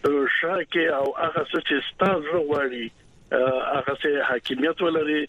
په 0.01 0.11
شاکه 0.39 0.85
او 1.01 1.07
هغه 1.23 1.43
څه 1.51 1.59
چې 1.67 1.77
ستاسو 1.89 2.37
غواړي 2.49 2.87
هغه 3.75 3.95
سه 4.03 4.23
حاکمیت 4.31 4.83
ولري 4.83 5.21